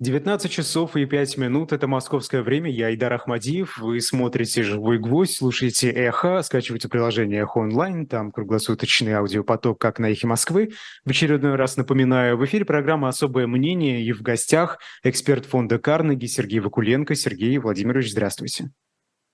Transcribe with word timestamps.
19 0.00 0.50
часов 0.50 0.96
и 0.96 1.04
5 1.04 1.36
минут– 1.36 1.72
это 1.74 1.86
московское 1.86 2.42
время. 2.42 2.70
Я 2.70 2.94
Идар 2.94 3.12
Ахмадиев. 3.12 3.76
Вы 3.76 4.00
смотрите 4.00 4.62
«Живой 4.62 4.98
гвоздь», 4.98 5.36
слушаете 5.36 5.90
«Эхо», 5.90 6.40
скачивайте 6.40 6.88
приложение 6.88 7.42
«Эхо 7.42 7.58
онлайн», 7.58 8.06
там 8.06 8.32
круглосуточный 8.32 9.12
аудиопоток, 9.12 9.78
как 9.78 9.98
на 9.98 10.10
«Эхе 10.10 10.26
Москвы». 10.26 10.70
В 11.04 11.10
очередной 11.10 11.56
раз 11.56 11.76
напоминаю, 11.76 12.38
в 12.38 12.44
эфире 12.46 12.64
программа 12.64 13.08
«Особое 13.08 13.46
мнение» 13.46 14.02
и 14.02 14.12
в 14.12 14.22
гостях 14.22 14.78
эксперт 15.02 15.44
фонда 15.44 15.78
«Карнеги» 15.78 16.24
Сергей 16.24 16.60
Вакуленко. 16.60 17.14
Сергей 17.14 17.58
Владимирович, 17.58 18.12
здравствуйте. 18.12 18.70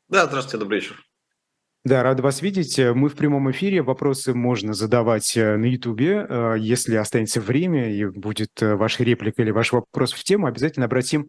Да, 0.09 0.27
здравствуйте, 0.27 0.59
добрый 0.59 0.81
вечер. 0.81 0.97
Да, 1.87 2.03
рад 2.03 2.19
вас 2.19 2.43
видеть. 2.43 2.81
Мы 2.81 3.09
в 3.09 3.15
прямом 3.15 3.49
эфире. 3.53 3.81
Вопросы 3.81 4.35
можно 4.35 4.75
задавать 4.75 5.37
э, 5.37 5.57
на 5.57 5.67
Ютубе. 5.67 6.27
Э, 6.29 6.57
если 6.59 6.97
останется 6.97 7.41
время 7.41 7.93
и 7.93 8.07
будет 8.07 8.61
э, 8.61 8.75
ваша 8.75 9.05
реплика 9.05 9.43
или 9.43 9.53
ваш 9.53 9.71
вопрос 9.71 10.13
в 10.13 10.25
тему, 10.25 10.49
обязательно 10.49 10.87
обратим 10.87 11.29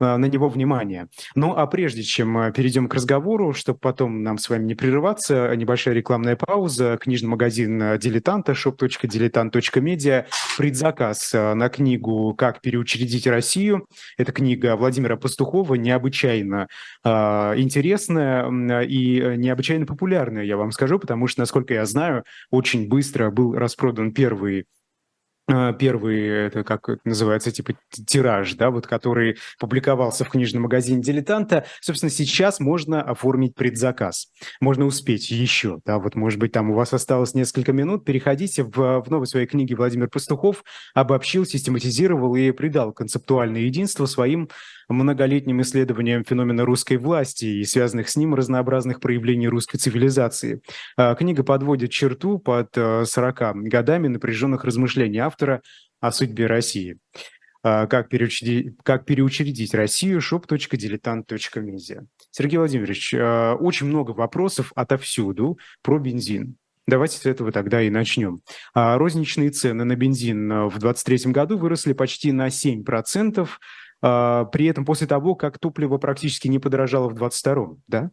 на 0.00 0.24
него 0.26 0.48
внимание. 0.48 1.08
Ну 1.34 1.54
а 1.56 1.66
прежде 1.66 2.02
чем 2.02 2.36
э, 2.38 2.52
перейдем 2.52 2.88
к 2.88 2.94
разговору, 2.94 3.52
чтобы 3.52 3.78
потом 3.78 4.22
нам 4.22 4.38
с 4.38 4.48
вами 4.48 4.64
не 4.64 4.74
прерываться, 4.74 5.54
небольшая 5.54 5.94
рекламная 5.94 6.36
пауза. 6.36 6.98
Книжный 7.00 7.28
магазин 7.28 7.80
э, 7.82 7.98
«Дилетанта» 7.98 8.52
shop.diletant.media. 8.52 10.26
Предзаказ 10.58 11.32
на 11.32 11.68
книгу 11.68 12.34
«Как 12.36 12.60
переучредить 12.60 13.26
Россию». 13.26 13.86
Это 14.18 14.32
книга 14.32 14.76
Владимира 14.76 15.16
Пастухова, 15.16 15.74
необычайно 15.74 16.68
э, 17.04 17.08
интересная 17.56 18.48
и 18.82 19.36
необычайно 19.36 19.86
популярная, 19.86 20.44
я 20.44 20.56
вам 20.56 20.72
скажу, 20.72 20.98
потому 20.98 21.26
что, 21.26 21.40
насколько 21.40 21.74
я 21.74 21.86
знаю, 21.86 22.24
очень 22.50 22.88
быстро 22.88 23.30
был 23.30 23.54
распродан 23.54 24.12
первый 24.12 24.66
первый, 25.46 26.26
это 26.46 26.64
как 26.64 26.88
это 26.88 27.00
называется, 27.04 27.50
типа 27.50 27.74
тираж, 27.90 28.54
да, 28.54 28.70
вот 28.70 28.86
который 28.86 29.36
публиковался 29.58 30.24
в 30.24 30.30
книжном 30.30 30.62
магазине 30.62 31.02
«Дилетанта». 31.02 31.66
Собственно, 31.80 32.10
сейчас 32.10 32.60
можно 32.60 33.02
оформить 33.02 33.54
предзаказ. 33.54 34.28
Можно 34.60 34.86
успеть 34.86 35.30
еще, 35.30 35.80
да, 35.84 35.98
вот, 35.98 36.14
может 36.14 36.38
быть, 36.38 36.52
там 36.52 36.70
у 36.70 36.74
вас 36.74 36.92
осталось 36.92 37.34
несколько 37.34 37.72
минут, 37.72 38.04
переходите 38.04 38.62
в, 38.62 39.02
в 39.02 39.10
новой 39.10 39.26
своей 39.26 39.46
книге 39.46 39.76
Владимир 39.76 40.08
Пастухов 40.08 40.64
обобщил, 40.94 41.44
систематизировал 41.44 42.34
и 42.36 42.50
придал 42.50 42.92
концептуальное 42.92 43.62
единство 43.62 44.06
своим 44.06 44.48
многолетним 44.88 45.62
исследованием 45.62 46.24
феномена 46.24 46.64
русской 46.64 46.96
власти 46.96 47.46
и 47.46 47.64
связанных 47.64 48.08
с 48.08 48.16
ним 48.16 48.34
разнообразных 48.34 49.00
проявлений 49.00 49.48
русской 49.48 49.78
цивилизации. 49.78 50.60
А, 50.96 51.14
книга 51.14 51.42
подводит 51.42 51.90
черту 51.90 52.38
под 52.38 52.74
40 52.74 53.40
э, 53.40 53.52
годами 53.54 54.08
напряженных 54.08 54.64
размышлений 54.64 55.18
автора 55.34 55.62
о 56.00 56.12
судьбе 56.12 56.46
России. 56.46 56.98
А, 57.62 57.86
как 57.86 58.08
переучредить, 58.08 58.76
как 58.82 59.04
переучредить 59.04 59.74
Россию, 59.74 60.20
shop.diletant.media. 60.20 62.06
Сергей 62.30 62.58
Владимирович, 62.58 63.14
а, 63.14 63.54
очень 63.54 63.86
много 63.86 64.12
вопросов 64.12 64.72
отовсюду 64.76 65.58
про 65.82 65.98
бензин. 65.98 66.56
Давайте 66.86 67.16
с 67.16 67.24
этого 67.24 67.50
тогда 67.50 67.80
и 67.80 67.88
начнем. 67.88 68.40
Розничные 68.74 69.48
цены 69.48 69.84
на 69.84 69.96
бензин 69.96 70.68
в 70.68 70.78
2023 70.78 71.32
году 71.32 71.56
выросли 71.56 71.94
почти 71.94 72.30
на 72.30 72.50
7%. 72.50 73.48
А, 74.06 74.44
при 74.44 74.66
этом 74.66 74.84
после 74.84 75.06
того, 75.06 75.34
как 75.34 75.58
топливо 75.58 75.96
практически 75.96 76.46
не 76.46 76.58
подорожало 76.58 77.08
в 77.08 77.14
22-м, 77.14 77.82
да? 77.88 78.10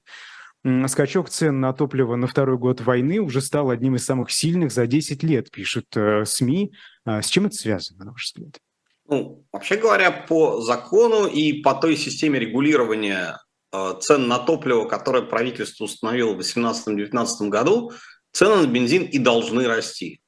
Скачок 0.88 1.30
цен 1.30 1.60
на 1.60 1.74
топливо 1.74 2.16
на 2.16 2.28
второй 2.28 2.58
год 2.58 2.82
войны 2.82 3.20
уже 3.20 3.42
стал 3.42 3.70
одним 3.72 3.96
из 3.96 4.06
самых 4.06 4.32
сильных 4.32 4.72
за 4.72 4.86
10 4.86 5.24
лет, 5.24 5.50
пишут 5.50 5.86
э, 5.96 6.24
СМИ. 6.26 6.74
А 7.04 7.22
с 7.22 7.28
чем 7.28 7.48
это 7.48 7.56
связано, 7.56 8.06
на 8.06 8.12
ваш 8.12 8.26
взгляд? 8.26 8.60
Ну, 9.08 9.44
вообще 9.52 9.78
говоря, 9.78 10.12
по 10.12 10.62
закону 10.62 11.26
и 11.26 11.62
по 11.62 11.74
той 11.74 11.98
системе 11.98 12.40
регулирования 12.40 13.40
э, 13.74 13.94
цен 14.02 14.28
на 14.28 14.38
топливо, 14.38 14.88
которое 14.88 15.24
правительство 15.24 15.86
установило 15.86 16.34
в 16.34 16.40
2018-2019 16.40 17.50
году, 17.50 17.92
цены 18.32 18.58
на 18.58 18.68
бензин 18.68 19.06
и 19.06 19.18
должны 19.18 19.68
расти 19.68 20.22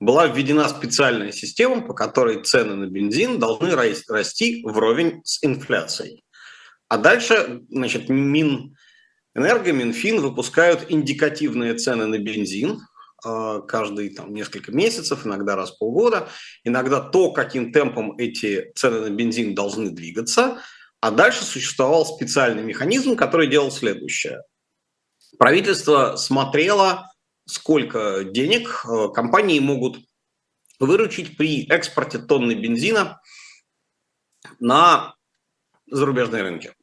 была 0.00 0.26
введена 0.26 0.68
специальная 0.68 1.32
система, 1.32 1.80
по 1.80 1.94
которой 1.94 2.42
цены 2.42 2.74
на 2.74 2.86
бензин 2.86 3.38
должны 3.38 3.74
расти 3.74 4.62
вровень 4.64 5.22
с 5.24 5.42
инфляцией. 5.44 6.24
А 6.88 6.98
дальше, 6.98 7.62
значит, 7.70 8.08
Минэнерго, 9.34 9.72
Минфин 9.72 10.20
выпускают 10.20 10.86
индикативные 10.90 11.74
цены 11.74 12.06
на 12.06 12.18
бензин 12.18 12.80
э, 13.24 13.60
каждые 13.66 14.10
там, 14.10 14.32
несколько 14.32 14.70
месяцев, 14.70 15.26
иногда 15.26 15.56
раз 15.56 15.72
в 15.72 15.78
полгода, 15.78 16.28
иногда 16.62 17.00
то, 17.00 17.32
каким 17.32 17.72
темпом 17.72 18.16
эти 18.16 18.72
цены 18.76 19.00
на 19.00 19.10
бензин 19.10 19.54
должны 19.54 19.90
двигаться, 19.90 20.62
а 21.00 21.10
дальше 21.10 21.44
существовал 21.44 22.06
специальный 22.06 22.62
механизм, 22.62 23.16
который 23.16 23.48
делал 23.48 23.72
следующее. 23.72 24.42
Правительство 25.38 26.16
смотрело 26.16 27.10
сколько 27.46 28.24
денег 28.24 28.84
э, 28.86 29.08
компании 29.12 29.58
могут 29.58 29.98
выручить 30.78 31.36
при 31.36 31.66
экспорте 31.66 32.18
тонны 32.18 32.52
бензина 32.52 33.20
на 34.60 35.14
зарубежные 35.90 36.42
рынки. 36.42 36.74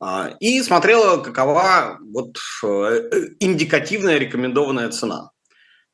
А, 0.00 0.34
и 0.40 0.62
смотрела, 0.62 1.18
какова 1.22 1.98
вот 2.00 2.38
э, 2.64 3.10
индикативная 3.38 4.18
рекомендованная 4.18 4.90
цена. 4.90 5.30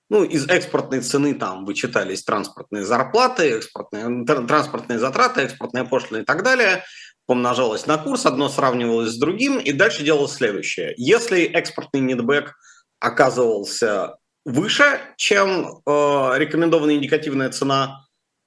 Ну, 0.09 0.23
из 0.23 0.49
экспортной 0.49 1.01
цены 1.01 1.35
там 1.35 1.65
вычитались 1.65 2.23
транспортные 2.23 2.85
зарплаты, 2.85 3.57
экспортные, 3.57 4.25
транспортные 4.25 5.01
затраты, 5.01 5.43
экспортные 5.43 5.85
пошлины 5.85 6.23
и 6.23 6.25
так 6.25 6.45
далее. 6.45 6.85
Помножалось 7.27 7.87
на 7.87 7.99
курс, 7.99 8.25
одно 8.25 8.49
сравнивалось 8.49 9.11
с 9.11 9.19
другим, 9.19 9.59
и 9.59 9.73
дальше 9.73 10.05
делалось 10.05 10.35
следующее. 10.35 10.95
Если 10.97 11.43
экспортный 11.43 12.01
нетбэк– 12.01 12.55
оказывался 13.01 14.17
выше, 14.45 15.01
чем 15.17 15.81
э, 15.87 16.33
рекомендованная 16.37 16.97
индикативная 16.97 17.51
цена, 17.51 18.07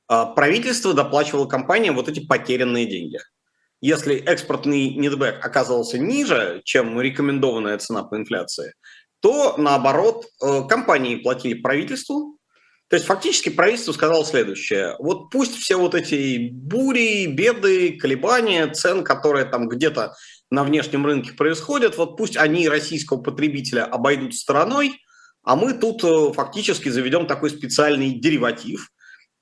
э, 0.09 0.25
правительство 0.35 0.93
доплачивало 0.93 1.45
компаниям 1.45 1.95
вот 1.95 2.09
эти 2.09 2.25
потерянные 2.25 2.85
деньги. 2.85 3.19
Если 3.81 4.15
экспортный 4.15 4.95
нетбэк 4.95 5.43
оказывался 5.43 5.97
ниже, 5.97 6.61
чем 6.65 6.99
рекомендованная 6.99 7.77
цена 7.77 8.03
по 8.03 8.17
инфляции, 8.17 8.73
то 9.21 9.55
наоборот 9.57 10.25
э, 10.41 10.63
компании 10.67 11.15
платили 11.15 11.53
правительству. 11.53 12.37
То 12.89 12.95
есть 12.95 13.05
фактически 13.05 13.49
правительство 13.49 13.91
сказало 13.91 14.25
следующее. 14.25 14.95
Вот 14.99 15.29
пусть 15.29 15.55
все 15.55 15.77
вот 15.77 15.95
эти 15.95 16.49
бури, 16.51 17.27
беды, 17.27 17.97
колебания 17.97 18.67
цен, 18.67 19.03
которые 19.03 19.45
там 19.45 19.69
где-то 19.69 20.15
на 20.49 20.63
внешнем 20.63 21.05
рынке 21.05 21.33
происходят, 21.33 21.97
вот 21.97 22.17
пусть 22.17 22.35
они 22.35 22.67
российского 22.67 23.21
потребителя 23.21 23.85
обойдут 23.85 24.33
стороной, 24.35 24.99
а 25.43 25.55
мы 25.55 25.73
тут 25.73 26.03
э, 26.03 26.33
фактически 26.33 26.89
заведем 26.89 27.27
такой 27.27 27.49
специальный 27.49 28.11
дериватив, 28.11 28.89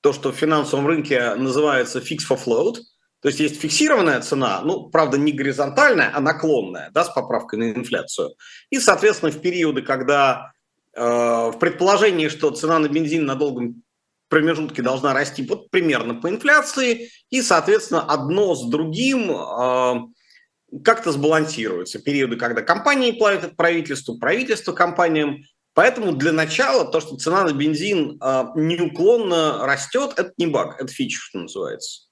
то, 0.02 0.14
что 0.14 0.31
в 0.31 0.36
финансовом 0.36 0.86
рынке 0.86 1.34
называется 1.36 2.00
fix 2.00 2.19
for 2.30 2.40
float, 2.44 2.78
то 3.22 3.30
есть 3.30 3.40
есть 3.40 3.60
фиксированная 3.60 4.22
цена, 4.22 4.62
ну, 4.64 4.90
правда, 4.90 5.18
не 5.18 5.32
горизонтальная, 5.32 6.12
а 6.14 6.20
наклонная, 6.20 6.92
да, 6.94 7.04
с 7.04 7.10
поправкой 7.10 7.60
на 7.60 7.72
инфляцию. 7.72 8.36
И, 8.70 8.80
соответственно, 8.80 9.32
в 9.32 9.42
периоды, 9.42 9.82
когда 9.82 10.52
э, 10.94 11.02
в 11.02 11.58
предположении, 11.60 12.28
что 12.28 12.52
цена 12.52 12.78
на 12.78 12.88
бензин 12.88 13.26
на 13.26 13.36
долгом 13.36 13.82
промежутке 14.30 14.82
должна 14.82 15.14
расти 15.14 15.44
вот 15.44 15.72
примерно 15.72 16.16
по 16.16 16.30
инфляции, 16.30 17.10
и, 17.30 17.42
соответственно, 17.42 18.02
одно 18.02 18.54
с 18.54 18.70
другим 18.70 19.32
э, 19.32 20.80
как-то 20.84 21.12
сбалансируются. 21.12 22.00
Периоды, 22.00 22.36
когда 22.36 22.62
компании 22.62 23.12
платят 23.12 23.56
правительству, 23.56 24.20
правительство 24.20 24.74
компаниям. 24.74 25.44
Поэтому 25.74 26.12
для 26.12 26.32
начала 26.32 26.92
то, 26.92 27.00
что 27.00 27.18
цена 27.18 27.44
на 27.44 27.54
бензин 27.54 28.20
э, 28.22 28.46
неуклонно 28.56 29.66
растет, 29.66 30.14
это 30.18 30.34
не 30.38 30.46
баг, 30.46 30.80
это 30.80 30.92
фича, 30.92 31.20
что 31.20 31.40
называется. 31.40 32.06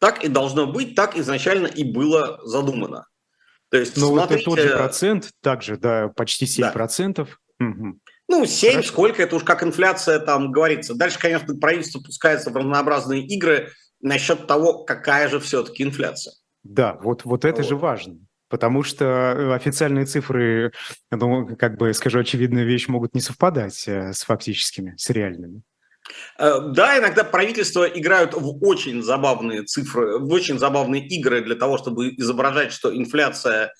Так 0.00 0.24
и 0.24 0.28
должно 0.28 0.66
быть, 0.66 0.94
так 0.96 1.16
изначально 1.16 1.68
и 1.68 1.84
было 1.84 2.40
задумано. 2.42 3.06
То 3.70 3.76
есть, 3.76 3.96
Но 3.96 4.08
смотрите... 4.08 4.44
вот 4.46 4.58
это 4.58 4.64
тот 4.64 4.72
же 4.72 4.76
процент, 4.76 5.30
также, 5.40 5.76
да, 5.76 6.08
почти 6.08 6.46
7%. 6.46 7.14
Да. 7.14 7.26
Угу. 7.64 8.00
Ну, 8.28 8.46
7, 8.46 8.70
Хорошо. 8.70 8.88
сколько, 8.88 9.22
это 9.22 9.36
уж 9.36 9.44
как 9.44 9.62
инфляция 9.62 10.18
там 10.18 10.50
говорится. 10.50 10.94
Дальше, 10.94 11.18
конечно, 11.18 11.54
правительство 11.56 12.00
пускается 12.00 12.50
в 12.50 12.56
разнообразные 12.56 13.26
игры 13.26 13.70
насчет 14.00 14.46
того, 14.46 14.84
какая 14.84 15.28
же 15.28 15.38
все-таки 15.38 15.82
инфляция. 15.82 16.34
Да, 16.62 16.98
вот, 17.02 17.24
вот 17.24 17.44
это 17.44 17.58
вот. 17.58 17.68
же 17.68 17.76
важно. 17.76 18.18
Потому 18.48 18.82
что 18.82 19.04
э, 19.04 19.54
официальные 19.54 20.06
цифры, 20.06 20.72
ну, 21.10 21.56
как 21.56 21.76
бы 21.76 21.94
скажу 21.94 22.18
очевидную 22.18 22.66
вещь, 22.66 22.88
могут 22.88 23.14
не 23.14 23.20
совпадать 23.20 23.86
э, 23.86 24.12
с 24.12 24.22
фактическими, 24.24 24.94
с 24.96 25.10
реальными. 25.10 25.62
Э, 26.38 26.60
да, 26.72 26.98
иногда 26.98 27.24
правительства 27.24 27.84
играют 27.84 28.34
в 28.34 28.64
очень 28.64 29.02
забавные 29.02 29.62
цифры, 29.62 30.18
в 30.18 30.32
очень 30.32 30.58
забавные 30.58 31.06
игры 31.06 31.42
для 31.42 31.54
того, 31.54 31.78
чтобы 31.78 32.10
изображать, 32.10 32.72
что 32.72 32.94
инфляция 32.96 33.72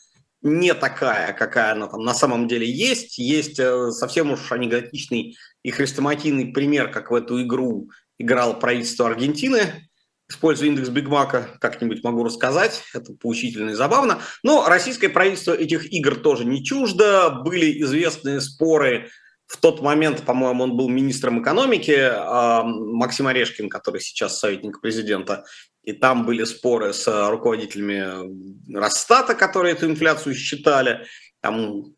не 0.42 0.72
такая, 0.72 1.32
какая 1.32 1.72
она 1.72 1.86
там 1.86 2.02
на 2.02 2.14
самом 2.14 2.48
деле 2.48 2.70
есть. 2.70 3.18
Есть 3.18 3.56
совсем 3.56 4.30
уж 4.30 4.50
анекдотичный 4.52 5.36
и 5.62 5.70
хрестоматийный 5.70 6.52
пример, 6.52 6.90
как 6.90 7.10
в 7.10 7.14
эту 7.14 7.42
игру 7.42 7.90
играло 8.18 8.54
правительство 8.54 9.06
Аргентины, 9.06 9.88
используя 10.30 10.68
индекс 10.68 10.88
Бигмака, 10.88 11.56
как-нибудь 11.60 12.04
могу 12.04 12.24
рассказать, 12.24 12.82
это 12.94 13.12
поучительно 13.14 13.70
и 13.70 13.74
забавно. 13.74 14.20
Но 14.42 14.66
российское 14.68 15.08
правительство 15.08 15.52
этих 15.52 15.92
игр 15.92 16.14
тоже 16.14 16.44
не 16.44 16.64
чуждо, 16.64 17.30
были 17.44 17.82
известные 17.82 18.40
споры 18.40 19.10
в 19.50 19.56
тот 19.56 19.82
момент, 19.82 20.22
по-моему, 20.22 20.62
он 20.62 20.76
был 20.76 20.88
министром 20.88 21.42
экономики, 21.42 21.96
а, 21.98 22.62
Максим 22.62 23.26
Орешкин, 23.26 23.68
который 23.68 24.00
сейчас 24.00 24.38
советник 24.38 24.80
президента, 24.80 25.44
и 25.82 25.92
там 25.92 26.24
были 26.24 26.44
споры 26.44 26.92
с 26.92 27.28
руководителями 27.28 28.72
Росстата, 28.72 29.34
которые 29.34 29.74
эту 29.74 29.86
инфляцию 29.86 30.36
считали. 30.36 31.04
Там 31.40 31.96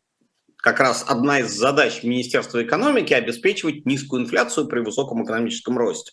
как 0.57 0.79
раз 0.79 1.05
одна 1.07 1.41
из 1.41 1.51
задач 1.51 2.01
Министерства 2.01 2.63
экономики– 2.63 3.13
обеспечивать 3.13 3.85
низкую 3.85 4.23
инфляцию 4.23 4.67
при 4.67 4.79
высоком 4.79 5.23
экономическом 5.23 5.77
росте. 5.77 6.11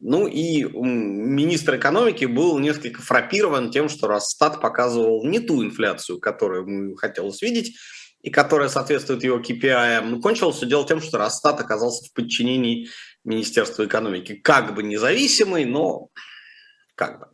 Ну 0.00 0.26
и 0.26 0.64
министр 0.64 1.76
экономики 1.76 2.24
был 2.24 2.58
несколько 2.58 3.00
фрапирован 3.00 3.70
тем, 3.70 3.88
что 3.88 4.08
Росстат 4.08 4.60
показывал 4.60 5.24
не 5.24 5.38
ту 5.38 5.62
инфляцию, 5.62 6.18
которую 6.18 6.66
ему 6.66 6.96
хотелось 6.96 7.42
видеть, 7.42 7.76
и 8.24 8.30
которая 8.30 8.70
соответствует 8.70 9.22
его 9.22 9.38
KPI. 9.38 10.00
Ну, 10.00 10.20
кончилось 10.20 10.56
все 10.56 10.66
дело 10.66 10.86
тем, 10.86 11.02
что 11.02 11.18
Росстат 11.18 11.60
оказался 11.60 12.06
в 12.06 12.12
подчинении 12.14 12.88
Министерства 13.22 13.84
экономики. 13.84 14.34
Как 14.34 14.74
бы 14.74 14.82
независимый, 14.82 15.66
но 15.66 16.08
как 16.94 17.20
бы. 17.20 17.26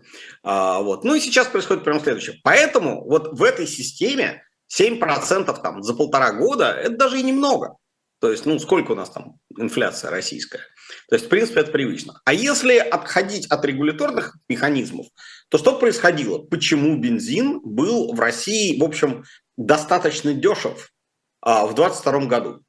А, 0.43 0.81
вот. 0.81 1.05
Ну 1.05 1.15
и 1.15 1.21
сейчас 1.21 1.47
происходит 1.47 1.85
прямо 1.85 2.01
следующее. 2.01 2.41
Поэтому 2.43 3.05
вот 3.05 3.39
в 3.39 3.43
этой 3.45 3.69
системе 3.69 4.43
7% 4.69 5.63
там 5.63 5.83
за 5.85 5.95
полтора 5.95 6.33
года– 6.33 6.73
это 6.83 6.97
даже 6.97 7.21
и 7.21 7.23
немного. 7.23 7.77
То 8.21 8.31
есть, 8.31 8.45
ну, 8.45 8.59
сколько 8.59 8.93
у 8.93 8.95
нас 8.97 9.11
там 9.11 9.39
инфляция 9.57 10.11
российская? 10.11 10.61
То 11.09 11.15
есть, 11.15 11.27
в 11.27 11.29
принципе, 11.29 11.61
это 11.61 11.71
привычно. 11.71 12.21
А 12.25 12.35
если 12.35 12.77
отходить 12.77 13.47
от 13.47 13.65
регуляторных 13.65 14.37
механизмов, 14.49 15.07
то 15.49 15.57
что 15.57 15.79
происходило? 15.79 16.39
Почему 16.39 16.99
бензин 16.99 17.61
был 17.63 18.13
в 18.13 18.19
России, 18.21 18.79
в 18.79 18.85
общем, 18.85 19.25
достаточно 19.61 20.33
дешев 20.33 20.93
а, 21.41 21.67
в 21.67 21.75
2022 21.75 22.27
году? 22.27 22.61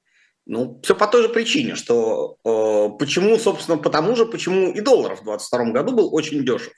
Ну, 0.46 0.80
все 0.84 0.96
по 0.96 1.08
той 1.08 1.24
же 1.24 1.30
причине, 1.30 1.76
что 1.76 2.38
э, 2.44 2.98
почему, 2.98 3.38
собственно, 3.38 3.78
потому 3.78 4.16
же, 4.16 4.26
почему 4.26 4.72
и 4.72 4.82
доллар 4.82 5.16
в 5.16 5.24
2022 5.24 5.72
году 5.72 5.96
был 5.96 6.14
очень 6.14 6.44
дешев. 6.44 6.74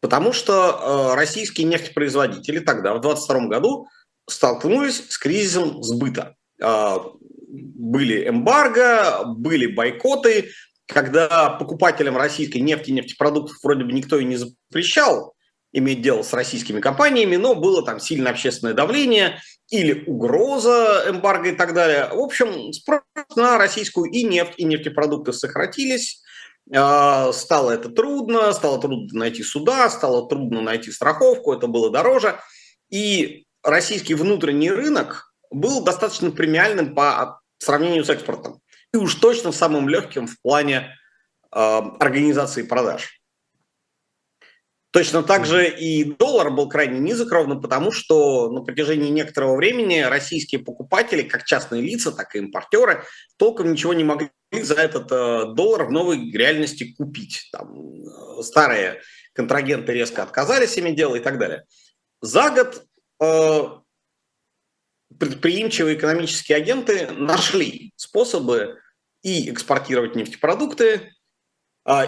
Потому 0.00 0.32
что 0.32 0.52
э, 0.52 1.14
российские 1.16 1.66
нефтепроизводители 1.66 2.58
тогда, 2.58 2.94
в 2.94 3.00
2022 3.00 3.48
году, 3.48 3.88
столкнулись 4.28 5.08
с 5.08 5.16
кризисом 5.16 5.82
сбыта. 5.82 6.36
Э, 6.62 6.98
были 7.48 8.28
эмбарго, 8.28 9.24
были 9.24 9.66
бойкоты, 9.66 10.50
когда 10.86 11.50
покупателям 11.50 12.16
российской 12.16 12.58
нефти 12.58 12.90
и 12.90 12.92
нефтепродуктов 12.92 13.56
вроде 13.62 13.84
бы 13.84 13.92
никто 13.92 14.18
и 14.18 14.24
не 14.24 14.36
запрещал 14.36 15.34
иметь 15.76 16.00
дело 16.00 16.22
с 16.22 16.32
российскими 16.32 16.80
компаниями, 16.80 17.36
но 17.36 17.54
было 17.54 17.84
там 17.84 18.00
сильное 18.00 18.32
общественное 18.32 18.72
давление 18.72 19.40
или 19.70 20.04
угроза 20.06 21.04
эмбарго 21.08 21.50
и 21.50 21.52
так 21.52 21.74
далее. 21.74 22.08
В 22.12 22.18
общем, 22.18 22.72
спрос 22.72 23.02
на 23.36 23.58
российскую 23.58 24.10
и 24.10 24.24
нефть, 24.24 24.54
и 24.56 24.64
нефтепродукты 24.64 25.32
сократились. 25.32 26.22
А, 26.74 27.30
стало 27.32 27.72
это 27.72 27.90
трудно, 27.90 28.52
стало 28.52 28.80
трудно 28.80 29.18
найти 29.20 29.42
суда, 29.42 29.90
стало 29.90 30.28
трудно 30.28 30.62
найти 30.62 30.90
страховку, 30.90 31.52
это 31.52 31.66
было 31.66 31.90
дороже. 31.90 32.40
И 32.90 33.46
российский 33.62 34.14
внутренний 34.14 34.70
рынок 34.70 35.34
был 35.50 35.84
достаточно 35.84 36.30
премиальным 36.30 36.94
по 36.94 37.40
сравнению 37.58 38.04
с 38.04 38.08
экспортом. 38.08 38.60
И 38.94 38.96
уж 38.96 39.14
точно 39.16 39.52
самым 39.52 39.88
легким 39.90 40.26
в 40.26 40.40
плане 40.40 40.96
э, 41.52 41.58
организации 42.00 42.62
продаж. 42.62 43.20
Точно 44.96 45.22
так 45.22 45.44
же 45.44 45.68
и 45.68 46.04
доллар 46.04 46.50
был 46.50 46.70
крайне 46.70 46.98
низок, 46.98 47.30
ровно 47.30 47.56
потому, 47.56 47.92
что 47.92 48.50
на 48.50 48.62
протяжении 48.62 49.10
некоторого 49.10 49.54
времени 49.54 50.00
российские 50.00 50.62
покупатели, 50.62 51.20
как 51.20 51.44
частные 51.44 51.82
лица, 51.82 52.12
так 52.12 52.34
и 52.34 52.38
импортеры, 52.38 53.04
толком 53.36 53.70
ничего 53.70 53.92
не 53.92 54.04
могли 54.04 54.30
за 54.50 54.76
этот 54.76 55.12
э, 55.12 55.52
доллар 55.52 55.84
в 55.84 55.90
новой 55.90 56.30
реальности 56.30 56.94
купить. 56.96 57.50
Там, 57.52 57.76
э, 57.78 58.42
старые 58.42 59.02
контрагенты 59.34 59.92
резко 59.92 60.22
отказались 60.22 60.78
ими 60.78 60.92
делать 60.92 61.20
и 61.20 61.24
так 61.24 61.38
далее. 61.38 61.64
За 62.22 62.48
год 62.48 62.82
э, 63.20 63.62
предприимчивые 65.18 65.98
экономические 65.98 66.56
агенты 66.56 67.10
нашли 67.10 67.92
способы 67.96 68.80
и 69.20 69.50
экспортировать 69.50 70.16
нефтепродукты, 70.16 71.12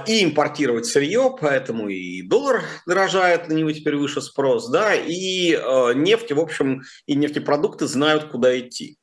и 0.07 0.25
импортировать 0.25 0.87
сырье, 0.87 1.37
поэтому 1.41 1.89
и 1.89 2.23
доллар 2.23 2.65
дорожает, 2.87 3.49
на 3.49 3.53
него 3.53 3.71
теперь 3.71 3.97
выше 3.97 4.21
спрос, 4.21 4.69
да, 4.71 4.95
и 4.95 5.53
э, 5.53 5.93
нефть, 5.95 6.33
в 6.33 6.41
общем, 6.41 6.83
и 7.07 7.15
нефтепродукты 7.15 7.87
знают, 7.87 8.25
куда 8.25 8.59
идти. 8.59 8.99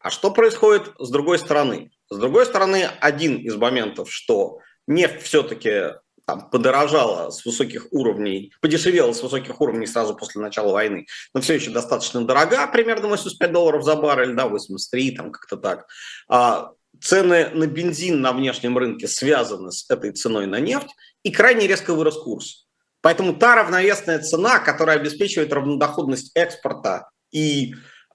А 0.00 0.10
что 0.10 0.30
происходит 0.30 0.92
с 0.98 1.10
другой 1.10 1.38
стороны? 1.38 1.90
С 2.10 2.16
другой 2.16 2.46
стороны, 2.46 2.88
один 3.00 3.36
из 3.38 3.56
моментов, 3.56 4.10
что 4.10 4.60
нефть 4.86 5.22
все-таки 5.22 5.94
там, 6.28 6.48
подорожала 6.50 7.30
с 7.30 7.44
высоких 7.44 7.88
уровней, 7.90 8.52
подешевела 8.60 9.12
с 9.12 9.22
высоких 9.22 9.60
уровней 9.60 9.86
сразу 9.86 10.14
после 10.14 10.40
начала 10.40 10.72
войны, 10.72 11.06
но 11.34 11.40
все 11.40 11.54
еще 11.54 11.70
достаточно 11.70 12.24
дорога, 12.24 12.66
примерно 12.68 13.08
85 13.08 13.50
долларов 13.50 13.82
за 13.82 13.96
баррель, 13.96 14.34
да, 14.34 14.46
83, 14.46 15.16
там 15.16 15.32
как-то 15.32 15.56
так. 15.56 15.86
А 16.28 16.72
цены 17.00 17.50
на 17.50 17.66
бензин 17.66 18.20
на 18.20 18.32
внешнем 18.32 18.76
рынке 18.76 19.08
связаны 19.08 19.72
с 19.72 19.88
этой 19.90 20.12
ценой 20.12 20.46
на 20.46 20.60
нефть, 20.60 20.88
и 21.22 21.30
крайне 21.30 21.66
резко 21.66 21.94
вырос 21.94 22.16
курс. 22.16 22.66
Поэтому 23.00 23.36
та 23.36 23.54
равновесная 23.54 24.18
цена, 24.18 24.58
которая 24.58 24.98
обеспечивает 24.98 25.52
равнодоходность 25.52 26.32
экспорта 26.34 27.08
и 27.30 27.74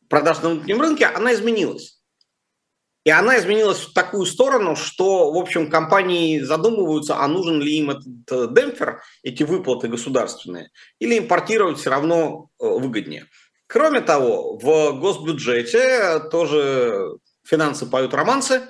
продаж 0.10 0.42
на 0.42 0.50
внутреннем 0.50 0.82
рынке, 0.82 1.06
она 1.06 1.34
изменилась. 1.34 2.00
И 3.06 3.10
она 3.10 3.38
изменилась 3.38 3.80
в 3.80 3.94
такую 3.94 4.26
сторону, 4.26 4.78
что, 4.78 5.32
в 5.32 5.38
общем, 5.38 5.70
компании 5.70 6.40
задумываются, 6.40 7.18
а 7.18 7.28
нужен 7.28 7.60
ли 7.60 7.78
им 7.80 7.92
этот 7.92 8.32
э, 8.32 8.48
демпфер, 8.50 9.02
эти 9.24 9.44
выплаты 9.44 9.90
государственные, 9.90 10.70
или 11.00 11.18
импортировать 11.18 11.80
все 11.80 11.90
равно 11.90 12.50
э, 12.60 12.66
выгоднее. 12.66 13.28
Кроме 13.68 14.00
того, 14.00 14.58
в 14.58 15.00
госбюджете 15.00 16.20
тоже 16.32 17.18
финансы 17.46 17.86
поют 17.86 18.14
романсы, 18.14 18.62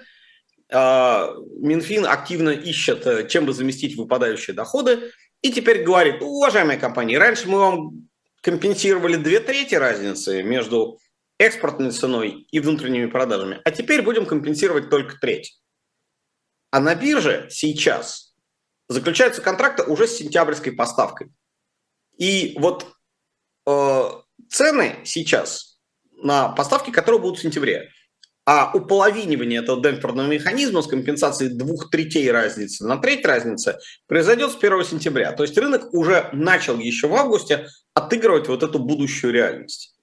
Минфин 0.73 2.05
активно 2.05 2.49
ищет, 2.49 3.05
э, 3.05 3.27
чем 3.27 3.45
бы 3.45 3.53
заместить 3.53 3.95
выпадающие 3.95 4.55
доходы, 4.55 5.11
и 5.41 5.51
теперь 5.51 5.83
говорит, 5.83 6.21
уважаемые 6.21 6.79
компании, 6.79 7.15
раньше 7.15 7.47
мы 7.47 7.59
вам 7.59 8.09
компенсировали 8.41 9.17
две 9.17 9.39
трети 9.39 9.75
разницы 9.75 10.41
между 10.41 10.97
экспортной 11.37 11.91
ценой 11.91 12.47
и 12.49 12.59
внутренними 12.59 13.05
продажами, 13.07 13.61
а 13.63 13.71
теперь 13.71 14.01
будем 14.01 14.25
компенсировать 14.25 14.89
только 14.89 15.17
треть. 15.19 15.59
А 16.71 16.79
на 16.79 16.95
бирже 16.95 17.47
сейчас 17.51 18.35
заключаются 18.87 19.41
контракты 19.41 19.83
уже 19.83 20.07
с 20.07 20.17
сентябрьской 20.17 20.73
поставкой. 20.73 21.31
И 22.17 22.55
вот 22.57 22.87
э, 23.67 24.09
цены 24.49 24.95
сейчас 25.03 25.79
на 26.11 26.49
поставки, 26.49 26.89
которые 26.89 27.21
будут 27.21 27.37
в 27.37 27.41
сентябре, 27.41 27.91
а 28.45 28.71
уполовинивание 28.73 29.61
этого 29.61 29.81
демпферного 29.81 30.27
механизма 30.27 30.81
с 30.81 30.87
компенсацией 30.87 31.53
двух 31.53 31.89
третей 31.89 32.29
разницы 32.29 32.85
на 32.85 32.97
треть 32.97 33.25
разницы 33.25 33.77
произойдет 34.07 34.51
с 34.51 34.55
1 34.55 34.83
сентября. 34.83 35.31
То 35.31 35.43
есть 35.43 35.57
рынок 35.57 35.93
уже 35.93 36.29
начал 36.33 36.77
еще 36.77 37.07
в 37.07 37.15
августе 37.15 37.67
отыгрывать 37.93 38.47
вот 38.47 38.63
эту 38.63 38.79
будущую 38.79 39.33
реальность. 39.33 39.95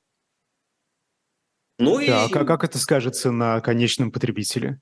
Ну 1.78 1.98
и... 1.98 2.06
Так, 2.06 2.34
а 2.36 2.44
как 2.44 2.64
это 2.64 2.78
скажется 2.78 3.30
на 3.30 3.60
конечном 3.60 4.12
потребителе? 4.12 4.80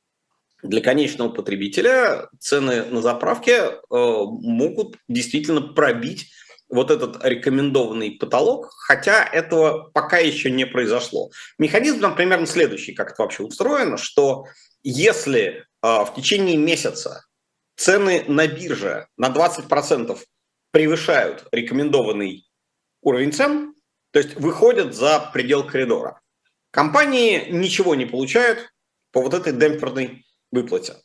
Для 0.63 0.81
конечного 0.81 1.29
потребителя 1.29 2.29
цены 2.41 2.85
на 2.85 3.01
заправке 3.01 3.53
э, 3.53 3.71
могут 3.91 4.97
действительно 5.07 5.61
пробить 5.61 6.33
вот 6.69 6.91
этот 6.91 7.25
рекомендованный 7.25 8.13
потолок, 8.13 8.71
хотя 8.87 9.25
этого 9.25 9.91
пока 9.93 10.19
еще 10.19 10.51
не 10.51 10.67
произошло. 10.67 11.31
Механизм 11.59 12.01
там 12.01 12.15
примерно 12.15 12.47
следующий, 12.47 12.93
как 12.93 13.13
это 13.13 13.23
вообще 13.23 13.43
устроено, 13.43 13.97
что 13.97 14.47
если 14.83 15.43
э, 15.43 15.65
в 15.83 16.13
течение 16.15 16.57
месяца 16.57 17.25
цены 17.77 18.25
на 18.29 18.47
бирже 18.47 19.07
на 19.17 19.29
20% 19.29 20.19
превышают 20.71 21.47
рекомендованный 21.53 22.47
уровень 23.03 23.33
цен, 23.33 23.75
то 24.11 24.19
есть 24.19 24.37
выходят 24.37 24.95
за 24.95 25.31
предел 25.33 25.67
коридора, 25.67 26.21
Компании 26.71 27.49
ничего 27.51 27.95
не 27.95 28.05
получают 28.05 28.71
по 29.11 29.23
вот 29.23 29.35
этой 29.35 29.53
демпферной 29.53 30.27
выплате. 30.51 30.97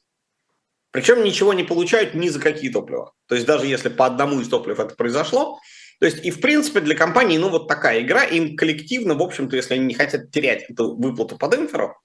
Причем 0.93 1.23
ничего 1.23 1.53
не 1.53 1.63
получают 1.63 2.13
ни 2.13 2.29
за 2.29 2.39
какие 2.39 2.71
топлива. 2.71 3.13
То 3.27 3.33
есть 3.33 3.47
даже 3.47 3.65
если 3.65 3.89
по 3.89 4.05
одному 4.05 4.39
из 4.39 4.47
топлив 4.47 4.79
это 4.79 4.93
произошло, 4.95 5.59
то 5.99 6.05
есть 6.05 6.23
и 6.23 6.29
в 6.29 6.39
принципе 6.39 6.81
для 6.81 6.95
компании, 6.95 7.39
ну 7.39 7.49
вот 7.49 7.67
такая 7.67 8.01
игра, 8.01 8.23
им 8.23 8.55
коллективно, 8.55 9.15
в 9.15 9.21
общем-то, 9.23 9.55
если 9.55 9.73
они 9.73 9.85
не 9.85 9.95
хотят 9.95 10.29
терять 10.29 10.69
эту 10.69 10.95
выплату 10.95 11.35
по 11.35 11.47
демпферу, 11.47 11.95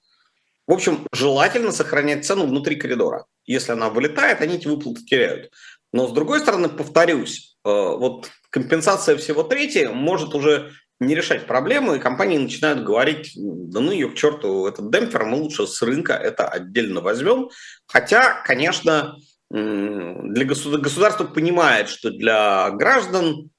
в 0.67 0.73
общем, 0.73 1.07
желательно 1.13 1.71
сохранять 1.71 2.27
цену 2.27 2.47
внутри 2.47 2.77
коридора. 2.77 3.27
Если 3.45 3.73
она 3.73 3.91
вылетает, 3.91 4.41
они 4.41 4.57
эти 4.57 4.67
выплаты 4.67 5.05
теряют. 5.05 5.53
Но 5.93 6.09
с 6.09 6.13
другой 6.13 6.41
стороны, 6.41 6.71
повторюсь, 6.71 7.59
э, 7.65 7.69
вот 7.69 8.31
компенсация 8.49 9.19
всего 9.19 9.43
третьего 9.43 9.93
может 9.93 10.35
уже 10.35 10.73
не 11.01 11.15
решать 11.15 11.47
проблему, 11.47 11.95
и 11.95 12.01
компании 12.01 12.39
начинают 12.39 12.83
говорить, 12.83 13.33
да 13.37 13.81
ну 13.81 13.93
ее 13.93 14.11
к 14.11 14.15
черту, 14.15 14.67
этот 14.67 14.91
демпфер 14.91 15.25
мы 15.25 15.39
лучше 15.39 15.67
с 15.67 15.81
рынка 15.83 16.15
это 16.15 16.49
отдельно 16.49 17.01
возьмем. 17.01 17.51
Хотя, 17.87 18.43
конечно, 18.43 19.17
для 19.51 20.45
государства, 20.45 20.83
государство 20.83 21.25
понимает, 21.25 21.89
что 21.89 22.11
для 22.11 22.71
граждан 22.71 23.51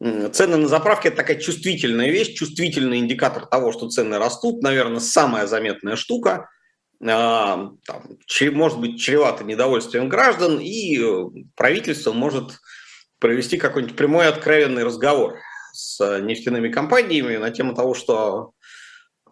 цены 0.00 0.56
на 0.56 0.68
заправке– 0.68 1.08
это 1.10 1.18
такая 1.18 1.38
чувствительная 1.38 2.10
вещь, 2.10 2.34
чувствительный 2.34 2.98
индикатор 2.98 3.46
того, 3.46 3.72
что 3.72 3.88
цены 3.88 4.18
растут, 4.18 4.62
наверное, 4.62 5.00
самая 5.00 5.46
заметная 5.46 5.96
штука– 5.96 6.48
а, 7.06 7.70
там, 7.86 8.02
может 8.52 8.80
быть 8.80 9.00
чревато 9.00 9.44
недовольствием 9.44 10.08
граждан, 10.08 10.58
и 10.58 10.98
э, 10.98 11.26
правительство 11.54 12.12
может 12.12 12.58
провести 13.20 13.56
какой-нибудь 13.56 13.96
прямой 13.96 14.26
откровенный 14.26 14.84
разговор 14.84 15.36
с 15.72 16.20
нефтяными 16.20 16.70
компаниями 16.70 17.36
на 17.36 17.50
тему 17.50 17.74
того, 17.74 17.94
что 17.94 18.52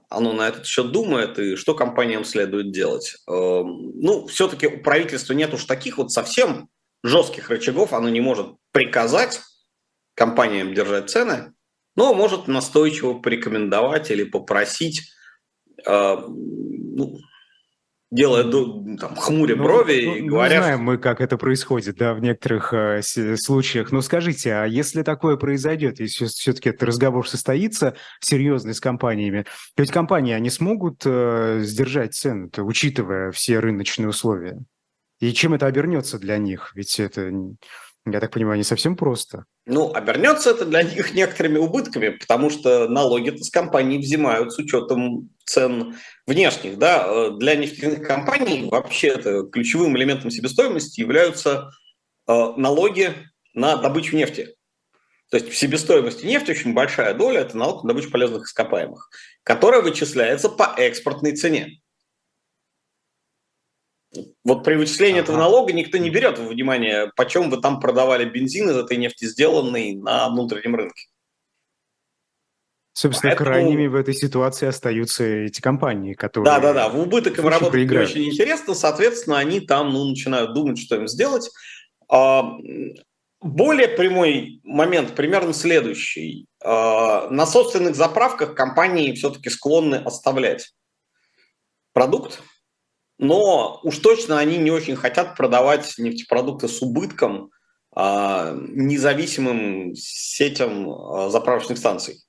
оно 0.09 0.33
на 0.33 0.49
этот 0.49 0.67
счет 0.67 0.93
думает 0.93 1.39
и 1.39 1.57
что 1.57 1.75
компаниям 1.75 2.25
следует 2.25 2.71
делать. 2.71 3.17
Эм, 3.29 3.93
ну, 4.01 4.27
все-таки 4.27 4.67
у 4.67 4.83
правительства 4.83 5.33
нет 5.33 5.53
уж 5.53 5.65
таких 5.65 5.99
вот 5.99 6.13
совсем 6.13 6.69
жестких 7.03 7.51
рычагов, 7.51 7.93
оно 7.93 8.09
не 8.09 8.21
может 8.21 8.49
приказать 8.73 9.41
компаниям 10.15 10.75
держать 10.75 11.11
цены, 11.11 11.53
но 11.95 12.15
может 12.15 12.49
настойчиво 12.49 13.15
порекомендовать 13.15 14.11
или 14.11 14.25
попросить 14.25 15.03
э, 15.85 16.17
ну, 16.27 17.19
делая 18.11 18.45
там, 18.45 19.17
хмуря 19.17 19.57
ну, 19.57 19.63
брови 19.65 20.03
ну, 20.05 20.15
и 20.15 20.23
ну, 20.23 20.29
говоря... 20.29 20.63
знаем 20.63 20.83
мы, 20.83 20.99
как 20.99 21.21
это 21.21 21.37
происходит, 21.37 21.97
да, 21.97 22.15
в 22.15 22.21
некоторых 22.21 22.73
э, 22.73 23.03
случаях. 23.03 23.93
Но 23.93 24.01
скажите, 24.01 24.55
а 24.55 24.65
если 24.65 25.03
такое 25.03 25.37
произойдет, 25.37 26.01
если 26.01 26.27
все-таки 26.27 26.71
этот 26.71 26.85
разговор 26.85 27.29
состоится 27.29 27.97
серьезный 28.21 28.75
с 28.75 28.81
компаниями, 28.81 29.45
ведь 29.77 29.91
компании, 29.91 30.35
они 30.35 30.51
смогут 30.51 31.03
э, 31.05 31.61
сдержать 31.63 32.15
цены, 32.15 32.51
учитывая 32.59 33.33
все 33.33 33.59
рыночные 33.59 34.09
условия? 34.09 34.59
И 35.19 35.33
чем 35.33 35.55
это 35.55 35.67
обернется 35.67 36.19
для 36.19 36.37
них? 36.37 36.73
Ведь 36.75 37.01
это 37.01 37.33
я 38.13 38.21
так 38.21 38.31
понимаю, 38.31 38.57
не 38.57 38.65
совсем 38.65 38.97
просто. 38.97 39.45
Ну, 39.67 39.93
обернется 39.93 40.51
это 40.51 40.65
для 40.65 40.83
них 40.83 41.13
некоторыми 41.15 41.59
убытками, 41.59 42.11
потому 42.11 42.51
что 42.51 42.89
налоги 42.89 43.37
с 43.37 43.51
компаний 43.51 43.99
взимают 43.99 44.53
с 44.53 44.59
учетом 44.59 45.31
цен 45.45 45.97
внешних. 46.27 46.79
Да? 46.79 47.05
Э, 47.07 47.31
для 47.37 47.57
нефтяных 47.57 48.07
компаний 48.07 48.69
вообще 48.71 49.09
это 49.09 49.43
ключевым 49.45 49.97
элементом 49.97 50.31
себестоимости 50.31 51.01
являются 51.01 51.71
э, 52.29 52.53
налоги 52.57 53.15
на 53.55 53.77
добычу 53.77 54.17
нефти. 54.17 54.55
То 55.31 55.39
есть 55.39 55.51
в 55.51 55.57
себестоимости 55.57 56.25
нефти 56.25 56.53
очень 56.53 56.73
большая 56.73 57.13
доля– 57.13 57.41
это 57.43 57.57
налог 57.57 57.83
на 57.83 57.89
добычу 57.89 58.11
полезных 58.13 58.45
ископаемых, 58.45 59.11
которая 59.43 59.83
вычисляется 59.83 60.49
по 60.49 60.75
экспортной 60.77 61.35
цене. 61.35 61.81
Вот 64.45 64.65
при 64.65 64.77
вычислении 64.77 65.21
ага. 65.21 65.25
этого 65.25 65.37
налога 65.37 65.73
никто 65.73 65.99
не 65.99 66.11
берет 66.11 66.39
во 66.39 66.47
внимание, 66.47 67.11
почем 67.17 67.51
вы 67.51 67.61
там 67.61 67.81
продавали 67.81 68.25
бензин 68.25 68.71
из 68.71 68.77
этой 68.77 68.97
нефти, 68.97 69.27
сделанный 69.27 69.95
на 69.95 70.29
внутреннем 70.29 70.77
рынке. 70.77 71.07
Собственно, 72.97 73.33
Поэтому... 73.33 73.51
крайними 73.51 73.87
в 73.89 73.95
этой 73.95 74.15
ситуации 74.15 74.67
остаются 74.67 75.23
эти 75.23 75.61
компании, 75.61 76.15
которые... 76.15 76.47
Да-да-да, 76.47 76.89
в 76.89 76.99
убыток 76.99 77.39
им 77.39 77.47
работать 77.47 77.73
проиграют. 77.73 78.15
не 78.15 78.23
очень 78.23 78.33
интересно, 78.33 78.73
соответственно, 78.73 79.37
они 79.37 79.61
там 79.61 79.93
ну, 79.93 80.09
начинают 80.09 80.55
думать, 80.55 80.79
что 80.79 80.97
им 80.97 81.07
сделать. 81.07 81.51
А, 82.09 82.53
более 83.43 83.89
прямой 83.89 84.61
момент 84.65 85.15
примерно 85.15 85.53
следующий. 85.53 86.47
А, 86.65 87.29
на 87.29 87.45
собственных 87.45 87.97
заправках 87.97 88.55
компании 88.55 89.13
все-таки 89.13 89.51
склонны 89.51 89.97
оставлять 89.97 90.73
продукт, 91.93 92.41
но 93.19 93.81
уж 93.83 93.99
точно 93.99 94.39
они 94.39 94.59
не 94.59 94.71
очень 94.71 94.97
хотят 94.97 95.37
продавать 95.37 95.95
нефтепродукты 95.99 96.69
с 96.69 96.83
убытком 96.83 97.51
а, 97.95 98.55
независимым 98.55 99.95
сетям 99.95 100.91
а, 100.91 101.31
заправочных 101.31 101.79
станций. 101.79 102.23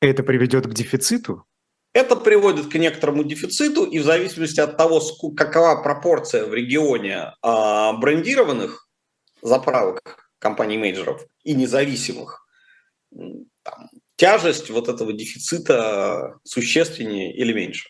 Это 0.00 0.22
приведет 0.22 0.66
к 0.66 0.74
дефициту? 0.74 1.44
Это 1.92 2.14
приводит 2.14 2.68
к 2.68 2.74
некоторому 2.74 3.24
дефициту, 3.24 3.84
и 3.84 3.98
в 3.98 4.04
зависимости 4.04 4.60
от 4.60 4.76
того, 4.76 5.00
какова 5.34 5.82
пропорция 5.82 6.44
в 6.44 6.54
регионе 6.54 7.32
а, 7.42 7.94
брендированных 7.94 8.86
заправок 9.42 10.30
компаний-менеджеров 10.38 11.24
и 11.42 11.54
независимых, 11.54 12.46
там, 13.10 13.88
тяжесть 14.16 14.70
вот 14.70 14.88
этого 14.88 15.12
дефицита 15.12 16.38
существеннее 16.44 17.34
или 17.34 17.52
меньше. 17.52 17.88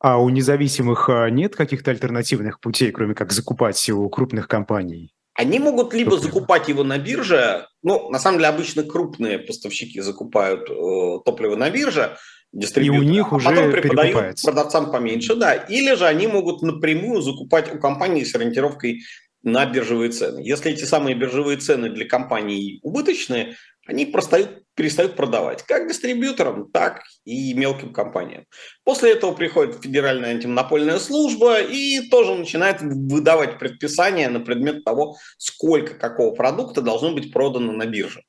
А 0.00 0.18
у 0.18 0.30
независимых 0.30 1.10
а, 1.10 1.28
нет 1.28 1.54
каких-то 1.54 1.90
альтернативных 1.90 2.60
путей, 2.60 2.90
кроме 2.90 3.14
как 3.14 3.32
закупать 3.32 3.88
у 3.90 4.08
крупных 4.08 4.48
компаний? 4.48 5.14
Они 5.34 5.58
могут 5.58 5.94
либо 5.94 6.18
закупать 6.18 6.68
его 6.68 6.84
на 6.84 6.98
бирже, 6.98 7.66
ну, 7.82 8.10
на 8.10 8.18
самом 8.18 8.38
деле, 8.38 8.48
обычно 8.48 8.82
крупные 8.82 9.38
поставщики 9.38 10.00
закупают 10.00 10.68
э, 10.68 11.18
топливо 11.24 11.54
на 11.56 11.70
бирже, 11.70 12.16
и 12.52 12.90
у 12.90 13.02
них 13.02 13.32
а 13.32 13.36
уже 13.36 13.48
потом 13.48 13.70
преподают 13.70 14.42
продавцам 14.42 14.90
поменьше, 14.90 15.36
да. 15.36 15.54
Или 15.54 15.94
же 15.94 16.06
они 16.06 16.26
могут 16.26 16.62
напрямую 16.62 17.22
закупать 17.22 17.72
у 17.72 17.78
компании 17.78 18.24
с 18.24 18.34
ориентировкой 18.34 19.02
на 19.42 19.64
биржевые 19.66 20.10
цены. 20.10 20.40
Если 20.40 20.72
эти 20.72 20.84
самые 20.84 21.14
биржевые 21.14 21.58
цены 21.58 21.90
для 21.90 22.06
компаний 22.06 22.80
убыточные, 22.82 23.56
они 23.90 24.06
простают, 24.06 24.62
перестают 24.74 25.16
продавать 25.16 25.64
как 25.64 25.88
дистрибьюторам, 25.88 26.70
так 26.70 27.02
и 27.24 27.52
мелким 27.54 27.92
компаниям. 27.92 28.44
После 28.84 29.12
этого 29.12 29.32
приходит 29.32 29.82
Федеральная 29.82 30.30
антимонопольная 30.30 30.98
служба 30.98 31.60
и 31.60 32.08
тоже 32.08 32.34
начинает 32.34 32.80
выдавать 32.80 33.58
предписания 33.58 34.28
на 34.28 34.40
предмет 34.40 34.84
того, 34.84 35.16
сколько 35.38 35.94
какого 35.94 36.34
продукта 36.34 36.82
должно 36.82 37.12
быть 37.12 37.32
продано 37.32 37.72
на 37.72 37.86
бирже. 37.86 38.22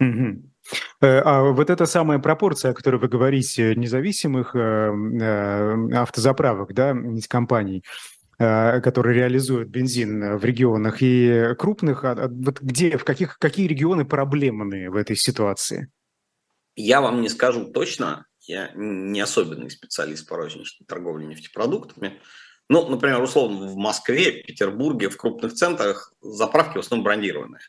Угу. 0.00 0.42
А 1.00 1.42
вот 1.44 1.70
эта 1.70 1.86
самая 1.86 2.18
пропорция, 2.18 2.72
о 2.72 2.74
которой 2.74 2.96
вы 2.96 3.08
говорите, 3.08 3.74
независимых 3.74 4.54
э, 4.54 4.58
э, 4.58 5.94
автозаправок, 5.94 6.74
да, 6.74 6.94
компаний, 7.28 7.84
Э, 8.40 8.80
которые 8.80 9.16
реализуют 9.16 9.68
бензин 9.68 10.36
в 10.36 10.44
регионах 10.44 10.98
и 11.02 11.56
крупных, 11.58 12.04
а, 12.04 12.12
а 12.12 12.28
вот 12.28 12.60
где, 12.60 12.96
в 12.96 13.02
каких, 13.02 13.36
какие 13.36 13.66
регионы 13.66 14.04
проблемные 14.04 14.90
в 14.90 14.94
этой 14.94 15.16
ситуации? 15.16 15.90
Я 16.76 17.00
вам 17.00 17.20
не 17.20 17.30
скажу 17.30 17.64
точно, 17.72 18.26
я 18.42 18.70
не 18.76 19.20
особенный 19.20 19.70
специалист 19.70 20.28
по 20.28 20.36
розничной 20.36 20.86
торговле 20.86 21.26
нефтепродуктами. 21.26 22.20
Ну, 22.68 22.88
например, 22.88 23.20
условно, 23.20 23.66
в 23.66 23.76
Москве, 23.76 24.30
Петербурге, 24.44 25.08
в 25.08 25.16
крупных 25.16 25.54
центрах 25.54 26.12
заправки 26.20 26.76
в 26.76 26.80
основном 26.82 27.06
брендированные. 27.06 27.62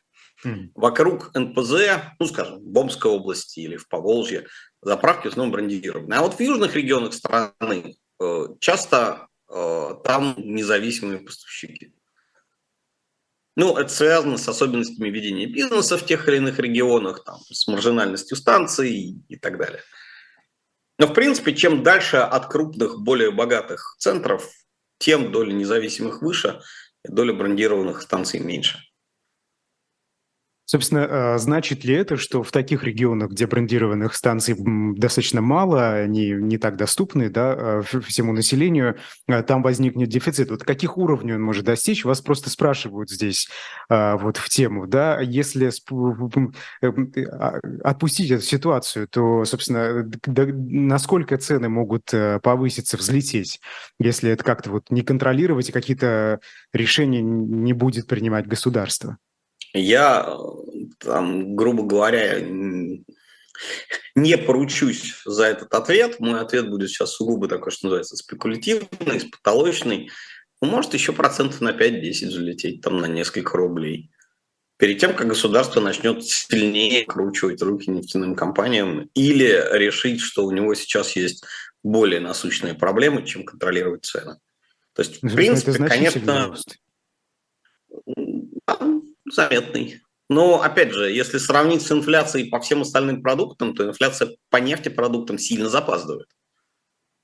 Mm. 0.45 0.69
Вокруг 0.75 1.33
НПЗ, 1.33 1.73
ну, 2.19 2.27
скажем, 2.27 2.59
в 2.59 2.67
Бомской 2.67 3.09
области 3.09 3.59
или 3.59 3.75
в 3.75 3.87
Поволжье, 3.87 4.45
заправки 4.83 5.29
в 5.29 5.31
основном 5.31 5.51
брендированные. 5.51 6.19
А 6.19 6.21
вот 6.21 6.35
в 6.35 6.39
южных 6.39 6.75
регионах 6.75 7.13
страны 7.13 7.95
э, 8.21 8.45
часто 8.59 9.28
там 9.49 10.35
независимые 10.37 11.19
поставщики. 11.19 11.93
Ну, 13.55 13.75
это 13.75 13.89
связано 13.89 14.37
с 14.37 14.47
особенностями 14.47 15.09
ведения 15.09 15.45
бизнеса 15.45 15.97
в 15.97 16.05
тех 16.05 16.27
или 16.27 16.37
иных 16.37 16.59
регионах, 16.59 17.23
там, 17.23 17.39
с 17.51 17.67
маржинальностью 17.67 18.37
станций 18.37 19.21
и 19.27 19.35
так 19.35 19.57
далее. 19.57 19.81
Но, 20.97 21.07
в 21.07 21.13
принципе, 21.13 21.53
чем 21.55 21.83
дальше 21.83 22.17
от 22.17 22.47
крупных, 22.47 22.99
более 22.99 23.31
богатых 23.31 23.95
центров, 23.99 24.49
тем 24.97 25.31
доля 25.31 25.51
независимых 25.51 26.21
выше, 26.21 26.61
доля 27.03 27.33
брендированных 27.33 28.01
станций 28.01 28.39
меньше. 28.39 28.79
Собственно, 30.71 31.07
а, 31.09 31.37
значит 31.39 31.83
ли 31.83 31.95
это, 31.95 32.15
что 32.15 32.43
в 32.43 32.51
таких 32.51 32.83
регионах, 32.83 33.31
где 33.31 33.47
брендированных 33.47 34.13
станций 34.13 34.55
достаточно 34.95 35.41
мало, 35.41 35.93
они 35.93 36.29
не 36.29 36.59
так 36.59 36.75
доступны 36.75 37.31
да, 37.31 37.55
а, 37.57 37.81
всему 37.81 38.33
населению, 38.33 38.97
а, 39.27 39.41
там 39.41 39.63
возникнет 39.63 40.09
дефицит? 40.09 40.51
Вот 40.51 40.63
каких 40.63 40.99
уровней 40.99 41.33
он 41.33 41.41
может 41.41 41.65
достичь? 41.65 42.05
Вас 42.05 42.21
просто 42.21 42.51
спрашивают 42.51 43.09
здесь 43.09 43.49
вот 43.89 44.37
в 44.37 44.47
тему. 44.49 44.85
Да? 44.85 45.19
Если 45.21 45.71
э, 46.81 46.91
отпустить 47.83 48.29
эту 48.29 48.43
ситуацию, 48.43 49.07
то, 49.07 49.45
собственно, 49.45 50.07
насколько 50.27 51.35
цены 51.37 51.69
могут 51.69 52.13
э, 52.13 52.39
повыситься, 52.43 52.95
взлететь, 52.95 53.59
если 53.99 54.29
это 54.29 54.43
как-то 54.43 54.69
вот 54.69 54.91
не 54.91 55.01
контролировать 55.01 55.69
и 55.69 55.71
какие-то 55.71 56.41
решения 56.73 57.23
не 57.23 57.73
будет 57.73 58.05
принимать 58.05 58.45
государство? 58.45 59.17
Я, 59.73 60.35
там, 60.99 61.55
грубо 61.55 61.83
говоря, 61.83 62.39
не 64.15 64.37
поручусь 64.37 65.21
за 65.25 65.45
этот 65.45 65.73
ответ. 65.73 66.19
Мой 66.19 66.39
ответ 66.39 66.69
будет 66.69 66.89
сейчас 66.89 67.11
сугубо 67.11 67.47
такой, 67.47 67.71
что 67.71 67.87
называется, 67.87 68.15
спекулятивный, 68.15 69.29
потолочный. 69.31 70.09
может 70.61 70.93
еще 70.93 71.13
процентов 71.13 71.61
на 71.61 71.71
5-10 71.71 72.29
залететь, 72.29 72.81
там 72.81 72.99
на 72.99 73.05
несколько 73.05 73.57
рублей. 73.57 74.11
Перед 74.77 74.99
тем, 74.99 75.13
как 75.13 75.27
государство 75.27 75.81
начнет 75.81 76.23
сильнее 76.23 77.05
кручивать 77.05 77.61
руки 77.61 77.91
нефтяным 77.91 78.33
компаниям 78.35 79.09
или 79.13 79.61
решить, 79.73 80.21
что 80.21 80.45
у 80.45 80.51
него 80.51 80.73
сейчас 80.73 81.17
есть 81.17 81.43
более 81.83 82.21
насущные 82.21 82.75
проблемы, 82.75 83.25
чем 83.25 83.43
контролировать 83.43 84.05
цены. 84.05 84.37
То 84.93 85.01
есть, 85.01 85.21
в 85.21 85.35
принципе, 85.35 85.73
конечно, 85.85 86.55
заметный. 89.31 90.01
Но, 90.29 90.61
опять 90.61 90.91
же, 90.91 91.11
если 91.11 91.39
сравнить 91.39 91.81
с 91.81 91.91
инфляцией 91.91 92.49
по 92.49 92.59
всем 92.59 92.81
остальным 92.81 93.23
продуктам, 93.23 93.75
то 93.75 93.85
инфляция 93.87 94.35
по 94.49 94.57
нефтепродуктам 94.57 95.39
сильно 95.39 95.69
запаздывает. 95.69 96.27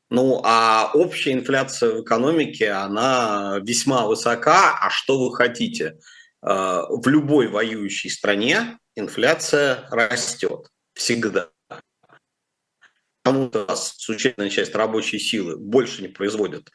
Ну, 0.09 0.41
а 0.43 0.91
общая 0.93 1.33
инфляция 1.33 1.91
в 1.91 2.03
экономике, 2.03 2.71
она 2.71 3.59
весьма 3.61 4.07
высока. 4.07 4.77
А 4.79 4.89
что 4.89 5.19
вы 5.19 5.35
хотите? 5.35 5.97
Э, 6.41 6.83
в 6.89 7.07
любой 7.07 7.47
воюющей 7.47 8.09
стране 8.09 8.77
инфляция 8.95 9.87
растет. 9.89 10.67
Всегда. 10.93 11.49
Потому 13.23 13.49
что 13.49 13.75
существенная 13.75 14.49
часть 14.49 14.75
рабочей 14.75 15.19
силы 15.19 15.57
больше 15.57 16.03
не 16.03 16.07
производят 16.07 16.69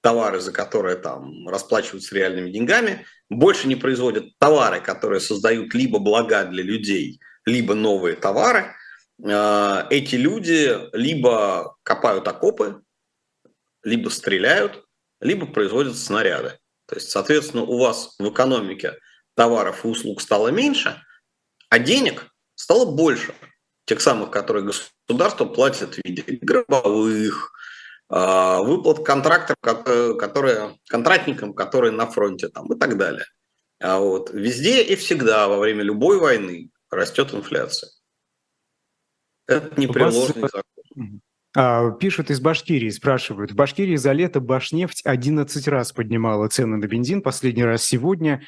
товары, 0.00 0.40
за 0.40 0.52
которые 0.52 0.96
там 0.96 1.48
расплачиваются 1.48 2.14
реальными 2.14 2.50
деньгами, 2.50 3.04
больше 3.28 3.68
не 3.68 3.76
производят 3.76 4.36
товары, 4.38 4.80
которые 4.80 5.20
создают 5.20 5.74
либо 5.74 5.98
блага 5.98 6.44
для 6.44 6.62
людей, 6.62 7.20
либо 7.44 7.74
новые 7.74 8.16
товары. 8.16 8.74
Э, 9.22 9.84
эти 9.90 10.14
люди 10.16 10.76
либо 10.92 11.76
копают 11.82 12.28
окопы, 12.28 12.82
либо 13.82 14.08
стреляют, 14.08 14.84
либо 15.20 15.46
производят 15.46 15.96
снаряды. 15.96 16.58
То 16.86 16.96
есть, 16.96 17.10
соответственно, 17.10 17.62
у 17.62 17.78
вас 17.78 18.14
в 18.18 18.28
экономике 18.28 18.94
товаров 19.34 19.84
и 19.84 19.88
услуг 19.88 20.20
стало 20.20 20.48
меньше, 20.48 21.02
а 21.68 21.78
денег 21.78 22.26
стало 22.54 22.84
больше. 22.84 23.34
Тех 23.86 24.00
самых, 24.00 24.30
которые 24.30 24.64
государство 24.64 25.44
платит 25.44 25.94
в 25.94 26.04
виде 26.04 26.24
гробовых, 26.42 27.52
а, 27.52 27.56
выплат 28.08 29.04
контрактов, 29.04 29.56
которые, 29.60 30.76
контрактникам, 30.88 31.54
которые 31.54 31.90
на 31.90 32.06
фронте 32.06 32.48
там, 32.48 32.72
и 32.72 32.78
так 32.78 32.96
далее. 32.96 33.24
А 33.80 33.98
вот 33.98 34.30
везде 34.30 34.82
и 34.82 34.94
всегда 34.96 35.48
во 35.48 35.58
время 35.58 35.82
любой 35.82 36.18
войны 36.18 36.70
растет 36.90 37.34
инфляция. 37.34 37.90
Это 39.46 39.78
непреложный 39.80 40.42
вас... 40.42 40.50
закон. 40.52 41.20
А, 41.58 41.90
пишут 41.92 42.30
из 42.30 42.40
Башкирии, 42.40 42.90
спрашивают. 42.90 43.52
В 43.52 43.54
Башкирии 43.54 43.96
за 43.96 44.12
лето 44.12 44.40
Башнефть 44.40 45.02
11 45.04 45.68
раз 45.68 45.92
поднимала 45.92 46.48
цены 46.48 46.76
на 46.76 46.86
бензин, 46.86 47.22
последний 47.22 47.64
раз 47.64 47.82
сегодня. 47.82 48.42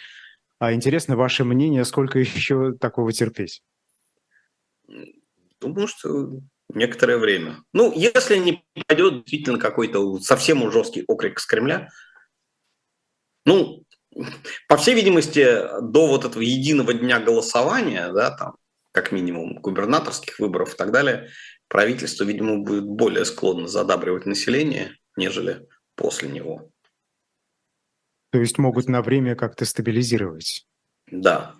А 0.59 0.75
интересно 0.75 1.17
ваше 1.17 1.45
мнение, 1.45 1.85
сколько 1.85 2.19
еще 2.19 2.75
такого 2.75 3.13
терпеть? 3.13 3.63
Думаю, 5.61 5.89
что 5.89 6.41
некоторое 6.75 7.19
время. 7.19 7.63
Ну, 7.73 7.93
если 7.95 8.37
не 8.37 8.65
пойдет 8.87 9.23
действительно 9.23 9.59
какой-то 9.59 10.19
совсем 10.21 10.71
жесткий 10.71 11.05
окрик 11.07 11.39
с 11.39 11.47
Кремля, 11.47 11.89
ну, 13.45 13.85
по 14.69 14.77
всей 14.77 14.95
видимости, 14.95 15.45
до 15.81 16.07
вот 16.07 16.25
этого 16.25 16.43
единого 16.43 16.93
дня 16.95 17.21
голосования, 17.21 18.13
да, 18.13 18.31
там, 18.37 18.57
как 18.93 19.13
минимум, 19.13 19.61
губернаторских 19.61 20.39
выборов 20.39 20.75
и 20.75 20.77
так 20.77 20.91
далее, 20.91 21.31
правительство, 21.69 22.25
видимо, 22.25 22.59
будет 22.59 22.85
более 22.85 23.25
склонно 23.25 23.69
задабривать 23.69 24.27
население, 24.27 24.97
нежели 25.17 25.67
после 25.95 26.29
него. 26.29 26.71
То 28.31 28.41
есть 28.41 28.59
могут 28.59 28.89
на 28.89 29.03
время 29.03 29.37
как-то 29.37 29.65
стабилизировать? 29.65 30.67
Да, 31.11 31.55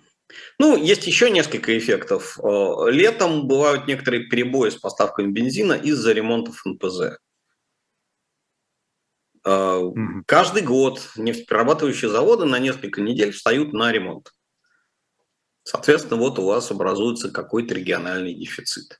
ну, 0.59 0.77
есть 0.77 1.07
еще 1.07 1.29
несколько 1.29 1.77
эффектов. 1.77 2.37
Э, 2.39 2.89
летом 2.89 3.47
бывают 3.47 3.87
некоторые 3.87 4.27
перебои 4.27 4.69
с 4.69 4.75
поставками 4.75 5.31
бензина 5.31 5.73
из-за 5.73 6.13
ремонтов 6.13 6.65
НПЗ. 6.65 7.19
Mm-hmm. 9.45 10.23
Каждый 10.25 10.63
год 10.63 11.11
нефтеперерабатывающие 11.15 12.11
заводы 12.11 12.45
на 12.45 12.59
несколько 12.59 13.01
недель 13.01 13.31
встают 13.31 13.73
на 13.73 13.91
ремонт. 13.91 14.33
Соответственно, 15.63 16.19
вот 16.19 16.39
у 16.39 16.45
вас 16.45 16.71
образуется 16.71 17.31
какой-то 17.31 17.73
региональный 17.73 18.33
дефицит 18.33 18.99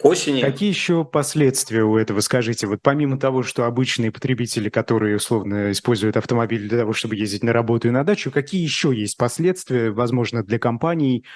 к 0.00 0.04
осени. 0.06 0.40
Какие 0.40 0.70
еще 0.70 1.04
последствия 1.04 1.82
у 1.82 1.96
этого, 1.96 2.20
скажите? 2.20 2.66
Вот 2.66 2.80
помимо 2.82 3.18
того, 3.18 3.42
что 3.42 3.64
обычные 3.64 4.10
потребители, 4.10 4.70
которые 4.70 5.16
условно 5.16 5.72
используют 5.72 6.16
автомобиль 6.16 6.68
для 6.68 6.78
того, 6.78 6.94
чтобы 6.94 7.16
ездить 7.16 7.44
на 7.44 7.52
работу 7.52 7.88
и 7.88 7.90
на 7.90 8.02
дачу, 8.02 8.30
какие 8.30 8.62
еще 8.62 8.94
есть 8.94 9.18
последствия, 9.18 9.90
возможно, 9.90 10.42
для 10.42 10.58
компаний? 10.58 11.26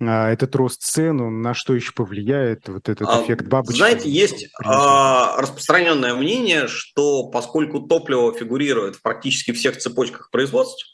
А, 0.00 0.30
этот 0.30 0.54
рост 0.54 0.82
цен, 0.82 1.42
на 1.42 1.54
что 1.54 1.74
еще 1.74 1.92
повлияет 1.92 2.68
вот 2.68 2.88
этот 2.88 3.08
а, 3.08 3.22
эффект 3.22 3.46
бабочки? 3.46 3.78
Знаете, 3.78 4.08
есть 4.08 4.48
а, 4.62 5.36
распространенное 5.40 6.14
мнение, 6.14 6.68
что 6.68 7.28
поскольку 7.30 7.80
топливо 7.80 8.32
фигурирует 8.32 8.96
в 8.96 9.02
практически 9.02 9.52
всех 9.52 9.78
цепочках 9.78 10.30
производств, 10.30 10.86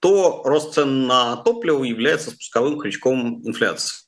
то 0.00 0.42
рост 0.44 0.74
цен 0.74 1.06
на 1.06 1.36
топливо 1.36 1.84
является 1.84 2.30
спусковым 2.30 2.78
крючком 2.78 3.46
инфляции. 3.46 4.06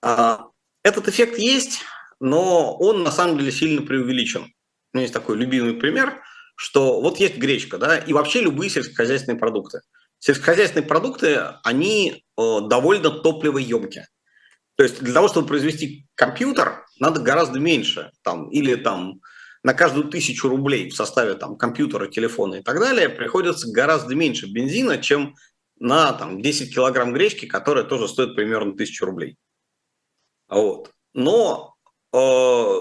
А, 0.00 0.46
этот 0.84 1.08
эффект 1.08 1.38
есть, 1.38 1.80
но 2.20 2.76
он 2.76 3.02
на 3.02 3.10
самом 3.10 3.38
деле 3.38 3.50
сильно 3.50 3.82
преувеличен. 3.82 4.42
У 4.42 4.96
меня 4.96 5.02
есть 5.02 5.14
такой 5.14 5.36
любимый 5.36 5.74
пример, 5.74 6.22
что 6.56 7.00
вот 7.00 7.18
есть 7.18 7.36
гречка, 7.36 7.78
да, 7.78 7.98
и 7.98 8.12
вообще 8.12 8.42
любые 8.42 8.70
сельскохозяйственные 8.70 9.38
продукты. 9.38 9.80
Сельскохозяйственные 10.20 10.86
продукты, 10.86 11.40
они 11.64 12.22
э, 12.36 12.42
довольно 12.68 13.10
топливоемкие. 13.10 14.06
То 14.76 14.84
есть 14.84 15.00
для 15.02 15.12
того, 15.12 15.28
чтобы 15.28 15.48
произвести 15.48 16.06
компьютер, 16.14 16.84
надо 17.00 17.20
гораздо 17.20 17.58
меньше, 17.58 18.10
там, 18.22 18.48
или 18.50 18.74
там 18.74 19.20
на 19.62 19.72
каждую 19.72 20.08
тысячу 20.08 20.48
рублей 20.48 20.90
в 20.90 20.94
составе 20.94 21.34
там, 21.34 21.56
компьютера, 21.56 22.08
телефона 22.08 22.56
и 22.56 22.62
так 22.62 22.78
далее 22.78 23.08
приходится 23.08 23.70
гораздо 23.70 24.14
меньше 24.14 24.46
бензина, 24.46 24.98
чем 24.98 25.34
на 25.78 26.12
там, 26.12 26.40
10 26.42 26.74
килограмм 26.74 27.12
гречки, 27.12 27.46
которая 27.46 27.84
тоже 27.84 28.06
стоит 28.08 28.36
примерно 28.36 28.76
тысячу 28.76 29.06
рублей. 29.06 29.36
Вот. 30.54 30.90
Но 31.14 31.74
э, 32.12 32.78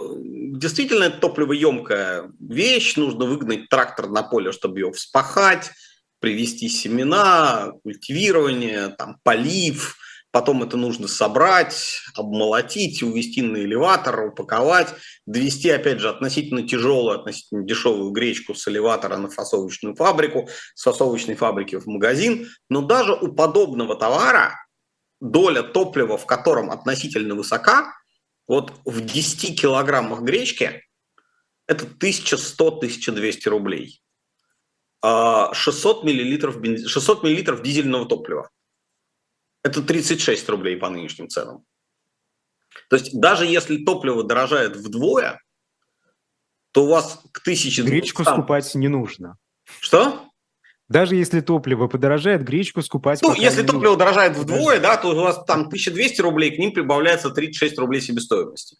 действительно 0.59 1.05
это 1.05 1.17
топливоемкая 1.17 2.31
вещь, 2.39 2.95
нужно 2.97 3.25
выгнать 3.25 3.67
трактор 3.67 4.09
на 4.09 4.21
поле, 4.21 4.51
чтобы 4.51 4.79
ее 4.79 4.91
вспахать, 4.91 5.71
привести 6.19 6.69
семена, 6.69 7.71
культивирование, 7.83 8.89
там, 8.89 9.17
полив, 9.23 9.97
потом 10.29 10.61
это 10.61 10.77
нужно 10.77 11.07
собрать, 11.07 12.01
обмолотить, 12.15 13.01
увезти 13.01 13.41
на 13.41 13.57
элеватор, 13.57 14.27
упаковать, 14.27 14.93
довести, 15.25 15.71
опять 15.71 15.99
же, 15.99 16.09
относительно 16.09 16.67
тяжелую, 16.67 17.19
относительно 17.19 17.63
дешевую 17.63 18.11
гречку 18.11 18.53
с 18.53 18.67
элеватора 18.67 19.17
на 19.17 19.29
фасовочную 19.29 19.95
фабрику, 19.95 20.47
с 20.75 20.83
фасовочной 20.83 21.35
фабрики 21.35 21.77
в 21.77 21.87
магазин. 21.87 22.49
Но 22.69 22.81
даже 22.83 23.13
у 23.13 23.33
подобного 23.33 23.95
товара 23.95 24.59
доля 25.23 25.63
топлива, 25.63 26.17
в 26.17 26.25
котором 26.25 26.69
относительно 26.69 27.33
высока, 27.33 27.95
вот 28.45 28.73
в 28.83 29.01
10 29.01 29.59
килограммах 29.59 30.21
гречки 30.21 30.83
это 31.65 31.85
1100-1200 31.85 33.49
рублей. 33.49 34.03
600 35.01 35.03
а 35.03 36.05
миллилитров, 36.05 36.59
бенз... 36.59 36.87
600 36.87 37.23
миллилитров 37.23 37.63
дизельного 37.63 38.05
топлива. 38.05 38.49
Это 39.63 39.81
36 39.81 40.49
рублей 40.49 40.75
по 40.75 40.89
нынешним 40.89 41.29
ценам. 41.29 41.65
То 42.89 42.97
есть 42.97 43.17
даже 43.17 43.45
если 43.45 43.83
топливо 43.83 44.23
дорожает 44.23 44.75
вдвое, 44.75 45.41
то 46.71 46.83
у 46.83 46.87
вас 46.87 47.21
к 47.31 47.39
1200... 47.39 47.81
Гречку 47.81 48.23
скупать 48.25 48.75
не 48.75 48.89
нужно. 48.89 49.37
Что? 49.79 50.29
Даже 50.93 51.15
если 51.15 51.41
топливо 51.41 51.87
подорожает, 51.87 52.43
гречку 52.43 52.83
скупать... 52.83 53.19
Ну, 53.23 53.33
если 53.33 53.63
топливо 53.63 53.93
нужно. 53.93 53.97
дорожает 53.97 54.37
вдвое, 54.37 54.79
да, 54.79 54.95
то 54.95 55.09
у 55.09 55.15
вас 55.15 55.43
там 55.43 55.61
1200 55.61 56.21
рублей, 56.21 56.55
к 56.55 56.59
ним 56.59 56.71
прибавляется 56.71 57.31
36 57.31 57.79
рублей 57.79 57.99
себестоимости. 57.99 58.77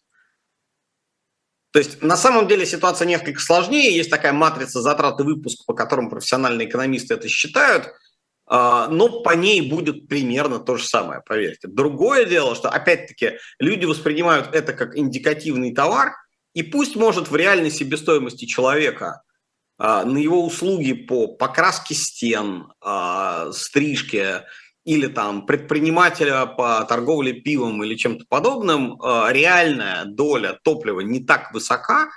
То 1.72 1.80
есть 1.80 2.02
на 2.02 2.16
самом 2.16 2.46
деле 2.46 2.66
ситуация 2.66 3.08
несколько 3.08 3.40
сложнее. 3.40 3.96
Есть 3.96 4.10
такая 4.10 4.32
матрица 4.32 4.80
затрат 4.80 5.18
и 5.18 5.24
выпуск, 5.24 5.66
по 5.66 5.74
которым 5.74 6.08
профессиональные 6.08 6.68
экономисты 6.68 7.14
это 7.14 7.28
считают, 7.28 7.90
а, 8.46 8.86
но 8.86 9.22
по 9.22 9.34
ней 9.34 9.68
будет 9.68 10.06
примерно 10.06 10.60
то 10.60 10.76
же 10.76 10.84
самое, 10.84 11.20
поверьте. 11.20 11.66
Другое 11.66 12.26
дело, 12.26 12.54
что 12.54 12.68
опять-таки 12.68 13.38
люди 13.58 13.86
воспринимают 13.86 14.54
это 14.54 14.72
как 14.72 14.96
индикативный 14.96 15.74
товар, 15.74 16.12
и 16.52 16.62
пусть 16.62 16.94
может 16.94 17.28
в 17.28 17.34
реальной 17.34 17.72
себестоимости 17.72 18.44
человека 18.44 19.22
на 19.78 20.18
его 20.18 20.44
услуги 20.44 20.92
по 20.92 21.26
покраске 21.26 21.94
стен, 21.94 22.68
а, 22.80 23.50
стрижке 23.52 24.44
или 24.84 25.06
там 25.06 25.46
предпринимателя 25.46 26.46
по 26.46 26.84
торговле 26.84 27.32
пивом 27.32 27.82
или 27.82 27.94
чем-то 27.94 28.26
подобным, 28.28 29.00
а, 29.02 29.32
реальная 29.32 30.04
доля 30.04 30.58
топлива 30.62 31.00
не 31.00 31.20
так 31.20 31.52
высока, 31.52 32.10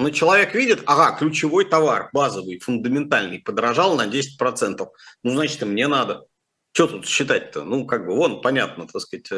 Но 0.00 0.10
человек 0.10 0.54
видит, 0.54 0.84
ага, 0.86 1.16
ключевой 1.18 1.64
товар, 1.64 2.10
базовый, 2.12 2.60
фундаментальный, 2.60 3.40
подорожал 3.40 3.96
на 3.96 4.06
10%. 4.06 4.86
Ну, 5.24 5.30
значит, 5.32 5.62
и 5.62 5.64
мне 5.64 5.88
надо. 5.88 6.22
Что 6.72 6.86
тут 6.86 7.06
считать-то? 7.06 7.64
Ну, 7.64 7.84
как 7.84 8.06
бы, 8.06 8.14
вон, 8.14 8.40
понятно, 8.40 8.86
так 8.86 9.02
сказать. 9.02 9.28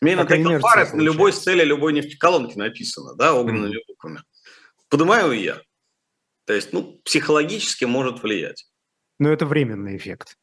Мейн 0.00 0.24
товар 0.24 0.94
на 0.94 1.00
любой 1.00 1.32
цели 1.32 1.64
любой 1.64 1.92
нефтеколонки 1.92 2.56
написано, 2.56 3.16
да, 3.16 3.34
огненными 3.34 3.78
mm. 3.78 3.84
буквами. 3.88 4.22
Поднимаю 4.88 5.32
я. 5.32 5.60
То 6.50 6.54
есть, 6.54 6.72
ну, 6.72 7.00
психологически 7.04 7.84
может 7.84 8.24
влиять. 8.24 8.66
Но 9.20 9.32
это 9.32 9.46
временный 9.46 9.96
эффект, 9.96 10.36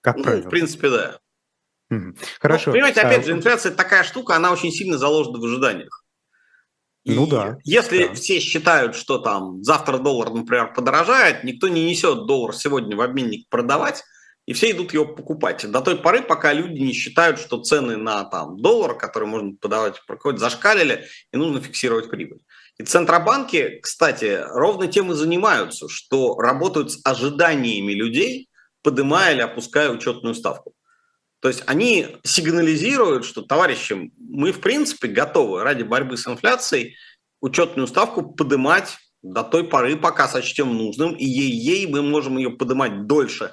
как 0.00 0.16
ну, 0.16 0.24
правило. 0.24 0.48
в 0.48 0.50
принципе, 0.50 0.90
да. 0.90 1.20
Mm. 1.92 2.18
Хорошо. 2.40 2.70
Ну, 2.70 2.72
понимаете, 2.72 3.02
опять 3.02 3.22
а... 3.22 3.26
же, 3.26 3.32
инфляция 3.34 3.70
такая 3.70 4.02
штука, 4.02 4.34
она 4.34 4.50
очень 4.50 4.72
сильно 4.72 4.98
заложена 4.98 5.38
в 5.38 5.44
ожиданиях. 5.44 6.04
И 7.04 7.14
ну 7.14 7.28
да. 7.28 7.58
Если 7.62 8.08
да. 8.08 8.14
все 8.14 8.40
считают, 8.40 8.96
что 8.96 9.18
там 9.18 9.62
завтра 9.62 9.98
доллар, 9.98 10.30
например, 10.30 10.72
подорожает, 10.74 11.44
никто 11.44 11.68
не 11.68 11.88
несет 11.88 12.26
доллар 12.26 12.52
сегодня 12.52 12.96
в 12.96 13.00
обменник 13.00 13.48
продавать, 13.48 14.02
и 14.46 14.54
все 14.54 14.72
идут 14.72 14.92
его 14.92 15.06
покупать. 15.06 15.70
До 15.70 15.82
той 15.82 15.96
поры, 15.96 16.22
пока 16.22 16.52
люди 16.52 16.80
не 16.80 16.92
считают, 16.92 17.38
что 17.38 17.62
цены 17.62 17.96
на 17.96 18.24
там, 18.24 18.56
доллар, 18.56 18.98
который 18.98 19.28
можно 19.28 19.54
подавать, 19.54 20.04
проходят, 20.04 20.40
зашкалили, 20.40 21.06
и 21.30 21.36
нужно 21.36 21.60
фиксировать 21.60 22.10
прибыль. 22.10 22.40
И 22.78 22.84
центробанки, 22.84 23.78
кстати, 23.80 24.40
ровно 24.50 24.88
тем 24.88 25.12
и 25.12 25.14
занимаются, 25.14 25.88
что 25.88 26.38
работают 26.38 26.92
с 26.92 27.00
ожиданиями 27.04 27.92
людей, 27.92 28.48
поднимая 28.82 29.34
или 29.34 29.42
опуская 29.42 29.90
учетную 29.90 30.34
ставку. 30.34 30.74
То 31.40 31.48
есть 31.48 31.62
они 31.66 32.08
сигнализируют, 32.24 33.24
что, 33.24 33.42
товарищи, 33.42 34.10
мы 34.18 34.50
в 34.50 34.60
принципе 34.60 35.08
готовы 35.08 35.62
ради 35.62 35.82
борьбы 35.82 36.16
с 36.16 36.26
инфляцией 36.26 36.96
учетную 37.40 37.86
ставку 37.86 38.22
поднимать 38.22 38.96
до 39.22 39.42
той 39.42 39.64
поры, 39.64 39.96
пока 39.96 40.26
сочтем 40.26 40.74
нужным, 40.74 41.14
и 41.14 41.24
ей-ей 41.24 41.86
мы 41.86 42.02
можем 42.02 42.38
ее 42.38 42.50
поднимать 42.50 43.06
дольше, 43.06 43.52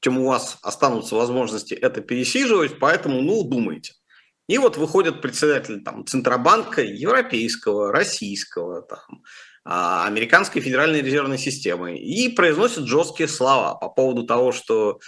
чем 0.00 0.18
у 0.18 0.26
вас 0.26 0.58
останутся 0.62 1.14
возможности 1.14 1.74
это 1.74 2.00
пересиживать, 2.00 2.78
поэтому, 2.78 3.22
ну, 3.22 3.42
думайте. 3.42 3.92
И 4.50 4.58
вот 4.58 4.76
выходят 4.76 5.22
председатели 5.22 5.78
там, 5.78 6.04
Центробанка 6.04 6.82
европейского, 6.82 7.92
российского, 7.92 8.82
там, 8.82 9.22
а, 9.64 10.08
американской 10.08 10.60
федеральной 10.60 11.02
резервной 11.02 11.38
системы 11.38 11.96
и 11.96 12.28
произносят 12.28 12.88
жесткие 12.88 13.28
слова 13.28 13.74
по 13.76 13.88
поводу 13.88 14.26
того, 14.26 14.50
что 14.50 14.98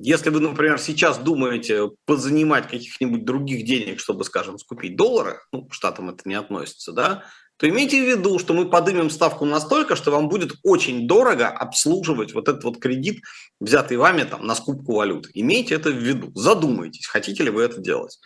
если 0.00 0.30
вы, 0.30 0.38
например, 0.38 0.78
сейчас 0.78 1.18
думаете 1.18 1.90
позанимать 2.04 2.68
каких-нибудь 2.68 3.24
других 3.24 3.64
денег, 3.64 3.98
чтобы, 3.98 4.22
скажем, 4.22 4.56
скупить 4.58 4.94
доллары, 4.94 5.40
ну, 5.50 5.64
к 5.64 5.74
штатам 5.74 6.10
это 6.10 6.22
не 6.24 6.36
относится, 6.36 6.92
да, 6.92 7.24
то 7.56 7.68
имейте 7.68 8.02
в 8.02 8.08
виду, 8.08 8.38
что 8.38 8.52
мы 8.52 8.68
поднимем 8.68 9.10
ставку 9.10 9.44
настолько, 9.44 9.94
что 9.96 10.10
вам 10.10 10.28
будет 10.28 10.54
очень 10.62 11.06
дорого 11.06 11.48
обслуживать 11.48 12.34
вот 12.34 12.48
этот 12.48 12.64
вот 12.64 12.78
кредит, 12.78 13.22
взятый 13.60 13.96
вами 13.96 14.24
там 14.24 14.46
на 14.46 14.54
скупку 14.54 14.94
валюты. 14.94 15.30
Имейте 15.34 15.74
это 15.76 15.90
в 15.90 15.96
виду, 15.96 16.32
задумайтесь, 16.34 17.06
хотите 17.06 17.44
ли 17.44 17.50
вы 17.50 17.62
это 17.62 17.80
делать. 17.80 18.18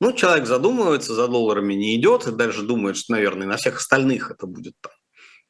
Ну, 0.00 0.12
человек 0.12 0.46
задумывается, 0.46 1.14
за 1.14 1.28
долларами 1.28 1.74
не 1.74 1.94
идет, 1.96 2.26
и 2.26 2.32
дальше 2.32 2.62
думает, 2.62 2.96
что, 2.96 3.12
наверное, 3.12 3.46
на 3.46 3.56
всех 3.56 3.76
остальных 3.76 4.30
это 4.30 4.46
будет 4.46 4.74
там 4.80 4.92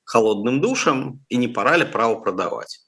холодным 0.04 0.60
душем, 0.60 1.24
и 1.28 1.36
не 1.36 1.48
пора 1.48 1.78
ли 1.78 1.84
право 1.84 2.16
продавать. 2.16 2.84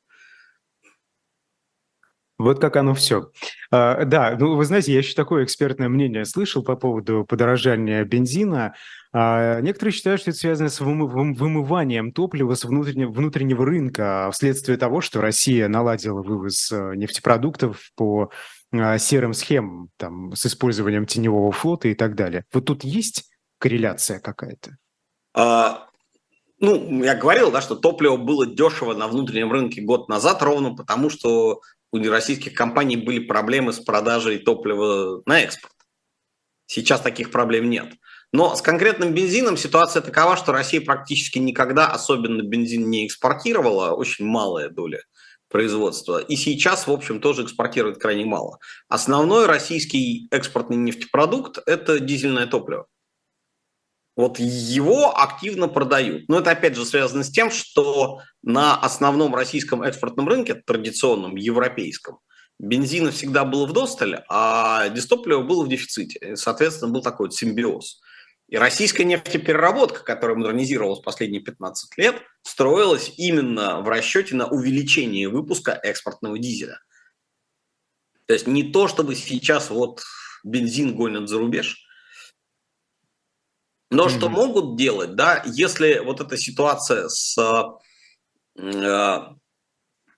Вот 2.39 2.61
как 2.61 2.77
оно 2.77 2.95
все. 2.95 3.31
А, 3.71 4.05
да, 4.05 4.37
ну 4.39 4.57
вы 4.57 4.65
знаете, 4.67 4.93
я 4.93 4.99
еще 4.99 5.15
такое 5.15 5.45
экспертное 5.45 5.89
мнение 5.89 6.27
слышал 6.27 6.63
по 6.63 6.77
поводу 6.77 7.25
подорожания 7.27 8.05
бензина. 8.05 8.75
А, 9.19 9.63
некоторые 9.63 9.95
считают, 9.95 10.21
что 10.21 10.31
это 10.31 10.39
связано 10.39 10.69
с 10.69 10.79
вымыванием 10.79 12.13
топлива 12.13 12.53
с 12.53 12.67
внутреннего, 12.67 13.11
внутреннего 13.11 13.65
рынка 13.65 14.29
вследствие 14.31 14.77
того, 14.77 15.01
что 15.01 15.23
Россия 15.23 15.69
наладила 15.69 16.21
вывоз 16.21 16.71
э, 16.71 16.93
нефтепродуктов 16.97 17.93
по 17.97 18.31
а, 18.73 18.99
серым 18.99 19.33
схемам, 19.33 19.89
там, 19.97 20.37
с 20.37 20.45
использованием 20.45 21.07
теневого 21.07 21.51
флота 21.51 21.89
и 21.89 21.95
так 21.95 22.15
далее. 22.15 22.45
Вот 22.53 22.67
тут 22.67 22.85
есть 22.85 23.31
корреляция 23.59 24.21
какая-то? 24.21 24.77
А, 25.33 25.89
ну, 26.61 27.03
я 27.03 27.15
говорил, 27.15 27.51
да, 27.51 27.63
что 27.63 27.75
топливо 27.75 28.19
было 28.19 28.45
дешево 28.45 28.93
на 28.93 29.09
внутреннем 29.09 29.51
рынке 29.51 29.81
год 29.81 30.11
назад, 30.11 30.43
ровно 30.43 30.75
потому, 30.75 31.09
что 31.09 31.63
у 31.91 31.99
российских 32.11 32.53
компаний 32.53 32.99
были 32.99 33.21
проблемы 33.21 33.73
с 33.73 33.81
продажей 33.81 34.41
топлива 34.41 35.23
на 35.25 35.41
экспорт. 35.41 35.73
Сейчас 36.67 37.01
таких 37.01 37.31
проблем 37.31 37.71
нет. 37.71 37.95
Но 38.33 38.55
с 38.55 38.63
конкретным 38.63 39.15
бензином 39.15 39.57
ситуация 39.57 40.03
такова, 40.03 40.37
что 40.37 40.53
Россия 40.53 40.81
практически 40.81 41.39
никогда 41.39 41.89
особенно 41.89 42.43
бензин 42.43 42.91
не 42.91 43.07
экспортировала, 43.07 43.93
очень 43.93 44.27
малая 44.27 44.69
доля 44.69 45.01
производства. 45.49 46.19
И 46.19 46.37
сейчас, 46.37 46.87
в 46.87 46.91
общем, 46.91 47.21
тоже 47.21 47.45
экспортирует 47.45 47.99
крайне 47.99 48.25
мало. 48.25 48.59
Основной 48.89 49.47
российский 49.47 50.29
экспортный 50.31 50.77
нефтепродукт– 50.77 51.59
это 51.67 52.01
дизельное 52.01 52.47
топливо. 52.47 52.87
Вот 54.17 54.39
его 54.39 55.17
активно 55.17 55.69
продают. 55.69 56.29
Но 56.29 56.39
это 56.39 56.51
опять 56.51 56.75
же 56.75 56.87
связано 56.87 57.23
с 57.23 57.31
тем, 57.31 57.51
что 57.51 58.21
на 58.43 58.75
основном 58.75 59.35
российском 59.35 59.83
экспортном 59.83 60.27
рынке, 60.27 60.55
традиционном 60.55 61.37
европейском, 61.37 62.19
бензина 62.59 63.11
всегда 63.11 63.45
было 63.45 63.67
в 63.67 63.75
достале, 63.75 64.25
а 64.29 64.89
дистопливо 64.89 65.43
было 65.43 65.65
в 65.65 65.69
дефиците. 65.69 66.35
Соответственно, 66.35 66.93
был 66.93 67.03
такой 67.03 67.27
вот 67.27 67.35
симбиоз. 67.35 68.01
И 68.49 68.57
российская 68.57 69.05
нефтепереработка, 69.05 70.05
которая 70.05 70.37
модернизировалась 70.37 71.01
последние 71.01 71.43
15 71.43 71.99
лет, 71.99 72.23
строилась 72.43 73.13
именно 73.17 73.81
в 73.81 73.89
расчете 73.89 74.37
на 74.37 74.47
увеличение 74.47 75.29
выпуска 75.29 75.73
экспортного 75.73 76.39
дизеля. 76.39 76.79
То 78.27 78.35
есть 78.35 78.47
не 78.47 78.71
то, 78.73 78.89
чтобы 78.89 79.15
сейчас 79.15 79.71
вот 79.71 80.03
бензин 80.45 80.95
гонят 80.95 81.29
за 81.29 81.39
рубеж– 81.39 81.83
но 83.91 84.07
mm-hmm. 84.07 84.17
что 84.17 84.29
могут 84.29 84.77
делать, 84.77 85.15
да, 85.15 85.43
если 85.47 86.01
вот 86.05 86.21
эта 86.21 86.37
ситуация 86.37 87.09
с, 87.09 87.39
э, 88.59 89.19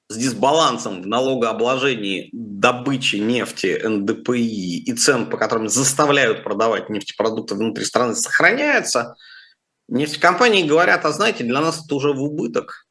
с 0.09 0.17
дисбалансом 0.17 1.03
в 1.03 1.07
налогообложении 1.07 2.31
добычи 2.59 3.17
нефти, 3.17 3.81
НДПИ 3.85 4.79
и 4.79 4.93
цен, 4.95 5.31
по 5.31 5.37
которым 5.37 5.69
заставляют 5.69 6.43
продавать 6.43 6.91
нефтепродукты 6.91 7.55
внутри 7.55 7.85
страны, 7.85 8.17
сохраняется, 8.17 9.15
нефтекомпании 9.89 10.67
говорят, 10.67 11.05
а 11.05 11.13
знаете, 11.13 11.45
для 11.45 11.61
нас 11.61 11.85
это 11.85 11.95
уже 11.95 12.13
в 12.13 12.23
убыток, 12.23 12.87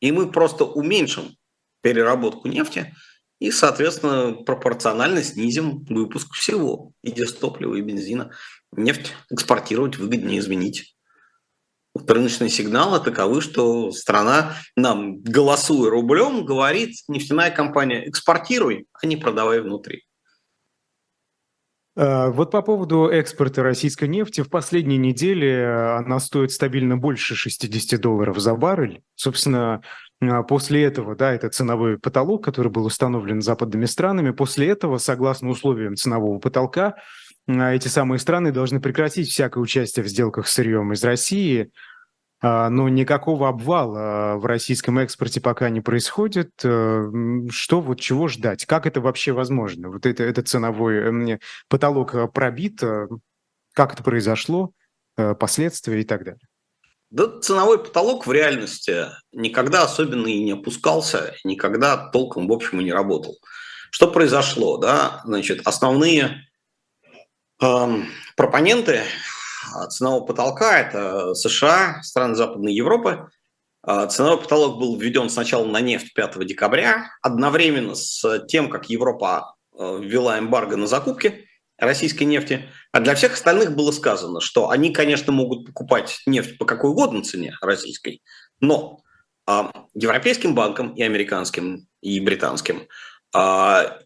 и 0.00 0.12
мы 0.12 0.30
просто 0.30 0.64
уменьшим 0.64 1.34
переработку 1.80 2.48
нефти, 2.48 2.94
и, 3.38 3.50
соответственно, 3.50 4.32
пропорционально 4.32 5.22
снизим 5.22 5.84
выпуск 5.84 6.34
всего, 6.34 6.92
и 7.02 7.10
дистоплива, 7.10 7.74
и 7.74 7.80
бензина 7.80 8.32
нефть 8.72 9.14
экспортировать 9.30 9.96
выгоднее, 9.96 10.40
извините. 10.40 10.84
Вот 11.96 12.10
рыночные 12.10 12.50
сигналы 12.50 13.00
таковы, 13.00 13.40
что 13.40 13.90
страна 13.90 14.52
нам, 14.76 15.22
голосуя 15.22 15.88
рублем, 15.88 16.44
говорит, 16.44 16.94
нефтяная 17.08 17.50
компания, 17.50 18.06
экспортируй, 18.06 18.84
а 19.00 19.06
не 19.06 19.16
продавай 19.16 19.62
внутри. 19.62 20.04
А, 21.96 22.28
вот 22.28 22.50
по 22.50 22.60
поводу 22.60 23.08
экспорта 23.08 23.62
российской 23.62 24.08
нефти, 24.08 24.42
в 24.42 24.50
последние 24.50 24.98
недели 24.98 25.98
она 25.98 26.20
стоит 26.20 26.52
стабильно 26.52 26.98
больше 26.98 27.34
60 27.34 27.98
долларов 27.98 28.38
за 28.40 28.54
баррель. 28.56 29.00
Собственно, 29.14 29.80
а, 30.20 30.42
после 30.42 30.84
этого, 30.84 31.16
да, 31.16 31.32
это 31.32 31.48
ценовой 31.48 31.98
потолок, 31.98 32.44
который 32.44 32.70
был 32.70 32.84
установлен 32.84 33.40
западными 33.40 33.86
странами. 33.86 34.32
После 34.32 34.68
этого, 34.68 34.98
согласно 34.98 35.48
условиям 35.48 35.96
ценового 35.96 36.40
потолка, 36.40 36.88
а 36.88 36.94
эти 37.48 37.88
самые 37.88 38.18
страны 38.18 38.52
должны 38.52 38.80
прекратить 38.80 39.28
всякое 39.28 39.60
участие 39.60 40.04
в 40.04 40.08
сделках 40.08 40.48
с 40.48 40.52
сырьем 40.52 40.92
из 40.92 41.04
России, 41.04 41.70
а, 42.40 42.68
но 42.68 42.88
никакого 42.88 43.48
обвала 43.48 44.36
в 44.36 44.44
российском 44.44 44.98
экспорте 44.98 45.40
пока 45.40 45.70
не 45.70 45.80
происходит. 45.80 46.50
Э, 46.64 47.08
что 47.50 47.80
вот 47.80 47.98
чего 48.00 48.28
ждать? 48.28 48.66
Как 48.66 48.86
это 48.86 49.00
вообще 49.00 49.32
возможно? 49.32 49.90
Вот 49.90 50.04
это, 50.04 50.22
это 50.22 50.42
ценовой 50.42 51.32
э, 51.32 51.38
потолок 51.68 52.14
э, 52.14 52.28
пробит, 52.28 52.82
как 53.74 53.94
это 53.94 54.02
произошло, 54.02 54.72
последствия 55.16 56.00
и 56.00 56.04
так 56.04 56.24
далее. 56.24 56.40
Да, 57.10 57.40
ценовой 57.40 57.78
потолок 57.78 58.26
в 58.26 58.32
реальности 58.32 59.06
никогда 59.32 59.84
особенно 59.84 60.26
и 60.26 60.42
не 60.42 60.52
опускался, 60.52 61.34
никогда 61.44 61.96
толком, 62.10 62.48
в 62.48 62.52
общем, 62.52 62.80
и 62.80 62.84
не 62.84 62.92
работал. 62.92 63.38
Что 63.90 64.08
произошло? 64.08 64.76
Да? 64.76 65.22
Значит, 65.24 65.62
основные 65.64 66.45
Пропоненты 67.58 69.02
а, 69.72 69.86
ценового 69.86 70.24
потолка– 70.24 70.78
это 70.80 71.34
США, 71.34 72.02
страны 72.02 72.34
Западной 72.34 72.74
Европы. 72.74 73.30
А, 73.82 74.06
ценовой 74.06 74.38
потолок 74.38 74.78
был 74.78 74.96
введен 74.98 75.30
сначала 75.30 75.64
на 75.64 75.80
нефть 75.80 76.12
5 76.14 76.44
декабря, 76.46 77.10
одновременно 77.22 77.94
с 77.94 78.40
тем, 78.46 78.68
как 78.68 78.90
Европа 78.90 79.54
а, 79.72 79.98
ввела 79.98 80.38
эмбарго 80.38 80.76
на 80.76 80.86
закупки 80.86 81.46
российской 81.78 82.24
нефти, 82.24 82.68
а 82.92 83.00
для 83.00 83.14
всех 83.14 83.34
остальных 83.34 83.74
было 83.74 83.92
сказано, 83.92 84.40
что 84.40 84.70
они, 84.70 84.92
конечно, 84.92 85.32
могут 85.32 85.66
покупать 85.66 86.22
нефть 86.26 86.58
по 86.58 86.64
какой 86.64 86.90
угодно 86.90 87.22
цене 87.22 87.54
российской, 87.60 88.22
но 88.60 89.00
а, 89.46 89.70
европейским 89.94 90.54
банкам 90.54 90.94
и 90.94 91.02
американским, 91.02 91.86
и 92.00 92.18
британским, 92.20 92.88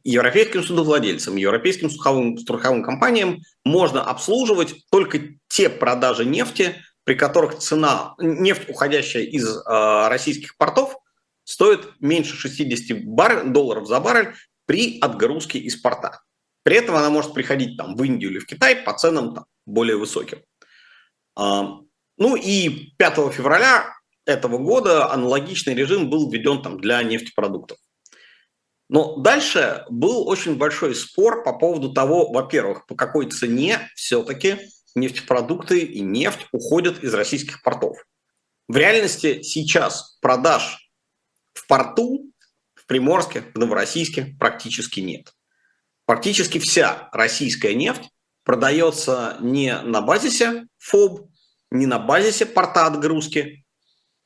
европейским 0.03 0.63
судовладельцам, 0.63 1.37
европейским 1.37 1.91
страховым, 1.91 2.39
страховым 2.39 2.83
компаниям 2.83 3.41
можно 3.65 4.03
обслуживать 4.03 4.75
только 4.91 5.21
те 5.49 5.69
продажи 5.69 6.25
нефти, 6.25 6.77
при 7.05 7.15
которых 7.15 7.59
цена, 7.59 8.15
нефть, 8.19 8.69
уходящая 8.69 9.25
из 9.25 9.59
а, 9.67 10.09
российских 10.09 10.57
портов, 10.57 10.97
стоит 11.45 11.89
меньше 12.01 12.37
60 12.37 13.05
бар, 13.05 13.45
долларов 13.47 13.87
за 13.87 14.01
баррель 14.01 14.35
при 14.67 14.99
отгрузке 15.01 15.59
из 15.59 15.77
порта. 15.77 16.23
При 16.63 16.77
этом 16.77 16.95
она 16.95 17.11
может 17.11 17.35
приходить 17.35 17.77
там, 17.77 17.97
в 17.97 18.05
Индию 18.05 18.31
или 18.31 18.39
в 18.39 18.47
Китай 18.47 18.77
по 18.77 18.93
ценам 18.93 19.35
там, 19.35 19.47
более 19.67 19.97
высоким. 19.97 20.43
А, 21.37 21.81
ну 22.19 22.37
и 22.37 22.93
5 22.97 23.33
февраля 23.33 23.87
этого 24.25 24.59
года 24.59 25.11
аналогичный 25.11 25.75
режим 25.75 26.11
был 26.11 26.31
введен 26.31 26.63
там, 26.63 26.79
для 26.79 27.03
нефтепродуктов. 27.03 27.79
Но 28.91 29.19
дальше 29.19 29.85
был 29.89 30.27
очень 30.27 30.57
большой 30.57 30.97
спор 30.97 31.45
по 31.45 31.53
поводу 31.53 31.93
того, 31.93 32.33
во-первых, 32.33 32.87
по 32.87 32.97
какой 32.97 33.31
цене 33.31 33.89
все-таки 33.95 34.59
нефтепродукты 34.97 35.79
и 35.79 36.01
нефть 36.01 36.49
уходят 36.51 37.05
из 37.05 37.15
российских 37.15 37.63
портов. 37.63 37.97
В 38.67 38.77
реальности 38.77 39.43
сейчас 39.43 40.19
продаж 40.21 40.91
в 41.53 41.69
порту, 41.69 42.33
в 42.75 42.85
Приморске, 42.87 43.45
в 43.55 43.59
Новороссийске 43.61 44.35
практически 44.41 44.99
нет. 44.99 45.35
Практически 46.05 46.59
вся 46.59 47.11
российская 47.13 47.77
нефть 47.77 48.11
продается 48.43 49.37
не 49.39 49.81
на 49.83 50.01
базисе 50.01 50.67
ФОБ, 50.79 51.31
не 51.71 51.87
на 51.87 52.01
базисе 52.01 52.45
порта 52.45 52.87
отгрузки, 52.87 53.65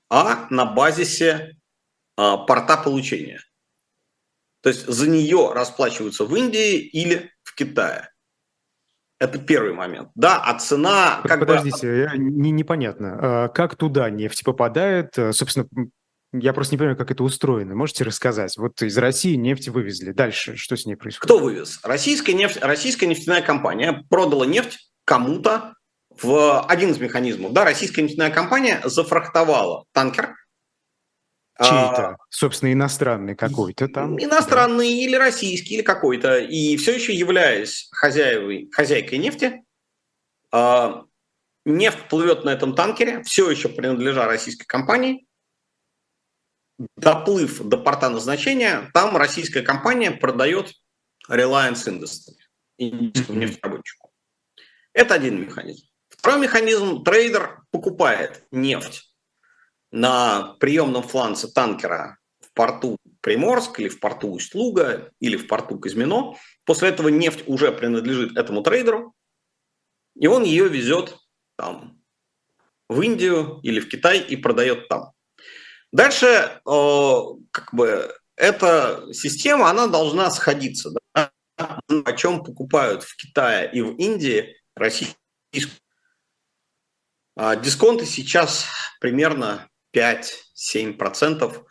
а 0.09 0.47
на 0.49 0.65
базисе 0.65 1.59
а, 2.17 2.39
порта 2.39 2.79
получения. 2.79 3.43
То 4.65 4.71
есть 4.71 4.87
за 4.87 5.09
нее 5.11 5.53
расплачиваются 5.55 6.25
в 6.25 6.35
Индии 6.35 6.79
или 6.79 7.31
в 7.43 7.55
Китае. 7.55 8.09
Это 9.21 9.39
первый 9.39 9.75
момент. 9.75 10.09
Да, 10.15 10.43
а 10.43 10.59
цена... 10.59 11.21
Как 11.23 11.41
Подождите, 11.41 12.09
бы... 12.11 12.19
не, 12.19 12.51
непонятно. 12.51 13.19
А 13.21 13.49
как 13.49 13.77
туда 13.77 14.09
нефть 14.09 14.43
попадает? 14.43 15.15
Собственно, 15.33 15.69
я 16.33 16.55
просто 16.55 16.75
не 16.75 16.79
понимаю, 16.79 16.97
как 16.97 17.11
это 17.11 17.23
устроено. 17.23 17.75
Можете 17.75 18.05
рассказать? 18.05 18.57
Вот 18.57 18.81
из 18.81 18.97
России 18.97 19.35
нефть 19.35 19.69
вывезли. 19.69 20.13
Дальше 20.13 20.57
что 20.57 20.79
с 20.79 20.87
ней 20.87 20.97
происходит? 20.97 21.25
Кто 21.25 21.39
вывез? 21.39 21.81
Российская, 21.83 22.33
нефть, 22.33 22.57
российская 22.63 23.07
нефтяная 23.07 23.43
компания 23.43 24.03
продала 24.09 24.45
нефть 24.45 24.91
кому-то 25.05 25.75
в 26.23 26.63
один 26.63 26.93
из 26.93 26.99
механизмов. 26.99 27.53
Да, 27.53 27.65
российская 27.65 28.01
нефтяная 28.01 28.31
компания 28.31 28.81
зафрахтовала 28.83 29.85
танкер. 29.93 30.35
Чей-то, 31.57 32.09
а, 32.09 32.17
собственно, 32.31 32.73
иностранный 32.73 33.37
какой-то 33.37 33.87
там. 33.87 34.19
Иностранный 34.19 34.89
да. 34.89 34.95
или 34.95 35.15
российский, 35.15 35.75
или 35.75 35.83
какой-то. 35.83 36.39
И 36.39 36.77
все 36.77 36.95
еще 36.95 37.15
являясь 37.15 37.89
хозяевой, 37.93 38.69
хозяйкой 38.73 39.19
нефти, 39.19 39.63
а, 40.51 41.05
нефть 41.65 42.09
плывет 42.09 42.45
на 42.45 42.51
этом 42.51 42.75
танкере, 42.75 43.23
все 43.23 43.49
еще 43.49 43.69
принадлежа 43.69 44.27
российской 44.27 44.67
компании, 44.67 45.27
доплыв 46.97 47.63
до 47.63 47.79
порта 47.79 48.09
назначения, 48.09 48.91
там 48.93 49.17
российская 49.17 49.63
компания 49.63 50.11
продает 50.11 50.73
Reliance 51.31 51.87
Industry, 51.87 52.35
индийскому 52.79 53.39
нефтерабочику. 53.39 54.11
Это 54.93 55.15
один 55.15 55.41
механизм. 55.41 55.87
Второй 56.09 56.41
механизм– 56.41 57.03
трейдер 57.05 57.63
покупает 57.71 58.45
нефть 58.51 59.14
на 59.95 60.57
приемном 60.59 61.05
фланце 61.05 61.47
танкера 61.47 62.19
в 62.41 62.53
порту 62.53 62.99
Приморск 63.21 63.79
или 63.79 63.89
в 63.89 64.01
порту 64.01 64.29
Усть-Луга 64.33 65.13
или 65.21 65.37
в 65.37 65.47
порту 65.47 65.79
Казьмино. 65.79 66.37
После 66.65 66.89
этого 66.89 67.11
нефть 67.11 67.45
уже 67.47 67.71
принадлежит 67.71 68.37
этому 68.37 68.63
трейдеру, 68.63 69.15
и 70.17 70.27
он 70.27 70.43
ее 70.43 70.69
везет 70.69 71.17
там, 71.57 72.03
в 72.89 73.01
Индию 73.03 73.61
или 73.63 73.79
в 73.79 73.89
Китай 73.89 74.19
и 74.19 74.35
продает 74.35 74.89
там. 74.89 75.13
Дальше, 75.93 76.27
э, 76.27 77.21
как 77.53 77.73
бы, 77.73 78.13
эта 78.35 79.07
система, 79.13 79.71
она 79.71 79.87
должна 79.87 80.29
сходиться. 80.33 80.91
Да? 81.15 81.31
О 81.87 82.13
чем 82.15 82.43
покупают 82.43 83.05
в 83.05 83.17
Китае 83.17 83.71
и 83.73 83.81
в 83.81 83.95
Индии 83.97 84.57
российские 84.75 85.17
а 87.37 87.55
дисконты 87.55 88.07
сейчас 88.07 88.67
примерно 89.01 89.69
5-7% 89.95 91.65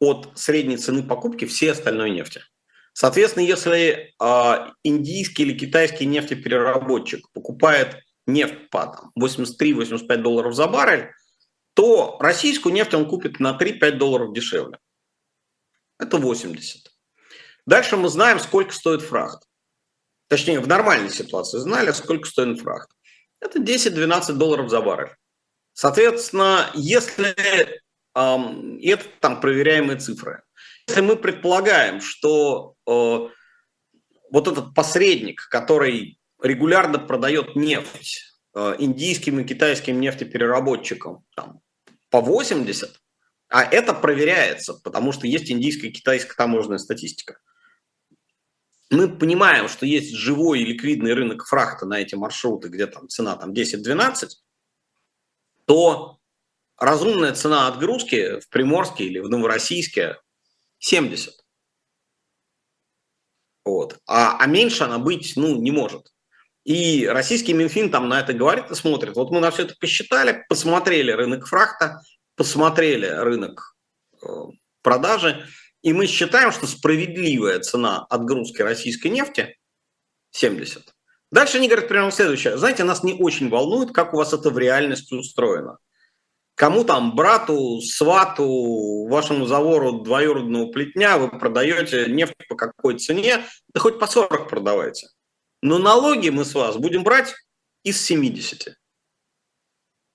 от 0.00 0.32
средней 0.34 0.76
цены 0.76 1.02
покупки 1.02 1.44
всей 1.44 1.72
остальной 1.72 2.10
нефти. 2.10 2.42
Соответственно, 2.92 3.44
если 3.44 4.14
э, 4.20 4.70
индийский 4.82 5.44
или 5.44 5.56
китайский 5.56 6.04
нефтепереработчик 6.04 7.30
покупает 7.32 8.02
нефть 8.26 8.68
по 8.70 9.10
83-85 9.18 10.16
долларов 10.18 10.54
за 10.54 10.66
баррель, 10.66 11.10
то 11.74 12.18
российскую 12.20 12.74
нефть 12.74 12.94
он 12.94 13.08
купит 13.08 13.40
на 13.40 13.56
3-5 13.58 13.92
долларов 13.92 14.34
дешевле. 14.34 14.78
Это 15.98 16.18
80. 16.18 16.90
Дальше 17.66 17.96
мы 17.96 18.08
знаем, 18.08 18.40
сколько 18.40 18.72
стоит 18.72 19.02
фрахт. 19.02 19.42
Точнее, 20.28 20.60
в 20.60 20.68
нормальной 20.68 21.10
ситуации 21.10 21.58
знали, 21.58 21.92
сколько 21.92 22.28
стоит 22.28 22.60
фрахт. 22.60 22.90
Это 23.40 23.58
10-12 23.58 24.32
долларов 24.32 24.70
за 24.70 24.80
баррель. 24.80 25.14
Соответственно, 25.72 26.70
если 26.74 27.34
эм, 28.14 28.78
это 28.82 29.04
там 29.20 29.40
проверяемые 29.40 29.98
цифры, 29.98 30.42
если 30.86 31.00
мы 31.00 31.16
предполагаем, 31.16 32.00
что 32.00 32.74
э, 32.86 33.28
вот 34.30 34.48
этот 34.48 34.74
посредник, 34.74 35.48
который 35.48 36.18
регулярно 36.40 36.98
продает 36.98 37.56
нефть 37.56 38.32
Э, 38.54 38.76
индийским 38.78 39.40
и 39.40 39.44
китайским 39.44 39.98
нефтепереработчикам 39.98 41.24
там, 41.34 41.60
по 42.10 42.20
80, 42.20 43.00
а 43.48 43.64
это 43.64 43.94
проверяется, 43.94 44.74
потому 44.74 45.12
что 45.12 45.26
есть 45.26 45.50
индийская 45.50 45.88
и 45.88 45.92
китайская 45.92 46.34
таможенная 46.34 46.76
статистика. 46.76 47.38
Мы 48.90 49.08
понимаем, 49.08 49.68
что 49.68 49.86
есть 49.86 50.14
живой 50.14 50.60
и 50.60 50.66
ликвидный 50.66 51.14
рынок 51.14 51.46
фрахта 51.46 51.86
на 51.86 51.98
эти 51.98 52.14
маршруты, 52.14 52.68
где 52.68 52.86
там 52.86 53.08
цена 53.08 53.36
там 53.36 53.52
10-12, 53.52 54.28
то 55.66 56.18
разумная 56.78 57.34
цена 57.34 57.68
отгрузки 57.68 58.40
в 58.40 58.48
Приморске 58.48 59.04
или 59.04 59.18
в 59.18 59.28
Новороссийске 59.28 60.18
70. 60.78 61.34
Вот. 63.64 64.00
А, 64.06 64.36
а 64.38 64.46
меньше 64.46 64.84
она 64.84 64.98
быть 64.98 65.34
ну, 65.36 65.56
не 65.56 65.70
может. 65.70 66.12
И 66.64 67.06
российский 67.06 67.54
Минфин 67.54 67.90
там 67.90 68.08
на 68.08 68.20
это 68.20 68.32
говорит 68.32 68.70
и 68.70 68.74
смотрит. 68.74 69.16
Вот 69.16 69.30
мы 69.30 69.40
на 69.40 69.50
все 69.50 69.64
это 69.64 69.74
посчитали, 69.80 70.44
посмотрели 70.48 71.10
рынок 71.10 71.46
фрахта, 71.46 72.00
посмотрели 72.36 73.06
рынок 73.06 73.76
э, 74.22 74.26
продажи, 74.82 75.46
и 75.82 75.92
мы 75.92 76.06
считаем, 76.06 76.52
что 76.52 76.66
справедливая 76.66 77.58
цена 77.60 78.04
отгрузки 78.04 78.62
российской 78.62 79.08
нефти 79.08 79.56
70. 80.30 80.91
Дальше 81.32 81.56
они 81.56 81.66
говорят 81.66 81.88
прямо 81.88 82.12
следующее. 82.12 82.58
Знаете, 82.58 82.84
нас 82.84 83.02
не 83.02 83.14
очень 83.14 83.48
волнует, 83.48 83.92
как 83.92 84.12
у 84.12 84.18
вас 84.18 84.34
это 84.34 84.50
в 84.50 84.58
реальности 84.58 85.14
устроено. 85.14 85.78
Кому 86.54 86.84
там, 86.84 87.16
брату, 87.16 87.80
свату, 87.80 89.08
вашему 89.08 89.46
завору 89.46 90.02
двоюродного 90.02 90.70
плетня 90.70 91.16
вы 91.16 91.30
продаете 91.30 92.04
нефть 92.06 92.34
по 92.48 92.54
какой 92.54 92.98
цене, 92.98 93.46
да 93.72 93.80
хоть 93.80 93.98
по 93.98 94.06
40 94.06 94.50
продавайте. 94.50 95.08
Но 95.62 95.78
налоги 95.78 96.28
мы 96.28 96.44
с 96.44 96.54
вас 96.54 96.76
будем 96.76 97.02
брать 97.02 97.34
из 97.82 97.98
70. 98.02 98.76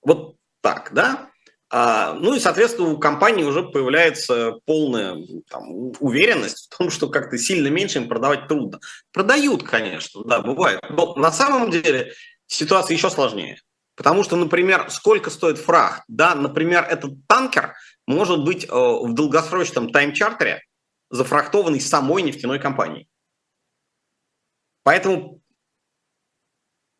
Вот 0.02 0.36
так, 0.60 0.92
да? 0.94 1.32
А, 1.70 2.14
ну 2.14 2.34
и, 2.34 2.40
соответственно, 2.40 2.88
у 2.88 2.98
компании 2.98 3.44
уже 3.44 3.62
появляется 3.62 4.52
полная 4.64 5.16
там, 5.50 5.92
уверенность 6.00 6.66
в 6.66 6.76
том, 6.76 6.90
что 6.90 7.08
как-то 7.08 7.36
сильно 7.36 7.68
меньше 7.68 7.98
им 7.98 8.08
продавать 8.08 8.48
трудно. 8.48 8.80
Продают, 9.12 9.62
конечно, 9.64 10.24
да, 10.24 10.40
бывает. 10.40 10.80
Но 10.88 11.14
на 11.16 11.30
самом 11.30 11.70
деле 11.70 12.14
ситуация 12.46 12.94
еще 12.94 13.10
сложнее. 13.10 13.60
Потому 13.96 14.22
что, 14.22 14.36
например, 14.36 14.90
сколько 14.90 15.28
стоит 15.28 15.58
фрахт? 15.58 16.04
Да, 16.08 16.34
например, 16.34 16.86
этот 16.88 17.26
танкер 17.26 17.74
может 18.06 18.44
быть 18.44 18.64
э, 18.64 18.68
в 18.70 19.12
долгосрочном 19.12 19.90
тайм-чартере 19.90 20.62
зафрахтованный 21.10 21.80
самой 21.80 22.22
нефтяной 22.22 22.60
компанией. 22.60 23.08
Поэтому 24.84 25.42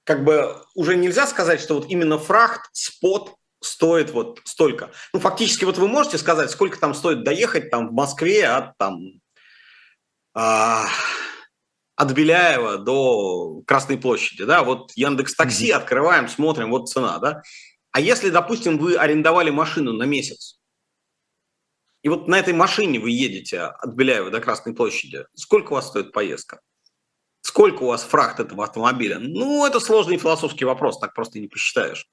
как 0.04 0.24
бы 0.24 0.62
уже 0.74 0.96
нельзя 0.96 1.26
сказать, 1.26 1.60
что 1.60 1.74
вот 1.74 1.88
именно 1.88 2.18
фрахт, 2.18 2.68
спот 2.72 3.37
стоит 3.60 4.10
вот 4.10 4.40
столько. 4.44 4.90
Ну, 5.12 5.20
фактически, 5.20 5.64
вот 5.64 5.78
вы 5.78 5.88
можете 5.88 6.18
сказать, 6.18 6.50
сколько 6.50 6.78
там 6.78 6.94
стоит 6.94 7.24
доехать 7.24 7.70
там 7.70 7.88
в 7.88 7.92
Москве 7.92 8.46
от 8.46 8.76
там 8.78 9.20
а, 10.34 10.86
от 11.96 12.12
Беляева 12.12 12.78
до 12.78 13.62
Красной 13.66 13.98
площади, 13.98 14.44
да, 14.44 14.62
вот 14.62 14.92
Яндекс 14.94 15.34
Такси 15.34 15.72
открываем, 15.72 16.28
смотрим, 16.28 16.70
вот 16.70 16.88
цена, 16.88 17.18
да. 17.18 17.42
А 17.90 18.00
если, 18.00 18.30
допустим, 18.30 18.78
вы 18.78 18.94
арендовали 18.94 19.50
машину 19.50 19.92
на 19.92 20.04
месяц, 20.04 20.60
и 22.02 22.08
вот 22.08 22.28
на 22.28 22.38
этой 22.38 22.54
машине 22.54 23.00
вы 23.00 23.10
едете 23.10 23.62
от 23.62 23.94
Беляева 23.94 24.30
до 24.30 24.40
Красной 24.40 24.74
площади, 24.74 25.24
сколько 25.34 25.72
у 25.72 25.74
вас 25.74 25.88
стоит 25.88 26.12
поездка? 26.12 26.60
Сколько 27.40 27.82
у 27.82 27.86
вас 27.86 28.04
фрахт 28.04 28.38
этого 28.38 28.62
автомобиля? 28.62 29.18
Ну, 29.18 29.66
это 29.66 29.80
сложный 29.80 30.18
философский 30.18 30.64
вопрос, 30.64 31.00
так 31.00 31.14
просто 31.14 31.40
не 31.40 31.48
посчитаешь. 31.48 32.06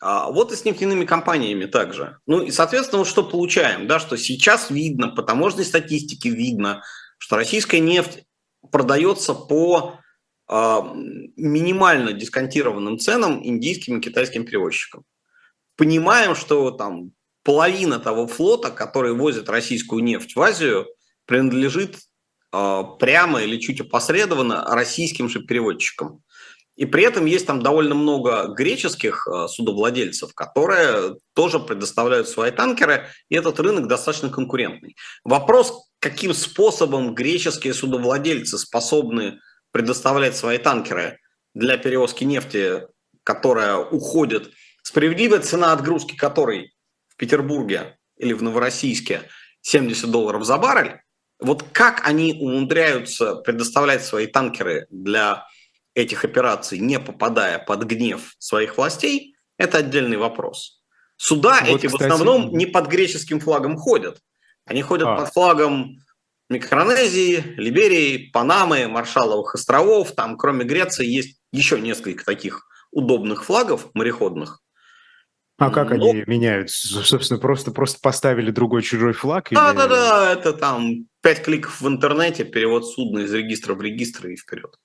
А 0.00 0.30
вот 0.30 0.52
и 0.52 0.56
с 0.56 0.64
нефтяными 0.64 1.04
компаниями 1.04 1.66
также. 1.66 2.18
Ну 2.26 2.42
и, 2.42 2.50
соответственно, 2.50 2.98
вот 3.00 3.08
что 3.08 3.22
получаем, 3.22 3.86
да, 3.86 3.98
что 3.98 4.16
сейчас 4.16 4.70
видно, 4.70 5.08
по 5.08 5.22
таможенной 5.22 5.64
статистике 5.64 6.30
видно, 6.30 6.82
что 7.18 7.36
российская 7.36 7.80
нефть 7.80 8.24
продается 8.70 9.34
по 9.34 9.98
э, 10.48 10.78
минимально 11.36 12.12
дисконтированным 12.12 12.98
ценам 12.98 13.44
индийским 13.44 13.98
и 13.98 14.02
китайским 14.02 14.44
перевозчикам. 14.44 15.04
Понимаем, 15.76 16.34
что 16.34 16.70
там 16.70 17.12
половина 17.42 17.98
того 17.98 18.26
флота, 18.26 18.70
который 18.70 19.12
возит 19.12 19.48
российскую 19.48 20.02
нефть 20.02 20.34
в 20.36 20.40
Азию, 20.40 20.86
принадлежит 21.26 21.96
э, 22.52 22.82
прямо 22.98 23.42
или 23.42 23.58
чуть 23.58 23.80
опосредованно 23.80 24.64
российским 24.68 25.28
же 25.28 25.40
перевозчикам. 25.40 26.22
И 26.76 26.84
при 26.84 27.04
этом 27.04 27.24
есть 27.24 27.46
там 27.46 27.62
довольно 27.62 27.94
много 27.94 28.48
греческих 28.48 29.26
э, 29.26 29.48
судовладельцев, 29.48 30.34
которые 30.34 31.16
тоже 31.34 31.58
предоставляют 31.58 32.28
свои 32.28 32.50
танкеры, 32.50 33.08
и 33.30 33.34
этот 33.34 33.58
рынок 33.60 33.88
достаточно 33.88 34.28
конкурентный. 34.28 34.94
Вопрос, 35.24 35.88
каким 36.00 36.34
способом 36.34 37.14
греческие 37.14 37.72
судовладельцы 37.72 38.58
способны 38.58 39.40
предоставлять 39.72 40.36
свои 40.36 40.58
танкеры 40.58 41.18
для 41.54 41.78
перевозки 41.78 42.24
нефти, 42.24 42.82
которая 43.24 43.76
уходит, 43.78 44.50
справедливая 44.82 45.40
цена 45.40 45.72
отгрузки 45.72 46.14
которой 46.14 46.74
в 47.08 47.16
Петербурге 47.16 47.98
или 48.18 48.34
в 48.34 48.42
Новороссийске 48.42 49.22
70 49.62 50.10
долларов 50.10 50.44
за 50.44 50.58
баррель, 50.58 51.00
вот 51.40 51.64
как 51.72 52.06
они 52.06 52.34
умудряются 52.34 53.36
предоставлять 53.36 54.04
свои 54.04 54.26
танкеры 54.26 54.86
для 54.90 55.46
этих 55.96 56.24
операций, 56.24 56.78
не 56.78 57.00
попадая 57.00 57.58
под 57.58 57.84
гнев 57.84 58.34
своих 58.38 58.76
властей, 58.76 59.34
это 59.56 59.78
отдельный 59.78 60.18
вопрос. 60.18 60.82
Суда 61.16 61.60
вот, 61.62 61.78
эти 61.78 61.86
кстати... 61.86 62.02
в 62.02 62.04
основном 62.04 62.56
не 62.56 62.66
под 62.66 62.86
греческим 62.86 63.40
флагом 63.40 63.76
ходят. 63.76 64.20
Они 64.66 64.82
ходят 64.82 65.08
а. 65.08 65.16
под 65.16 65.32
флагом 65.32 65.96
Микронезии, 66.50 67.42
Либерии, 67.56 68.30
Панамы, 68.30 68.86
Маршаловых 68.88 69.54
островов. 69.54 70.12
Там, 70.12 70.36
кроме 70.36 70.64
Греции, 70.64 71.06
есть 71.06 71.38
еще 71.50 71.80
несколько 71.80 72.24
таких 72.24 72.68
удобных 72.92 73.44
флагов 73.44 73.88
мореходных. 73.94 74.60
А 75.58 75.70
как 75.70 75.90
Но... 75.90 76.10
они 76.10 76.24
меняются? 76.26 77.02
Собственно, 77.02 77.40
просто, 77.40 77.70
просто 77.70 77.98
поставили 78.02 78.50
другой 78.50 78.82
чужой 78.82 79.14
флаг? 79.14 79.48
Да, 79.50 79.70
или... 79.70 79.78
да, 79.78 79.88
да, 79.88 80.32
это 80.32 80.52
там 80.52 81.06
пять 81.22 81.42
кликов 81.42 81.80
в 81.80 81.88
интернете, 81.88 82.44
перевод 82.44 82.86
судна 82.86 83.20
из 83.20 83.32
регистра 83.32 83.74
в 83.74 83.80
регистр 83.80 84.28
и 84.28 84.36
вперед. 84.36 84.76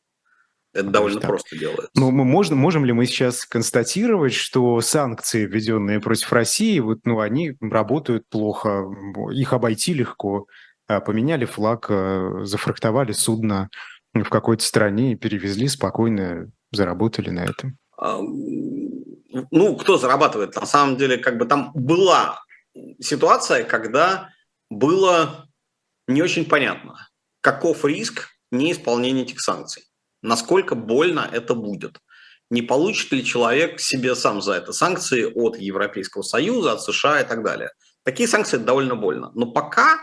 Это 0.74 0.90
довольно 0.90 1.20
так. 1.20 1.30
просто 1.30 1.58
делается. 1.58 1.90
Ну, 1.96 2.12
мы 2.12 2.24
можем, 2.24 2.58
можем 2.58 2.86
ли 2.86 2.94
мы 2.94 3.06
сейчас 3.06 3.46
констатировать, 3.46 4.34
что 4.34 4.80
санкции, 4.82 5.46
введенные 5.46 6.00
против 6.00 6.32
России, 6.32 6.80
вот, 6.80 7.00
ну, 7.04 7.20
они 7.20 7.58
работают 7.60 8.28
плохо, 8.30 8.86
их 9.34 9.52
обойти 9.52 9.94
легко, 9.94 10.48
а 10.88 11.02
поменяли 11.02 11.46
флаг, 11.46 11.88
а, 11.90 12.46
зафрахтовали 12.46 13.12
судно 13.12 13.70
в 14.14 14.30
какой-то 14.30 14.64
стране 14.64 15.14
и 15.14 15.18
перевезли 15.18 15.68
спокойно, 15.68 16.50
заработали 16.72 17.30
на 17.30 17.46
этом? 17.46 17.78
Ну, 19.52 19.76
кто 19.76 19.98
зарабатывает? 19.98 20.56
На 20.56 20.66
самом 20.66 20.98
деле, 20.98 21.18
как 21.18 21.38
бы 21.38 21.46
там 21.46 21.72
была 21.74 22.40
ситуация, 23.00 23.64
когда 23.64 24.30
было 24.70 25.48
не 26.08 26.22
очень 26.22 26.46
понятно, 26.46 27.10
каков 27.42 27.84
риск 27.86 28.30
неисполнения 28.52 29.24
этих 29.24 29.42
санкций 29.42 29.91
насколько 30.22 30.76
больно 30.76 31.28
это 31.32 31.56
будет. 31.56 32.00
Не 32.50 32.62
получит 32.62 33.12
ли 33.12 33.24
человек 33.24 33.80
себе 33.80 34.16
сам 34.16 34.42
за 34.42 34.54
это 34.54 34.74
санкции 34.74 35.24
от 35.24 35.58
Европейского 35.58 36.22
Союза, 36.22 36.74
от 36.74 36.82
США 36.82 37.22
и 37.22 37.28
так 37.28 37.44
далее. 37.44 37.72
Такие 38.04 38.28
санкции 38.28 38.58
довольно 38.58 38.96
больно. 38.96 39.32
Но 39.34 39.52
пока 39.52 40.00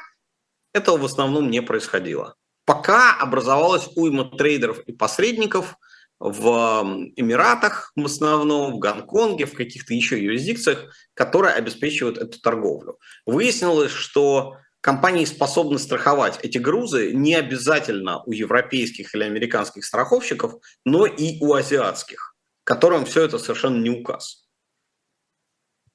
этого 0.73 0.97
в 0.97 1.05
основном 1.05 1.51
не 1.51 1.61
происходило. 1.61 2.35
Пока 2.65 3.15
образовалась 3.19 3.89
уйма 3.97 4.25
трейдеров 4.25 4.81
и 4.81 4.93
посредников 4.93 5.77
в 6.21 7.11
Эмиратах 7.17 7.93
в 7.97 8.05
основном, 8.05 8.73
в 8.73 8.79
Гонконге, 8.79 9.47
в 9.47 9.55
каких-то 9.55 9.95
еще 9.95 10.23
юрисдикциях, 10.23 10.93
которые 11.15 11.55
обеспечивают 11.55 12.19
эту 12.19 12.41
торговлю. 12.41 12.99
Выяснилось, 13.25 13.93
что 13.93 14.57
компании 14.81 15.25
способны 15.25 15.79
страховать 15.79 16.39
эти 16.43 16.59
грузы 16.59 17.13
не 17.13 17.35
обязательно 17.35 18.23
у 18.25 18.33
европейских 18.33 19.15
или 19.15 19.25
американских 19.25 19.85
страховщиков, 19.85 20.55
но 20.85 21.07
и 21.07 21.39
у 21.41 21.55
азиатских, 21.55 22.37
которым 22.65 23.05
все 23.05 23.25
это 23.25 23.39
совершенно 23.39 23.81
не 23.83 23.91
указ. 23.91 24.45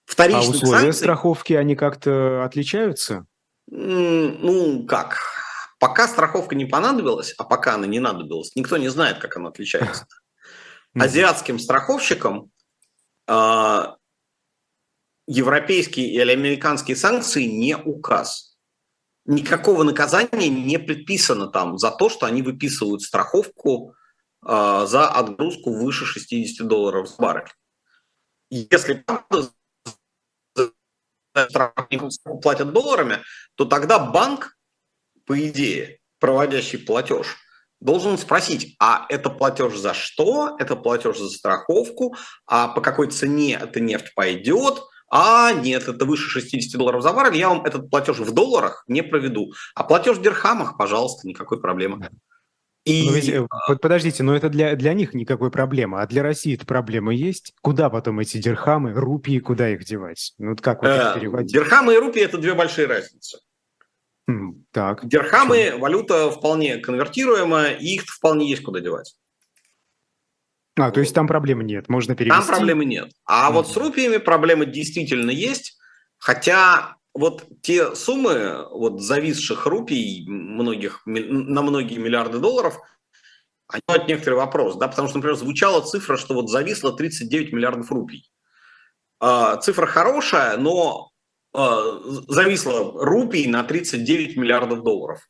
Вторичных 0.06 0.46
а 0.46 0.50
условия 0.50 0.82
санкций, 0.82 1.04
страховки, 1.04 1.54
они 1.54 1.76
как-то 1.76 2.44
отличаются? 2.44 3.26
Ну, 3.68 4.86
как? 4.86 5.20
Пока 5.80 6.08
страховка 6.08 6.56
не 6.56 6.66
понадобилась, 6.66 7.34
а 7.38 7.46
пока 7.46 7.76
она 7.76 7.88
не 7.88 8.00
надобилась, 8.00 8.56
никто 8.56 8.78
не 8.78 8.90
знает, 8.90 9.20
как 9.20 9.38
она 9.38 9.50
отличается. 9.50 10.08
Азиатским 10.94 11.58
страховщикам 11.58 12.52
а, 13.28 13.96
европейские 15.26 16.14
или 16.14 16.32
американские 16.32 16.96
санкции 16.96 17.46
не 17.46 17.76
указ 17.76 18.53
никакого 19.26 19.84
наказания 19.84 20.50
не 20.50 20.78
предписано 20.80 21.48
там 21.48 21.78
за 21.78 21.92
то, 21.92 22.10
что 22.10 22.26
они 22.26 22.42
выписывают 22.42 23.02
страховку 23.02 23.96
э, 24.46 24.86
за 24.88 25.10
отгрузку 25.10 25.74
выше 25.74 26.06
60 26.06 26.68
долларов 26.68 27.08
с 27.10 27.16
баррель. 27.16 27.52
Если 28.50 29.04
платят 32.42 32.74
долларами, 32.74 33.24
то 33.56 33.66
тогда 33.66 34.00
банк, 34.00 34.58
по 35.26 35.40
идее, 35.48 36.00
проводящий 36.20 36.78
платеж, 36.78 37.38
должен 37.80 38.18
спросить, 38.18 38.76
а 38.80 39.06
это 39.10 39.30
платеж 39.30 39.76
за 39.76 39.94
что? 39.94 40.56
Это 40.60 40.76
платеж 40.76 41.18
за 41.18 41.30
страховку? 41.30 42.16
А 42.46 42.68
по 42.68 42.82
какой 42.82 43.10
цене 43.10 43.56
эта 43.56 43.80
нефть 43.80 44.14
пойдет? 44.16 44.84
А 45.16 45.52
нет, 45.52 45.88
это 45.88 46.06
выше 46.06 46.28
60 46.28 46.76
долларов 46.76 47.04
за 47.04 47.14
баррель, 47.14 47.38
я 47.38 47.50
вам 47.50 47.64
этот 47.66 47.88
платеж 47.92 48.18
в 48.18 48.34
долларах 48.34 48.84
не 48.88 49.04
проведу. 49.04 49.54
А 49.76 49.84
платеж 49.84 50.18
в 50.18 50.24
дирхамах, 50.24 50.76
пожалуйста, 50.76 51.28
никакой 51.28 51.62
проблемы. 51.62 52.10
И... 52.84 53.06
Но 53.06 53.12
ведь, 53.12 53.30
э, 53.30 53.46
подождите, 53.80 54.24
но 54.24 54.36
это 54.36 54.50
для, 54.50 54.76
для 54.76 54.94
них 54.96 55.14
никакой 55.14 55.52
проблемы, 55.52 56.02
а 56.02 56.08
для 56.08 56.24
России 56.24 56.56
эта 56.56 56.66
проблема 56.66 57.14
есть? 57.14 57.54
Куда 57.62 57.92
потом 57.92 58.22
эти 58.22 58.40
дирхамы, 58.40 58.94
рупии, 58.94 59.38
куда 59.38 59.70
их 59.70 59.86
девать? 59.86 60.34
Ну, 60.40 60.56
как 60.56 60.82
вот 60.82 60.90
их 60.90 61.16
э, 61.16 61.20
переводить? 61.20 61.54
Дирхамы 61.54 61.94
и 61.94 61.98
рупии– 61.98 62.22
это 62.24 62.40
две 62.40 62.56
большие 62.56 62.88
разницы. 62.88 63.38
так. 64.72 65.08
Дирхамы– 65.08 65.76
валюта 65.78 66.32
вполне 66.32 66.78
конвертируемая, 66.78 67.76
и 67.76 67.86
их 67.86 68.02
вполне 68.06 68.50
есть 68.50 68.64
куда 68.64 68.80
девать. 68.80 69.16
А, 70.76 70.92
то 70.92 71.00
есть 71.00 71.14
там 71.14 71.28
проблемы 71.28 71.64
нет, 71.64 71.88
можно 71.90 72.16
перевести? 72.16 72.40
Там 72.40 72.48
проблемы 72.48 72.86
нет. 72.86 73.12
А 73.26 73.50
mm-hmm. 73.50 73.54
вот 73.54 73.70
с 73.70 73.78
рупиями 73.78 74.18
проблемы 74.18 74.66
действительно 74.66 75.30
есть, 75.30 75.78
хотя 76.18 76.96
вот 77.14 77.46
те 77.62 77.96
суммы 77.96 78.68
вот 78.72 79.02
зависших 79.02 79.66
рупий 79.68 80.26
многих, 80.28 81.02
на 81.06 81.62
многие 81.62 82.00
миллиарды 82.00 82.40
долларов, 82.40 82.80
они 83.68 83.84
от 83.88 84.08
некоторый 84.08 84.36
вопрос, 84.36 84.76
да, 84.76 84.88
потому 84.88 85.08
что, 85.08 85.18
например, 85.18 85.36
звучала 85.36 85.82
цифра, 85.82 86.18
что 86.18 86.34
вот 86.34 86.50
зависло 86.50 86.92
39 86.92 87.54
миллиардов 87.54 87.92
рупий. 87.92 88.32
А, 89.20 89.58
цифра 89.58 89.86
хорошая, 89.86 90.58
но 90.58 91.12
а, 91.54 92.00
зависло 92.28 92.94
рупий 93.04 93.48
на 93.48 93.64
39 93.64 94.38
миллиардов 94.38 94.84
долларов. 94.84 95.22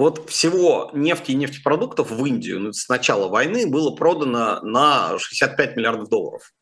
Вот 0.00 0.30
всего 0.30 0.90
нефти 0.94 1.32
и 1.32 1.34
нефтепродуктов 1.34 2.10
в 2.10 2.24
Индию 2.24 2.58
ну, 2.58 2.72
с 2.72 2.88
начала 2.88 3.28
войны 3.28 3.66
было 3.66 3.94
продано 3.94 4.58
на 4.62 5.18
65 5.18 5.76
миллиардов 5.76 6.08
долларов. 6.08 6.54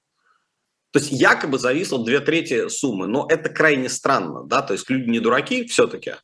То 0.90 0.98
есть 0.98 1.12
якобы 1.12 1.60
зависло 1.60 2.04
две 2.04 2.18
трети 2.18 2.68
суммы, 2.68 3.06
но 3.06 3.28
это 3.30 3.48
крайне 3.48 3.88
странно, 3.90 4.42
да, 4.42 4.60
то 4.60 4.72
есть 4.72 4.90
люди 4.90 5.08
не 5.08 5.20
дураки 5.20 5.68
все-таки. 5.68 6.14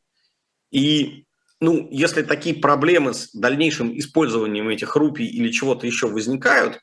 И 0.72 1.26
ну, 1.60 1.86
если 1.92 2.22
такие 2.22 2.56
проблемы 2.56 3.14
с 3.14 3.30
дальнейшим 3.32 3.96
использованием 3.96 4.68
этих 4.68 4.96
рупий 4.96 5.26
или 5.26 5.52
чего-то 5.52 5.86
еще 5.86 6.08
возникают, 6.08 6.80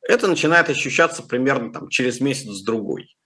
это 0.00 0.28
начинает 0.28 0.70
ощущаться 0.70 1.22
примерно 1.22 1.74
там, 1.74 1.88
через 1.90 2.22
месяц-другой. 2.22 3.18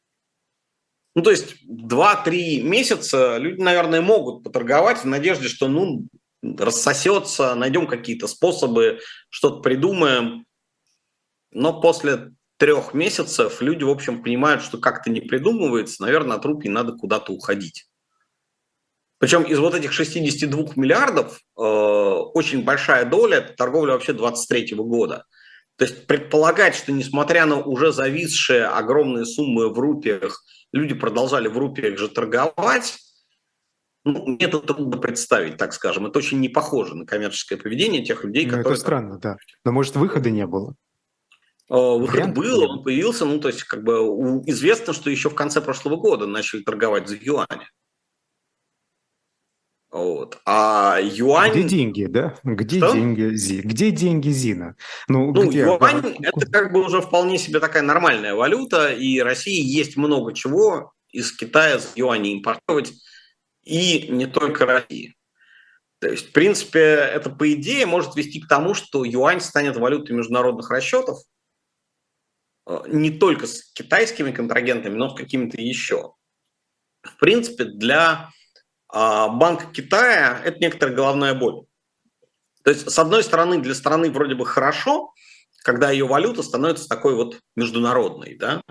Ну, 1.15 1.23
то 1.23 1.31
есть 1.31 1.55
2-3 1.69 2.63
месяца 2.63 3.37
люди, 3.37 3.61
наверное, 3.61 4.01
могут 4.01 4.43
поторговать 4.43 5.05
в 5.05 5.05
надежде, 5.05 5.47
что 5.47 5.69
ну, 5.69 6.09
рассосется, 6.43 7.55
найдем 7.55 7.87
какие-то 7.87 8.27
способы, 8.27 9.01
что-то 9.31 9.61
придумаем. 9.61 10.45
Но 11.51 11.81
после 11.81 12.33
трех 12.57 12.95
месяцев 12.95 13.61
люди, 13.61 13.85
в 13.85 13.91
общем, 13.91 14.23
понимают, 14.23 14.63
что 14.63 14.79
как-то 14.79 15.11
не 15.11 15.21
придумывается, 15.21 16.03
наверное, 16.03 16.37
от 16.37 16.45
рупий 16.45 16.69
надо 16.69 16.93
куда-то 16.93 17.33
уходить. 17.33 17.87
Причем 19.19 19.43
из 19.45 19.59
вот 19.59 19.75
этих 19.75 19.93
62 19.93 20.73
миллиардов 20.75 21.39
э, 21.57 21.63
очень 21.63 22.65
большая 22.65 23.05
доля– 23.05 23.37
это 23.39 23.55
торговля 23.55 23.93
вообще 23.93 24.13
23 24.13 24.75
года. 24.75 25.27
То 25.77 25.85
есть 25.85 26.07
предполагать, 26.07 26.75
что 26.75 26.93
несмотря 26.93 27.47
на 27.47 27.63
уже 27.63 27.93
зависшие 27.93 28.67
огромные 28.67 29.25
суммы 29.25 29.73
в 29.73 29.79
рупиях, 29.79 30.45
люди 30.73 30.95
продолжали 30.95 31.49
в 31.49 31.57
рупиях 31.57 31.99
же 31.99 32.09
торговать, 32.09 32.99
ну, 34.05 34.27
мне 34.27 34.47
это 34.47 34.59
трудно 34.59 34.99
представить, 34.99 35.57
так 35.57 35.73
скажем. 35.73 36.07
Это 36.07 36.19
очень 36.19 36.41
не 36.41 36.49
похоже 36.49 36.95
на 36.97 37.07
коммерческое 37.07 37.59
поведение 37.59 38.05
тех 38.05 38.25
людей, 38.25 38.45
ну, 38.47 38.51
которые... 38.51 38.73
Это 38.73 38.81
странно, 38.81 39.19
да. 39.19 39.37
Но, 39.65 39.73
может, 39.73 39.97
выхода 39.97 40.31
не 40.31 40.47
было? 40.47 40.75
Э, 41.71 41.75
выход 41.75 42.15
Вариант 42.15 42.37
был, 42.37 42.63
он 42.63 42.83
появился, 42.83 43.25
ну, 43.25 43.39
то 43.39 43.49
есть, 43.49 43.65
как 43.65 43.85
бы 43.85 43.93
известно, 44.47 44.93
что 44.93 45.09
еще 45.09 45.31
в 45.31 45.35
конце 45.35 45.61
прошлого 45.61 45.97
года 45.97 46.27
начали 46.27 46.63
торговать 46.63 47.09
за 47.09 47.17
юани. 47.17 47.69
Вот. 49.93 50.41
А 50.47 50.99
юань... 51.01 51.53
Где 51.53 51.63
деньги, 51.63 52.07
да? 52.07 52.35
Где 52.43 52.79
Что? 52.79 52.93
деньги, 52.93 53.35
Зи? 53.35 53.61
Где 53.61 53.91
деньги 53.91 54.31
Зина? 54.31 54.75
Ну, 55.07 55.33
ну 55.33 55.49
где? 55.49 55.61
юань– 55.61 56.17
это 56.23 56.47
как 56.51 56.73
бы 56.73 56.83
уже 56.83 57.03
вполне 57.03 57.39
себе 57.39 57.61
такая 57.61 57.83
нормальная 57.83 58.35
валюта, 58.35 58.91
и 58.91 59.21
России 59.21 59.63
есть 59.63 59.99
много 59.99 60.33
чего 60.33 60.93
из 61.11 61.37
Китая 61.37 61.79
с 61.79 61.93
юаней 61.95 62.39
импортировать, 62.39 62.95
и 63.63 64.09
не 64.09 64.27
только 64.27 64.67
России. 64.67 65.17
То 66.01 66.09
есть, 66.09 66.31
в 66.31 66.33
принципе, 66.33 66.81
это 66.81 67.31
по 67.31 67.53
идее 67.53 67.87
может 67.87 68.17
вести 68.17 68.41
к 68.41 68.49
тому, 68.49 68.75
что 68.75 69.05
юань 69.05 69.41
станет 69.41 69.77
валютой 69.77 70.17
международных 70.17 70.71
расчетов, 70.71 71.19
э, 72.67 72.83
не 72.89 73.11
только 73.11 73.47
с 73.47 73.73
китайскими 73.73 74.33
контрагентами, 74.33 74.97
но 74.97 75.11
с 75.11 75.15
какими-то 75.15 75.61
еще. 75.61 76.15
В 77.03 77.17
принципе, 77.19 77.65
для 77.65 78.31
а 78.93 79.29
Банк 79.29 79.73
Китая– 79.73 80.41
это 80.45 80.59
некоторая 80.59 80.95
головная 80.95 81.35
боль. 81.35 81.65
То 82.63 82.71
есть, 82.71 82.91
с 82.91 82.99
одной 82.99 83.25
стороны, 83.25 83.59
для 83.61 83.75
страны 83.75 84.11
вроде 84.11 84.35
бы 84.35 84.45
хорошо, 84.45 85.15
когда 85.65 85.91
ее 85.91 86.07
валюта 86.07 86.43
становится 86.43 86.89
такой 86.89 87.15
вот 87.15 87.41
международной, 87.57 88.37
да. 88.37 88.63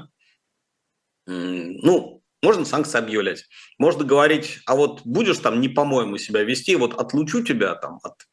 Ну, 1.26 2.20
можно 2.42 2.66
санкции 2.66 2.98
объявлять. 2.98 3.46
Можно 3.78 4.04
говорить, 4.04 4.60
а 4.66 4.76
вот 4.76 5.02
будешь 5.06 5.38
там 5.38 5.62
не 5.62 5.70
по-моему 5.70 6.18
себя 6.18 6.44
вести, 6.44 6.76
вот 6.76 7.00
отлучу 7.00 7.44
тебя 7.44 7.76
там 7.76 8.00
от 8.04 8.28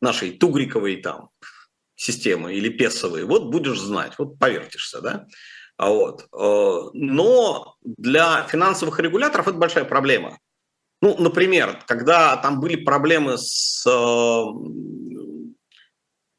нашей 0.00 0.30
тугриковой 0.30 0.96
там 0.96 1.30
системы 1.96 2.54
или 2.54 2.68
песовой, 2.68 3.24
вот 3.24 3.50
будешь 3.50 3.80
знать, 3.80 4.12
вот 4.18 4.38
повертишься, 4.38 5.00
да. 5.00 5.26
А 5.76 5.90
вот. 5.90 6.26
Э, 6.32 6.90
но 6.92 7.76
для 7.82 8.44
финансовых 8.44 8.98
регуляторов 9.00 9.48
это 9.48 9.56
большая 9.56 9.84
проблема. 9.84 10.38
Ну, 11.00 11.16
например, 11.18 11.82
когда 11.86 12.36
там 12.36 12.60
были 12.60 12.76
проблемы 12.76 13.38
с... 13.38 13.84
Э, 13.86 14.44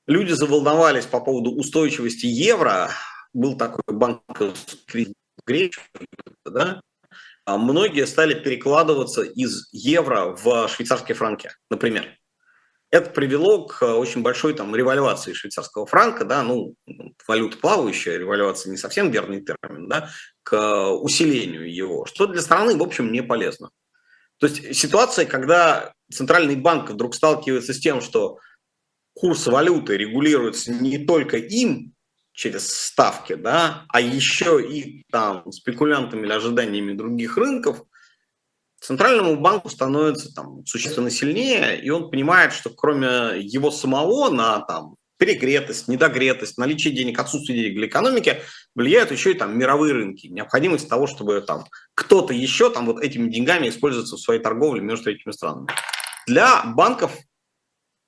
люди 0.08 0.34
заволновались 0.34 1.06
по 1.06 1.22
поводу 1.22 1.52
устойчивости 1.52 2.26
евро, 2.26 2.90
был 3.34 3.58
такой 3.58 3.84
банковский 3.88 5.14
кризис 5.46 5.78
да, 6.46 6.82
а 6.82 6.89
многие 7.58 8.06
стали 8.06 8.34
перекладываться 8.34 9.22
из 9.22 9.70
евро 9.72 10.36
в 10.36 10.68
швейцарские 10.68 11.16
франки, 11.16 11.52
например. 11.70 12.06
Это 12.92 13.12
привело 13.12 13.68
к 13.68 13.84
очень 13.84 14.24
большой 14.24 14.56
там 14.56 14.76
револьвации 14.76 15.34
швейцарского 15.34 15.86
франка, 15.86 16.26
да, 16.26 16.42
ну, 16.42 16.74
валюта 17.28 17.58
плавающая, 17.58 18.18
револьвация 18.18 18.72
не 18.72 18.78
совсем 18.78 19.12
верный 19.12 19.46
термин, 19.46 19.88
да, 19.88 20.10
к 20.42 20.92
усилению 20.96 21.72
его, 21.72 22.06
что 22.06 22.26
для 22.26 22.42
страны, 22.42 22.76
в 22.76 22.82
общем, 22.82 23.12
не 23.12 23.22
полезно. 23.22 23.70
То 24.40 24.48
есть 24.48 24.76
ситуация, 24.76 25.26
когда 25.26 25.94
центральный 26.12 26.56
банк 26.56 26.90
вдруг 26.90 27.14
сталкивается 27.14 27.74
с 27.74 27.80
тем, 27.80 28.02
что 28.02 28.40
курс 29.14 29.46
валюты 29.46 29.98
регулируется 29.98 30.72
не 30.72 30.98
только 30.98 31.38
им 31.38 31.94
через 32.40 32.74
ставки, 32.74 33.34
да, 33.34 33.84
а 33.90 34.00
еще 34.00 34.66
и 34.66 35.04
там 35.12 35.52
спекулянтами 35.52 36.26
или 36.26 36.32
ожиданиями 36.32 36.94
других 36.94 37.36
рынков, 37.36 37.84
центральному 38.80 39.36
банку 39.36 39.70
становится 39.70 40.34
там 40.34 40.66
существенно 40.66 41.10
сильнее, 41.10 41.82
и 41.82 41.90
он 41.90 42.10
понимает, 42.10 42.54
что 42.54 42.70
кроме 42.70 43.42
его 43.42 43.72
самого 43.72 44.30
на 44.30 44.62
там 44.62 44.96
перегретость, 45.18 45.90
недогретость, 45.90 46.58
наличие 46.58 46.94
денег, 46.94 47.20
отсутствие 47.20 47.60
денег 47.60 47.76
для 47.76 47.88
экономики 47.88 48.40
влияют 48.74 49.12
еще 49.12 49.32
и 49.32 49.34
там 49.34 49.60
мировые 49.60 49.94
рынки. 49.94 50.28
Необходимость 50.28 50.88
того, 50.88 51.08
чтобы 51.08 51.42
там 51.42 51.66
кто-то 51.94 52.34
еще 52.34 52.70
там 52.70 52.86
вот 52.86 53.04
этими 53.04 53.30
деньгами 53.30 53.68
используется 53.68 54.16
в 54.16 54.22
своей 54.22 54.40
торговле 54.40 54.82
между 54.82 55.12
этими 55.12 55.34
странами. 55.34 55.68
Для 56.26 56.64
банков 56.64 57.12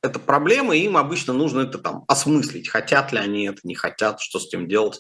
это 0.02 0.20
проблема, 0.20 0.76
и 0.76 0.82
им 0.82 0.98
обычно 0.98 1.34
нужно 1.34 1.62
это 1.62 1.78
там 1.78 2.04
осмыслить, 2.08 2.70
хотят 2.70 3.12
ли 3.12 3.20
они 3.20 3.46
это, 3.48 3.60
не 3.64 3.76
хотят, 3.76 4.20
что 4.20 4.40
с 4.40 4.48
этим 4.48 4.68
делать. 4.68 5.00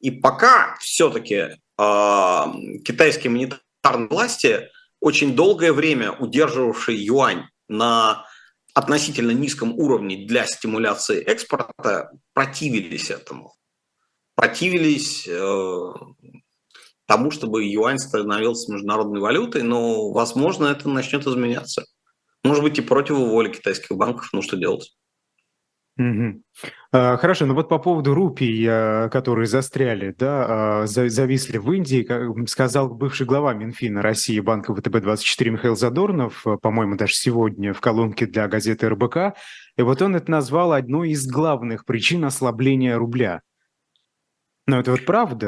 И 0.00 0.10
пока 0.10 0.76
все-таки 0.80 1.34
э, 1.34 1.56
а, 1.78 2.52
китайские 2.84 3.30
монетарные 3.30 4.08
власти 4.08 4.68
очень 5.00 5.34
долгое 5.34 5.72
время 5.72 6.12
удерживавшие 6.12 7.04
юань 7.04 7.44
на 7.68 8.26
относительно 8.74 9.32
низком 9.32 9.78
уровне 9.78 10.26
для 10.26 10.46
стимуляции 10.46 11.22
экспорта 11.22 12.12
противились 12.32 13.10
этому. 13.10 13.54
Противились 14.34 15.26
э, 15.28 15.92
тому, 17.06 17.30
чтобы 17.30 17.64
юань 17.64 17.98
становился 17.98 18.72
международной 18.72 19.20
валютой, 19.20 19.62
но, 19.62 20.12
возможно, 20.12 20.66
это 20.66 20.88
начнет 20.88 21.26
изменяться. 21.26 21.84
Может 22.44 22.62
быть, 22.62 22.78
и 22.78 22.82
против 22.82 23.16
воли 23.16 23.50
китайских 23.50 23.96
банков, 23.96 24.30
ну 24.32 24.42
что 24.42 24.56
делать? 24.56 24.96
Угу. 26.00 26.42
Хорошо, 26.92 27.44
ну 27.44 27.54
вот 27.54 27.68
по 27.68 27.78
поводу 27.78 28.14
рупий, 28.14 28.66
а, 28.66 29.08
которые 29.10 29.46
застряли, 29.46 30.14
да, 30.18 30.82
а, 30.82 30.86
зависли 30.86 31.58
в 31.58 31.70
Индии, 31.72 32.02
как 32.02 32.48
сказал 32.48 32.88
бывший 32.88 33.26
глава 33.26 33.52
Минфина 33.52 34.00
России 34.00 34.40
банка 34.40 34.72
ВТБ-24 34.72 35.50
Михаил 35.50 35.76
Задорнов, 35.76 36.46
по-моему, 36.62 36.96
даже 36.96 37.14
сегодня 37.14 37.74
в 37.74 37.80
колонке 37.80 38.26
для 38.26 38.48
газеты 38.48 38.88
РБК, 38.88 39.36
и 39.76 39.82
вот 39.82 40.00
он 40.00 40.16
это 40.16 40.30
назвал 40.30 40.72
одной 40.72 41.10
из 41.10 41.26
главных 41.26 41.84
причин 41.84 42.24
ослабления 42.24 42.96
рубля. 42.96 43.42
Но 44.66 44.80
это 44.80 44.92
вот 44.92 45.04
правда? 45.04 45.46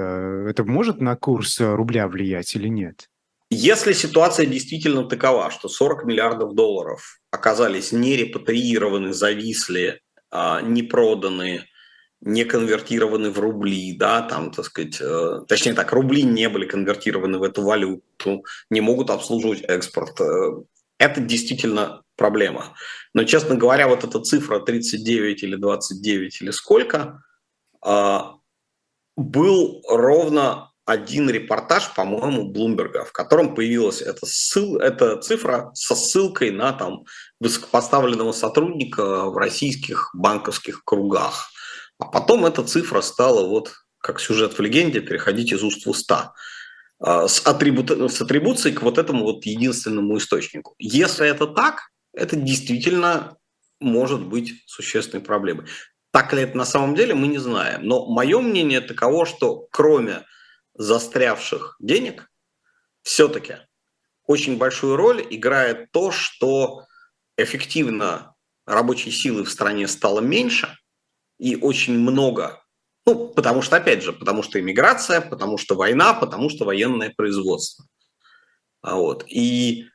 Это 0.49 0.64
может 0.64 1.01
на 1.01 1.16
курс 1.16 1.61
рубля 1.61 2.09
влиять 2.09 2.55
или 2.57 2.68
нет? 2.68 3.09
Если 3.55 3.92
ситуация 3.92 4.46
действительно 4.46 5.05
такова, 5.05 5.50
что 5.50 5.68
40 5.68 6.05
миллиардов 6.05 6.55
долларов 6.55 7.20
оказались 7.30 7.92
не 7.92 8.16
репатриированы, 8.16 9.12
зависли 9.12 10.00
а, 10.30 10.62
не 10.62 10.82
проданы, 10.82 11.66
не 12.22 12.44
конвертированы 12.44 13.30
в 13.30 13.38
рубли, 13.38 13.94
да, 13.94 14.22
там, 14.22 14.53
так 14.53 14.64
сказать, 14.64 14.98
э, 15.03 15.40
точнее 15.46 15.74
так, 15.74 15.92
рубли 15.92 16.22
не 16.22 16.48
были 16.48 16.66
конвертированы 16.66 17.36
в 17.36 17.42
эту 17.42 17.62
валюту, 17.62 18.42
не 18.70 18.80
могут 18.80 19.11
обслуживать 19.11 19.61
экспорт. 19.68 20.18
Э, 20.22 20.62
это 20.98 21.20
действительно 21.20 22.05
проблема. 22.16 22.74
Но, 23.12 23.24
честно 23.24 23.55
говоря, 23.55 23.86
вот 23.86 24.03
эта 24.03 24.18
цифра 24.20 24.61
39 24.61 25.42
или 25.42 25.57
29 25.57 26.40
или 26.40 26.50
сколько, 26.53 27.22
а, 27.84 28.36
был 29.14 29.82
ровно 29.86 30.72
один 30.85 31.30
репортаж, 31.30 31.95
по-моему, 31.95 32.51
Блумберга, 32.51 33.05
в 33.05 33.12
котором 33.12 33.55
появилась 33.55 34.03
эта, 34.03 34.26
ссыл, 34.26 34.78
эта 34.78 35.16
цифра 35.18 35.70
со 35.74 35.95
ссылкой 35.95 36.51
на 36.51 36.72
там, 36.72 37.05
высокопоставленного 37.41 38.33
сотрудника 38.33 39.26
в 39.26 39.37
российских 39.37 40.11
банковских 40.14 40.85
кругах. 40.85 41.51
А 41.99 42.07
потом 42.07 42.45
эта 42.45 42.64
цифра 42.64 43.01
стала, 43.01 43.47
вот 43.47 43.72
как 43.99 44.20
сюжет 44.20 44.59
в 44.59 44.61
легенде, 44.61 45.01
переходить 45.01 45.53
из 45.53 45.62
уст 45.62 45.87
в 45.87 45.91
уста 45.91 46.35
а, 46.99 47.28
с, 47.28 47.41
атрибут, 47.47 47.91
с 47.91 48.20
атрибуцией 48.20 48.74
к 48.74 48.83
вот 48.83 48.99
этому 48.99 49.24
вот 49.24 49.47
единственному 49.47 50.18
источнику. 50.18 50.74
Если 50.78 51.28
это 51.28 51.47
так, 51.47 51.91
это 52.12 52.35
действительно 52.35 53.37
может 53.80 54.22
быть 54.22 54.64
существенной 54.66 55.22
проблемой. 55.22 55.66
Так 56.11 56.33
ли 56.33 56.43
это 56.43 56.57
на 56.57 56.64
самом 56.64 56.95
деле, 56.97 57.14
мы 57.14 57.28
не 57.28 57.39
знаем. 57.39 57.83
Но 57.85 58.07
мое 58.07 58.41
мнение 58.41 58.80
таково, 58.80 59.24
что 59.26 59.66
кроме 59.70 60.24
застрявших 60.75 61.77
денег, 61.81 62.31
все-таки 63.03 63.57
очень 64.27 64.57
большую 64.57 64.97
роль 64.97 65.27
играет 65.31 65.91
то, 65.93 66.11
что 66.11 66.87
эффективно 67.37 68.35
рабочей 68.66 69.11
силы 69.11 69.45
в 69.45 69.51
стране 69.51 69.89
стало 69.89 70.20
меньше 70.20 70.77
и 71.39 71.57
очень 71.57 71.99
много. 71.99 72.62
Ну, 73.05 73.29
потому 73.29 73.62
что, 73.62 73.77
опять 73.77 74.03
же, 74.03 74.12
потому 74.12 74.43
что 74.43 74.61
иммиграция, 74.61 75.20
потому 75.20 75.59
что 75.59 75.75
война, 75.75 76.14
потому 76.14 76.49
что 76.49 76.64
военное 76.64 77.11
производство. 77.11 77.85
А 78.81 78.95
вот. 78.97 79.25
И 79.29 79.87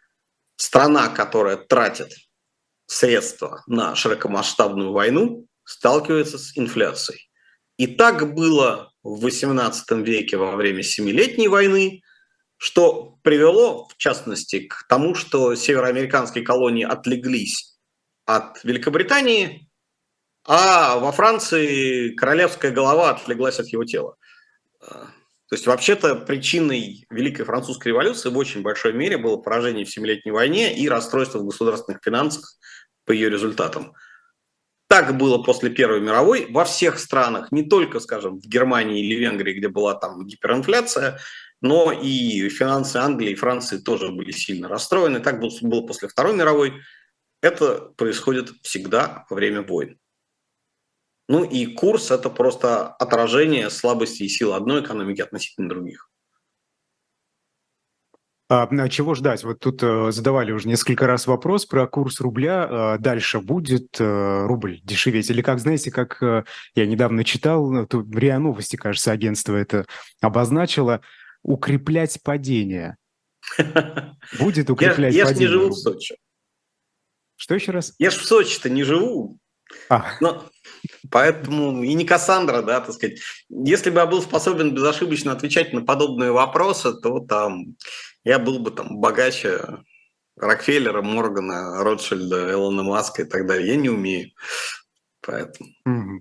страна, 0.58 1.08
которая 1.08 1.56
тратит 1.56 2.14
средства 2.86 3.64
на 3.68 3.96
широкомасштабную 3.96 4.92
войну 4.92 5.48
сталкивается 5.64 6.38
с 6.38 6.58
инфляцией. 6.58 7.30
И 7.78 7.88
так 7.88 8.34
было 8.34 8.92
в 9.08 9.26
XVIII 9.26 10.04
веке 10.04 10.36
во 10.36 10.58
время 10.58 10.84
Семилетней 10.84 11.48
войны, 11.48 12.02
что 12.58 13.18
привело, 13.24 13.88
в 13.88 13.96
частности, 13.96 14.68
к 14.68 14.86
тому, 14.90 15.16
что 15.16 15.56
североамериканские 15.56 16.44
колонии 16.44 16.84
отлеглись 16.84 17.78
от 18.26 18.62
Великобритании, 18.66 19.70
а 20.46 20.98
во 21.00 21.14
Франции 21.14 22.10
королевская 22.16 22.72
голова 22.72 23.12
отлеглась 23.12 23.60
от 23.60 23.68
его 23.68 23.86
тела. 23.86 24.18
То 24.82 25.54
есть, 25.54 25.68
вообще-то, 25.68 26.16
причиной 26.16 27.06
Великой 27.10 27.46
Французской 27.46 27.90
революции 27.90 28.28
в 28.30 28.38
очень 28.38 28.62
большой 28.62 28.92
мере 28.92 29.18
было 29.18 29.38
поражение 29.38 29.86
в 29.86 29.90
Семилетней 29.90 30.34
войне 30.34 30.78
и 30.78 30.90
расстройство 30.90 31.40
в 31.40 31.46
государственных 31.46 32.02
финансах 32.04 32.58
по 33.06 33.14
ее 33.14 33.30
результатам. 33.30 33.94
Так 34.88 35.18
было 35.18 35.38
после 35.44 35.70
Первой 35.70 36.00
мировой 36.00 36.48
во 36.50 36.64
всех 36.64 36.98
странах, 37.00 37.52
не 37.52 37.64
только, 37.64 38.00
скажем, 38.00 38.40
в 38.40 38.48
Германии 38.48 39.06
или 39.06 39.16
Венгрии, 39.16 39.54
где 39.54 39.68
была 39.68 39.96
там 39.96 40.26
гиперинфляция, 40.26 41.20
но 41.62 41.92
и 41.92 42.48
финансы 42.50 42.98
Англии 42.98 43.32
и 43.32 43.36
Франции 43.36 43.80
тоже 43.80 44.12
были 44.12 44.32
сильно 44.32 44.70
расстроены. 44.70 45.20
Так 45.20 45.40
было 45.40 45.82
после 45.82 46.08
Второй 46.08 46.36
мировой. 46.36 46.82
Это 47.42 47.92
происходит 47.98 48.52
всегда 48.62 49.26
во 49.30 49.36
время 49.36 49.62
войн. 49.62 50.00
Ну 51.28 51.44
и 51.44 51.66
курс– 51.66 52.10
это 52.12 52.30
просто 52.30 52.88
отражение 52.88 53.70
слабости 53.70 54.24
и 54.24 54.30
силы 54.30 54.56
одной 54.56 54.82
экономики 54.82 55.20
относительно 55.20 55.68
других. 55.68 56.10
А, 58.50 58.64
а 58.70 58.90
чего 58.90 59.14
ждать? 59.14 59.44
Вот 59.44 59.60
тут 59.60 59.84
э, 59.84 60.12
задавали 60.12 60.52
уже 60.52 60.70
несколько 60.70 61.06
раз 61.06 61.28
вопрос 61.28 61.66
про 61.66 61.86
курс 61.86 62.22
рубля. 62.22 62.68
А 62.70 62.98
дальше 62.98 63.40
будет 63.40 64.00
э, 64.00 64.46
рубль 64.46 64.80
дешеветь? 64.84 65.30
Или 65.30 65.42
как, 65.42 65.60
знаете, 65.60 65.92
как 65.92 66.22
э, 66.24 66.46
я 66.74 66.86
недавно 66.86 67.26
читал, 67.26 67.86
тут 67.88 68.16
РИА 68.16 68.40
Новости, 68.40 68.78
кажется, 68.78 69.12
агентство 69.12 69.54
это 69.56 69.86
обозначило, 70.22 71.02
укреплять 71.44 72.20
падение. 72.24 72.96
Будет 74.40 74.70
укреплять 74.70 75.14
я, 75.14 75.26
падение. 75.26 75.26
Я 75.26 75.26
же 75.28 75.40
не 75.40 75.48
живу 75.48 75.70
в 75.70 75.78
Сочи. 75.78 76.16
Что 77.36 77.56
еще 77.56 77.72
раз? 77.72 77.96
Я 78.00 78.12
же 78.12 78.20
в 78.20 78.26
Сочи-то 78.26 78.70
не 78.70 78.84
живу. 78.84 79.40
А. 79.90 80.14
Но 80.22 80.50
Поэтому 81.12 81.84
и 81.84 81.94
не 81.94 82.06
Кассандра, 82.06 82.62
да, 82.62 82.82
так 82.82 82.94
сказать. 82.94 83.20
Если 83.50 83.90
бы 83.90 84.00
я 84.00 84.06
был 84.06 84.22
способен 84.22 84.74
безошибочно 84.74 85.32
отвечать 85.32 85.74
на 85.74 85.82
подобные 85.84 86.32
вопросы, 86.32 86.94
то 86.94 87.20
там 87.20 87.76
я 88.24 88.40
был 88.40 88.60
бы 88.60 88.72
там 88.72 88.98
богаче 89.00 89.62
Рокфеллера, 90.36 91.02
Моргана, 91.02 91.84
Ротшильда, 91.84 92.52
Элона 92.52 92.84
Маска 92.84 93.24
и 93.24 93.26
так 93.26 93.48
далее. 93.48 93.70
Я 93.70 93.76
не 93.76 93.90
умею. 93.90 94.32
Поэтому. 95.22 95.70
Mm-hmm. 95.88 96.20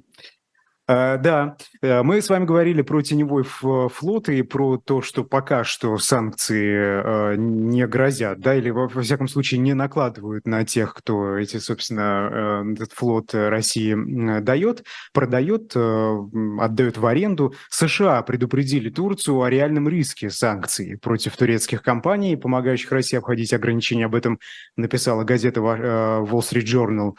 А, 0.88 1.16
да, 1.16 1.56
э, 1.82 2.02
мы 2.04 2.22
с 2.22 2.28
вами 2.28 2.44
говорили 2.44 2.80
про 2.82 3.02
теневой 3.02 3.42
флот 3.42 4.28
и 4.28 4.42
про 4.42 4.78
то, 4.78 5.02
что 5.02 5.24
пока 5.24 5.64
что 5.64 5.98
санкции 5.98 7.32
э, 7.32 7.34
не 7.36 7.84
грозят, 7.88 8.38
да, 8.38 8.54
или 8.54 8.70
во 8.70 8.88
всяком 8.88 9.26
случае 9.26 9.58
не 9.60 9.74
накладывают 9.74 10.46
на 10.46 10.64
тех, 10.64 10.94
кто 10.94 11.38
эти, 11.38 11.56
собственно, 11.56 12.64
э, 12.66 12.72
этот 12.74 12.92
флот 12.92 13.34
России 13.34 13.96
дает, 14.40 14.84
продает, 15.12 15.74
отдает 15.74 16.98
в 16.98 17.06
аренду. 17.06 17.54
США 17.68 18.22
предупредили 18.22 18.88
Турцию 18.88 19.42
о 19.42 19.50
реальном 19.50 19.88
риске 19.88 20.30
санкций 20.30 20.98
против 20.98 21.36
турецких 21.36 21.82
компаний, 21.82 22.36
помогающих 22.36 22.92
России 22.92 23.16
обходить 23.16 23.52
ограничения. 23.52 24.06
Об 24.06 24.14
этом 24.14 24.38
написала 24.76 25.24
газета 25.24 25.60
Wall 25.60 26.40
Street 26.40 26.64
Journal. 26.64 27.14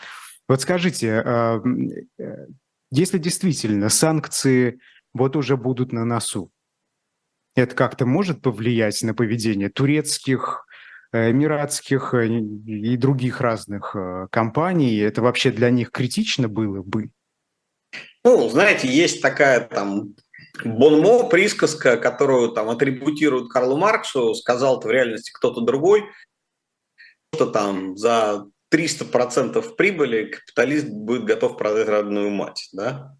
Вот 0.47 0.61
скажите, 0.61 1.22
если 2.92 3.18
действительно 3.18 3.90
санкции 3.90 4.80
вот 5.14 5.36
уже 5.36 5.58
будут 5.58 5.92
на 5.92 6.06
носу, 6.06 6.52
это 7.56 7.76
как-то 7.76 8.06
может 8.06 8.42
повлиять 8.42 9.02
на 9.02 9.14
поведение 9.14 9.70
турецких, 9.70 10.66
э, 11.12 11.32
эмиратских 11.32 12.14
э, 12.14 12.28
и 12.28 12.98
других 12.98 13.42
разных 13.42 13.96
э, 13.96 14.28
компаний? 14.32 14.96
Это 14.98 15.22
вообще 15.22 15.52
для 15.52 15.70
них 15.70 15.92
критично 15.92 16.48
было 16.48 16.84
бы? 16.84 17.10
Ну, 18.24 18.50
знаете, 18.50 18.88
есть 18.88 19.22
такая 19.22 19.62
там 19.62 20.16
Бонмо, 20.64 21.28
присказка, 21.30 21.98
которую 21.98 22.52
там 22.52 22.70
атрибутируют 22.70 23.52
Карлу 23.52 23.78
Марксу, 23.78 24.34
сказал 24.34 24.80
это 24.80 24.88
в 24.88 24.92
реальности 24.92 25.32
кто-то 25.34 25.62
другой, 25.62 26.04
что 27.34 27.46
там 27.48 27.98
за 27.98 28.46
300% 28.72 29.76
прибыли 29.76 30.26
капиталист 30.26 30.88
будет 30.88 31.26
готов 31.26 31.57
продать 31.57 31.88
родную 31.88 32.30
мать. 32.32 32.70
Да? 32.74 33.15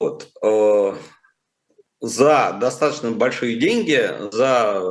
Вот. 0.00 0.28
Э, 0.42 0.96
за 2.00 2.58
достаточно 2.60 3.12
большие 3.12 3.56
деньги, 3.56 4.10
за 4.32 4.82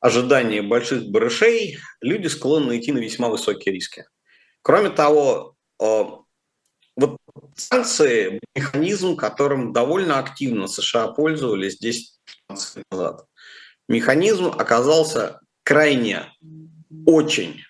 ожидание 0.00 0.62
больших 0.62 1.10
барышей 1.10 1.78
люди 2.00 2.26
склонны 2.28 2.78
идти 2.78 2.92
на 2.92 2.98
весьма 2.98 3.28
высокие 3.28 3.74
риски. 3.74 4.06
Кроме 4.62 4.88
того, 4.88 5.56
э, 5.78 6.04
вот 6.96 7.16
санкции– 7.54 8.40
механизм, 8.54 9.16
которым 9.16 9.72
довольно 9.72 10.18
активно 10.18 10.66
США 10.66 11.08
пользовались 11.08 11.78
10 11.78 12.18
лет 12.48 12.84
назад. 12.90 13.26
Механизм 13.88 14.46
оказался 14.46 15.40
крайне 15.62 16.32
очень 17.06 17.62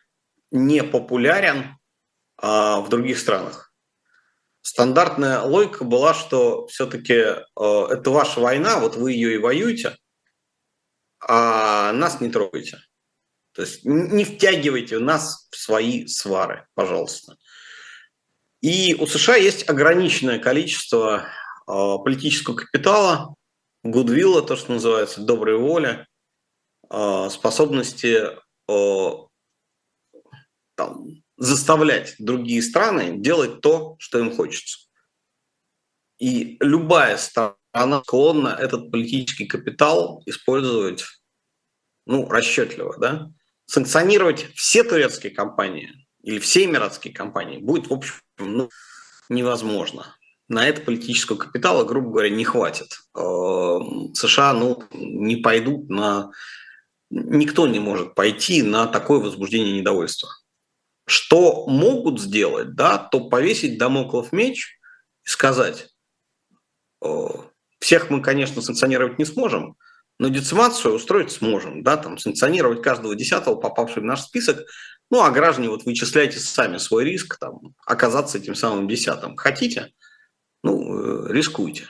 непопулярен 0.51 1.76
а, 2.36 2.80
в 2.80 2.88
других 2.88 3.18
странах. 3.18 3.72
Стандартная 4.62 5.41
логика 5.41 5.84
была, 5.84 6.12
что 6.12 6.66
все-таки 6.66 7.14
э, 7.14 7.36
это 7.57 8.11
ваша 8.11 8.41
война, 8.41 8.78
вот 8.78 8.95
вы 8.95 9.12
ее 9.12 9.34
и 9.34 9.38
воюете, 9.38 9.97
а 11.18 11.93
нас 11.93 12.20
не 12.20 12.28
трогайте. 12.28 12.78
То 13.53 13.62
есть 13.62 13.84
не 13.84 14.24
втягивайте 14.24 14.99
нас 14.99 15.49
в 15.51 15.57
свои 15.57 16.07
свары, 16.07 16.66
пожалуйста. 16.74 17.36
И 18.61 18.95
у 18.95 19.07
США 19.07 19.36
есть 19.36 19.68
ограниченное 19.68 20.38
количество 20.38 21.24
э, 21.24 21.26
политического 21.66 22.57
капитала, 22.57 23.34
гудвилла, 23.82 24.43
то, 24.43 24.57
что 24.57 24.72
называется, 24.72 25.22
доброй 25.22 25.57
воли, 25.57 25.88
а, 25.88 26.09
способности 26.91 28.26
там, 30.76 31.07
заставлять 31.36 32.14
другие 32.18 32.62
страны 32.62 33.18
делать 33.18 33.61
то, 33.61 33.97
что 33.99 34.18
им 34.18 34.34
хочется. 34.34 34.88
И 36.18 36.57
любая 36.61 37.16
страна 37.16 38.03
склонна 38.05 38.49
этот 38.49 38.91
политический 38.91 39.47
капитал 39.47 40.22
использовать 40.26 41.05
ну, 42.07 42.28
расчетливо. 42.28 42.97
Да? 42.99 43.30
Санкционировать 43.66 44.53
все 44.55 44.84
турецкие 44.84 45.32
компании 45.32 46.07
или 46.22 46.38
все 46.38 46.64
эмиратские 46.64 47.14
компании 47.14 47.59
будет, 47.59 47.88
в 47.88 47.93
общем, 47.93 48.14
ну, 48.38 48.68
невозможно. 49.28 50.16
На 50.49 50.68
это 50.68 50.82
политического 50.82 51.36
капитала, 51.36 51.84
грубо 51.84 52.11
говоря, 52.11 52.30
не 52.30 52.45
хватит. 52.45 53.01
Э, 53.16 53.78
США 54.14 54.53
ну, 54.53 54.82
не 54.93 55.36
пойдут 55.36 55.88
на 55.88 56.32
никто 57.11 57.66
не 57.66 57.80
может 57.80 58.14
пойти 58.14 58.62
на 58.62 58.86
такое 58.86 59.18
возбуждение 59.18 59.80
недовольства. 59.80 60.30
Что 61.06 61.66
могут 61.66 62.20
сделать, 62.20 62.74
да, 62.74 62.98
то 62.98 63.28
повесить 63.28 63.78
домоклов 63.78 64.32
меч 64.32 64.78
и 65.24 65.28
сказать, 65.28 65.88
всех 67.80 68.11
мы, 68.11 68.22
конечно, 68.22 68.62
санкционировать 68.62 69.18
не 69.18 69.24
сможем, 69.24 69.76
но 70.18 70.28
децимацию 70.28 70.94
устроить 70.94 71.32
сможем, 71.32 71.82
да, 71.82 71.96
там, 71.96 72.18
санкционировать 72.18 72.82
каждого 72.82 73.14
десятого, 73.16 73.56
попавшего 73.56 74.02
в 74.02 74.06
наш 74.06 74.20
список, 74.20 74.66
ну, 75.11 75.22
а 75.22 75.30
граждане, 75.30 75.70
вот 75.70 75.84
вычисляйте 75.84 76.38
сами 76.38 76.76
свой 76.76 77.04
риск, 77.04 77.38
там, 77.38 77.74
оказаться 77.84 78.38
этим 78.38 78.54
самым 78.54 78.86
десятым. 78.86 79.36
Хотите? 79.36 79.92
Ну, 80.62 81.26
э, 81.26 81.32
рискуйте. 81.32 81.88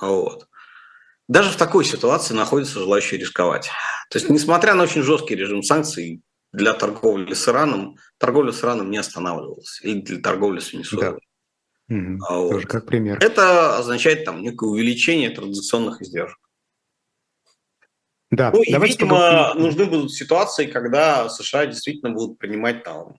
Вот. 0.00 0.46
Даже 1.28 1.50
в 1.50 1.56
такой 1.56 1.84
ситуации 1.84 2.34
находятся 2.34 2.80
желающие 2.80 3.18
рисковать. 3.18 3.70
То 4.10 4.18
есть, 4.18 4.28
несмотря 4.28 4.74
на 4.74 4.82
очень 4.82 5.02
жесткий 5.02 5.34
режим 5.34 5.62
санкций, 5.62 6.22
для 6.52 6.72
торговли 6.72 7.34
с 7.34 7.48
Ираном, 7.48 7.96
торговля 8.18 8.52
с 8.52 8.62
Ираном 8.62 8.90
не 8.90 8.98
останавливалась. 8.98 9.80
Или 9.82 10.00
для 10.02 10.20
торговли 10.20 10.60
с 10.60 10.72
Венесуэлой. 10.72 11.20
Да. 11.88 11.96
Угу, 11.96 12.18
вот. 12.30 12.50
Тоже 12.52 12.66
как 12.66 12.86
пример. 12.86 13.18
Это 13.20 13.76
означает 13.76 14.24
там 14.24 14.42
некое 14.42 14.68
увеличение 14.68 15.30
традиционных 15.30 16.00
издержек. 16.00 16.38
Да, 18.30 18.50
ну 18.50 18.62
и, 18.62 18.72
видимо, 18.72 19.16
поговорим. 19.16 19.62
нужны 19.62 19.84
будут 19.86 20.12
ситуации, 20.12 20.66
когда 20.66 21.28
США 21.28 21.66
действительно 21.66 22.12
будут 22.12 22.38
принимать 22.38 22.82
там 22.82 23.16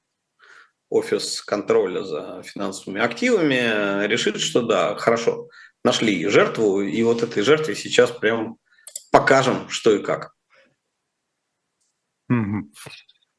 офис 0.90 1.42
контроля 1.42 2.04
за 2.04 2.42
финансовыми 2.44 3.02
активами, 3.02 4.08
решит, 4.08 4.40
что 4.40 4.62
да, 4.62 4.96
хорошо, 4.96 5.48
нашли 5.86 6.28
жертву, 6.28 6.82
и 6.82 7.02
вот 7.04 7.24
этой 7.24 7.44
жертве 7.44 7.76
сейчас 7.76 8.12
прям 8.12 8.58
покажем, 9.12 9.70
что 9.70 9.96
и 9.96 10.04
как. 10.04 10.34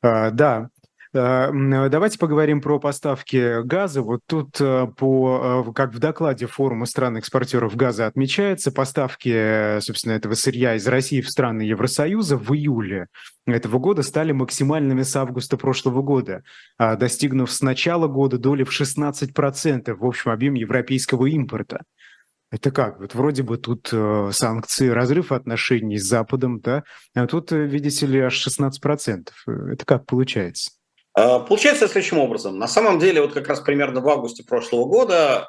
Да, 0.03 0.71
Э, 1.17 1.89
давайте 1.89 2.19
поговорим 2.19 2.61
про 2.61 2.79
поставки 2.79 3.63
газа. 3.63 4.03
Вот 4.03 4.21
тут, 4.27 4.61
э, 4.61 4.87
по, 4.97 5.65
э, 5.67 5.73
как 5.73 5.95
в 5.95 5.99
докладе 5.99 6.47
форума 6.47 6.87
стран-экспортеров 6.87 7.75
газа 7.77 8.07
отмечается, 8.07 8.71
поставки, 8.71 9.81
собственно, 9.81 10.13
этого 10.13 10.35
сырья 10.35 10.75
из 10.75 10.87
России 10.87 11.21
в 11.21 11.31
страны 11.31 11.63
Евросоюза 11.63 12.37
в 12.37 12.55
июле 12.55 13.07
этого 13.47 13.79
года 13.79 14.03
стали 14.03 14.33
максимальными 14.33 15.03
с 15.03 15.15
августа 15.17 15.57
прошлого 15.57 16.03
года, 16.03 16.43
а, 16.79 16.97
достигнув 16.97 17.51
с 17.51 17.63
начала 17.63 18.09
года 18.09 18.39
доли 18.39 18.65
в 18.65 18.73
16% 18.73 20.01
в 20.01 20.05
общем 20.05 20.33
объеме 20.33 20.61
европейского 20.61 21.27
импорта. 21.27 21.83
Это 22.51 22.71
как? 22.71 23.01
Вот 23.01 23.15
вроде 23.15 23.43
бы 23.43 23.59
тут 23.59 23.93
санкции, 24.33 24.89
разрыв 24.89 25.33
отношений 25.33 25.99
с 25.99 26.05
Западом, 26.05 26.61
да, 26.61 26.85
а 27.15 27.27
тут, 27.27 27.51
видите 27.51 28.07
ли, 28.07 28.21
аж 28.21 28.47
16%. 28.47 29.29
Это 29.73 29.85
как 29.85 30.07
получается? 30.07 30.71
А, 31.17 31.41
получается 31.41 31.89
следующим 31.89 32.19
образом. 32.19 32.59
На 32.59 32.69
самом 32.69 32.99
деле, 32.99 33.23
вот 33.23 33.33
как 33.33 33.49
раз 33.49 33.61
примерно 33.61 34.01
в 34.01 34.09
августе 34.09 34.45
прошлого 34.45 34.85
года 34.85 35.49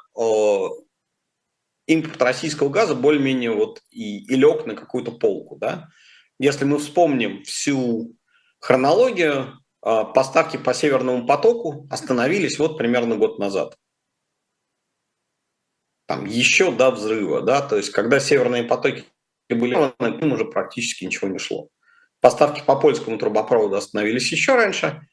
импорт 1.86 2.22
российского 2.22 2.68
газа 2.68 2.94
более-менее 2.94 3.50
вот 3.50 3.80
и, 3.90 4.24
и 4.24 4.36
лег 4.36 4.66
на 4.66 4.74
какую-то 4.74 5.10
полку. 5.12 5.56
Да? 5.56 5.88
Если 6.38 6.64
мы 6.64 6.78
вспомним 6.78 7.42
всю 7.44 8.14
хронологию, 8.60 9.58
а, 9.82 10.04
поставки 10.04 10.56
по 10.56 10.74
Северному 10.74 11.26
потоку 11.26 11.86
остановились 11.90 12.58
вот 12.58 12.78
примерно 12.78 13.16
год 13.16 13.38
назад. 13.38 13.76
Там 16.08 16.24
еще 16.24 16.72
до 16.72 16.90
взрыва, 16.90 17.42
да, 17.42 17.60
то 17.60 17.76
есть 17.76 17.90
когда 17.90 18.18
северные 18.18 18.64
потоки 18.64 19.04
были, 19.48 19.74
им 20.20 20.32
уже 20.32 20.44
практически 20.44 21.04
ничего 21.04 21.28
не 21.28 21.38
шло. 21.38 21.68
Поставки 22.20 22.62
по 22.66 22.74
польскому 22.74 23.18
трубопроводу 23.18 23.76
остановились 23.76 24.32
еще 24.32 24.56
раньше– 24.56 25.00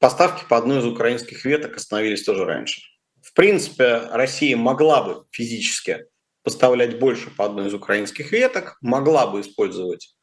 Поставки 0.00 0.44
по 0.48 0.56
одной 0.56 0.78
из 0.78 0.86
украинских 0.86 1.44
веток 1.44 1.76
остановились 1.76 2.22
тоже 2.22 2.44
раньше. 2.44 2.82
В 3.20 3.32
принципе, 3.32 4.02
Россия 4.12 4.56
могла 4.56 5.02
бы 5.02 5.24
физически 5.30 6.04
поставлять 6.44 7.00
больше 7.00 7.30
по 7.30 7.44
одной 7.44 7.66
из 7.66 7.74
украинских 7.74 8.30
веток, 8.30 8.78
могла 8.80 9.26
бы 9.26 9.40
использовать 9.40 10.14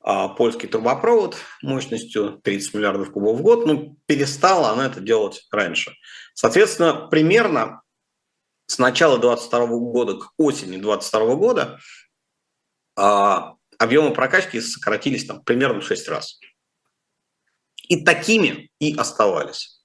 а, 0.00 0.28
польский 0.28 0.68
трубопровод 0.68 1.36
мощностью 1.62 2.38
30 2.44 2.74
миллиардов 2.74 3.10
кубов 3.10 3.38
в 3.38 3.42
год, 3.42 3.66
но 3.66 3.96
перестала 4.04 4.70
она 4.70 4.86
это 4.86 5.00
делать 5.00 5.46
раньше. 5.50 5.94
Соответственно, 6.34 7.08
примерно 7.10 7.80
с 8.68 8.78
начала 8.78 9.18
2022 9.18 9.66
года 9.78 10.18
к 10.18 10.32
осени 10.36 10.76
2022 10.76 11.34
года 11.36 11.80
а, 12.96 13.54
объемы 13.78 14.12
прокачки 14.12 14.60
сократились 14.60 15.26
там, 15.26 15.42
примерно 15.42 15.80
в 15.80 15.86
6 15.86 16.08
раз. 16.08 16.38
И 17.88 18.04
такими 18.04 18.70
и 18.78 18.94
оставались. 18.94 19.82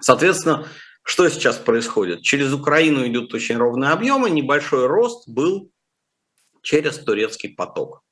Соответственно, 0.00 0.66
что 1.02 1.28
сейчас 1.28 1.58
происходит? 1.58 2.22
Через 2.22 2.52
Украину 2.52 3.06
идут 3.06 3.34
очень 3.34 3.58
ровные 3.58 3.90
объемы, 3.90 4.30
небольшой 4.30 4.86
рост 4.86 5.28
был 5.28 5.70
через 6.62 6.98
турецкий 6.98 7.54
поток. 7.54 8.02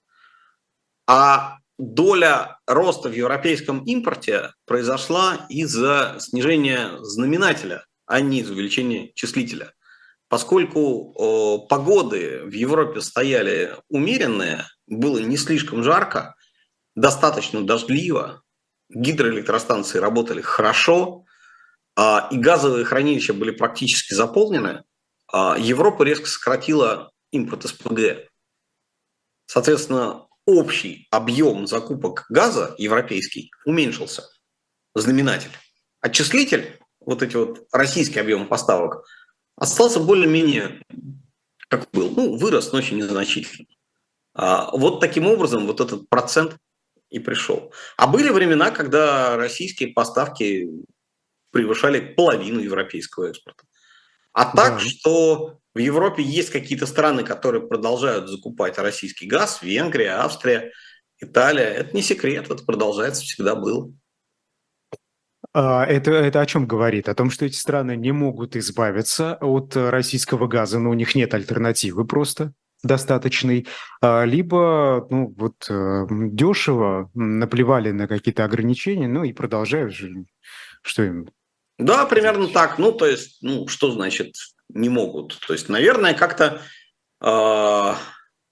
А 1.06 1.56
доля 1.78 2.60
роста 2.66 3.08
в 3.08 3.14
европейском 3.14 3.82
импорте 3.84 4.52
произошла 4.66 5.46
из-за 5.48 6.16
снижения 6.20 6.98
знаменателя, 7.00 7.86
а 8.12 8.20
не 8.20 8.40
из 8.40 8.50
увеличения 8.50 9.10
числителя. 9.14 9.72
Поскольку 10.28 11.14
э, 11.64 11.66
погоды 11.66 12.42
в 12.44 12.52
Европе 12.52 13.00
стояли 13.00 13.74
умеренные, 13.88 14.66
было 14.86 15.18
не 15.18 15.38
слишком 15.38 15.82
жарко, 15.82 16.34
достаточно 16.94 17.64
дождливо, 17.64 18.42
гидроэлектростанции 18.90 19.98
работали 19.98 20.42
хорошо, 20.42 21.24
а, 21.96 22.28
и 22.30 22.36
газовые 22.36 22.84
хранилища 22.84 23.32
были 23.32 23.50
практически 23.50 24.12
заполнены, 24.12 24.84
а, 25.32 25.56
Европа 25.58 26.02
резко 26.02 26.26
сократила 26.26 27.12
импорт 27.30 27.66
СПГ. 27.66 28.28
Соответственно, 29.46 30.26
общий 30.44 31.08
объем 31.10 31.66
закупок 31.66 32.26
газа 32.28 32.74
европейский 32.76 33.50
уменьшился, 33.64 34.24
знаменатель. 34.94 35.52
Отчислитель, 36.00 36.81
вот 37.06 37.22
эти 37.22 37.36
вот 37.36 37.66
российские 37.72 38.22
объемы 38.22 38.46
поставок, 38.46 39.04
остался 39.56 40.00
более-менее 40.00 40.82
как 41.68 41.90
был. 41.90 42.10
Ну, 42.10 42.36
вырос, 42.36 42.70
но 42.72 42.78
очень 42.78 42.98
незначительно. 42.98 43.66
А, 44.34 44.70
вот 44.76 45.00
таким 45.00 45.26
образом 45.26 45.66
вот 45.66 45.80
этот 45.80 46.08
процент 46.08 46.56
и 47.08 47.18
пришел. 47.18 47.72
А 47.96 48.06
были 48.06 48.28
времена, 48.28 48.70
когда 48.70 49.36
российские 49.36 49.90
поставки 49.90 50.68
превышали 51.50 52.00
половину 52.00 52.60
европейского 52.60 53.30
экспорта. 53.30 53.64
А 54.32 54.54
да. 54.54 54.70
так, 54.70 54.80
что 54.80 55.58
в 55.74 55.78
Европе 55.78 56.22
есть 56.22 56.50
какие-то 56.50 56.86
страны, 56.86 57.24
которые 57.24 57.66
продолжают 57.66 58.28
закупать 58.28 58.78
российский 58.78 59.26
газ, 59.26 59.62
Венгрия, 59.62 60.16
Австрия, 60.16 60.72
Италия, 61.18 61.64
это 61.64 61.94
не 61.94 62.02
секрет, 62.02 62.50
это 62.50 62.64
продолжается, 62.64 63.22
всегда 63.22 63.54
было. 63.54 63.92
А, 65.54 65.84
это, 65.84 66.12
это 66.12 66.40
о 66.40 66.46
чем 66.46 66.66
говорит? 66.66 67.08
О 67.08 67.14
том, 67.14 67.30
что 67.30 67.44
эти 67.44 67.56
страны 67.56 67.96
не 67.96 68.12
могут 68.12 68.56
избавиться 68.56 69.36
от 69.40 69.76
российского 69.76 70.46
газа, 70.46 70.78
но 70.78 70.90
у 70.90 70.94
них 70.94 71.14
нет 71.14 71.34
альтернативы 71.34 72.06
просто? 72.06 72.52
достаточный, 72.82 73.68
а, 74.00 74.24
либо 74.24 75.06
ну, 75.10 75.32
вот, 75.36 75.66
э, 75.68 76.06
дешево 76.10 77.10
наплевали 77.14 77.90
на 77.92 78.08
какие-то 78.08 78.44
ограничения, 78.44 79.06
ну 79.06 79.24
и 79.24 79.32
продолжают, 79.32 79.94
что 80.82 81.02
им... 81.02 81.28
Да, 81.78 82.06
примерно 82.06 82.48
так. 82.48 82.78
Ну, 82.78 82.92
то 82.92 83.06
есть, 83.06 83.38
ну, 83.40 83.68
что 83.68 83.92
значит 83.92 84.34
не 84.68 84.88
могут? 84.88 85.38
То 85.46 85.52
есть, 85.52 85.68
наверное, 85.68 86.14
как-то 86.14 86.60
э, 87.20 87.94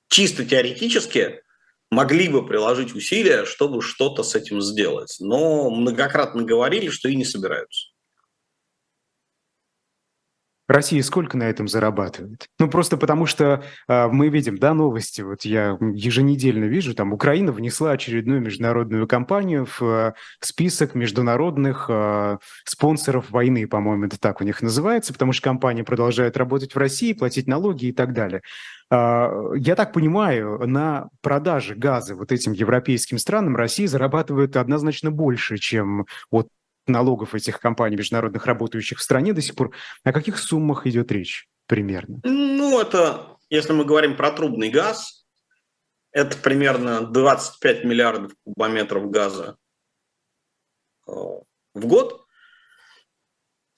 чисто 0.08 0.44
теоретически 0.44 1.42
могли 1.90 2.28
бы 2.28 2.46
приложить 2.46 2.94
усилия, 2.94 3.44
чтобы 3.44 3.82
что-то 3.82 4.22
с 4.22 4.34
этим 4.34 4.60
сделать. 4.62 5.16
Но 5.20 5.70
многократно 5.70 6.42
говорили, 6.42 6.88
что 6.88 7.08
и 7.08 7.16
не 7.16 7.24
собираются. 7.24 7.89
Россия 10.70 11.02
сколько 11.02 11.36
на 11.36 11.44
этом 11.44 11.66
зарабатывает? 11.66 12.46
Ну, 12.60 12.70
просто 12.70 12.96
потому 12.96 13.26
что 13.26 13.64
э, 13.88 14.06
мы 14.06 14.28
видим, 14.28 14.56
да, 14.56 14.72
новости, 14.72 15.20
вот 15.20 15.42
я 15.44 15.76
еженедельно 15.80 16.66
вижу, 16.66 16.94
там 16.94 17.12
Украина 17.12 17.50
внесла 17.50 17.90
очередную 17.90 18.40
международную 18.40 19.08
компанию 19.08 19.66
в 19.66 19.82
э, 19.82 20.12
список 20.38 20.94
международных 20.94 21.86
э, 21.88 22.38
спонсоров 22.64 23.30
войны, 23.30 23.66
по-моему, 23.66 24.04
это 24.04 24.20
так 24.20 24.40
у 24.40 24.44
них 24.44 24.62
называется, 24.62 25.12
потому 25.12 25.32
что 25.32 25.42
компания 25.42 25.82
продолжает 25.82 26.36
работать 26.36 26.72
в 26.72 26.78
России, 26.78 27.14
платить 27.14 27.48
налоги 27.48 27.86
и 27.86 27.92
так 27.92 28.12
далее. 28.12 28.42
Я 28.92 29.74
так 29.76 29.92
понимаю, 29.92 30.66
на 30.66 31.10
продаже 31.22 31.76
газа 31.76 32.16
вот 32.16 32.32
этим 32.32 32.50
европейским 32.50 33.18
странам 33.18 33.54
Россия 33.54 33.86
зарабатывает 33.86 34.56
однозначно 34.56 35.12
больше, 35.12 35.58
чем 35.58 36.06
вот 36.32 36.48
налогов 36.86 37.34
этих 37.34 37.60
компаний 37.60 37.96
международных, 37.96 38.46
работающих 38.46 38.98
в 38.98 39.02
стране 39.02 39.32
до 39.32 39.42
сих 39.42 39.54
пор. 39.54 39.74
О 40.04 40.12
каких 40.12 40.38
суммах 40.38 40.86
идет 40.86 41.10
речь 41.12 41.48
примерно? 41.66 42.20
Ну, 42.24 42.80
это, 42.80 43.36
если 43.48 43.72
мы 43.72 43.84
говорим 43.84 44.16
про 44.16 44.30
трубный 44.30 44.70
газ, 44.70 45.26
это 46.12 46.36
примерно 46.36 47.02
25 47.02 47.84
миллиардов 47.84 48.32
кубометров 48.44 49.10
газа 49.10 49.56
э, 51.06 51.12
в 51.12 51.86
год. 51.86 52.24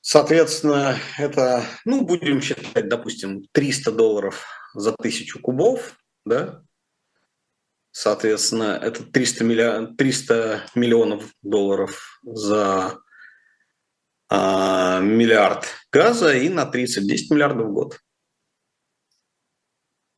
Соответственно, 0.01 0.97
это, 1.19 1.65
ну, 1.85 2.05
будем 2.05 2.41
считать, 2.41 2.89
допустим, 2.89 3.45
300 3.53 3.93
долларов 3.93 4.45
за 4.75 4.93
тысячу 4.93 5.41
кубов, 5.41 5.97
да, 6.25 6.65
Соответственно, 7.93 8.81
это 8.83 9.05
300, 9.05 9.45
миллион, 9.45 9.97
300 9.97 10.65
миллионов 10.75 11.31
долларов 11.43 12.19
за 12.23 12.99
а, 14.31 14.99
миллиард 15.01 15.67
газа 15.93 16.35
и 16.35 16.49
на 16.49 16.65
30, 16.65 17.07
10 17.07 17.31
миллиардов 17.31 17.69
в 17.69 17.73
год. 17.73 18.01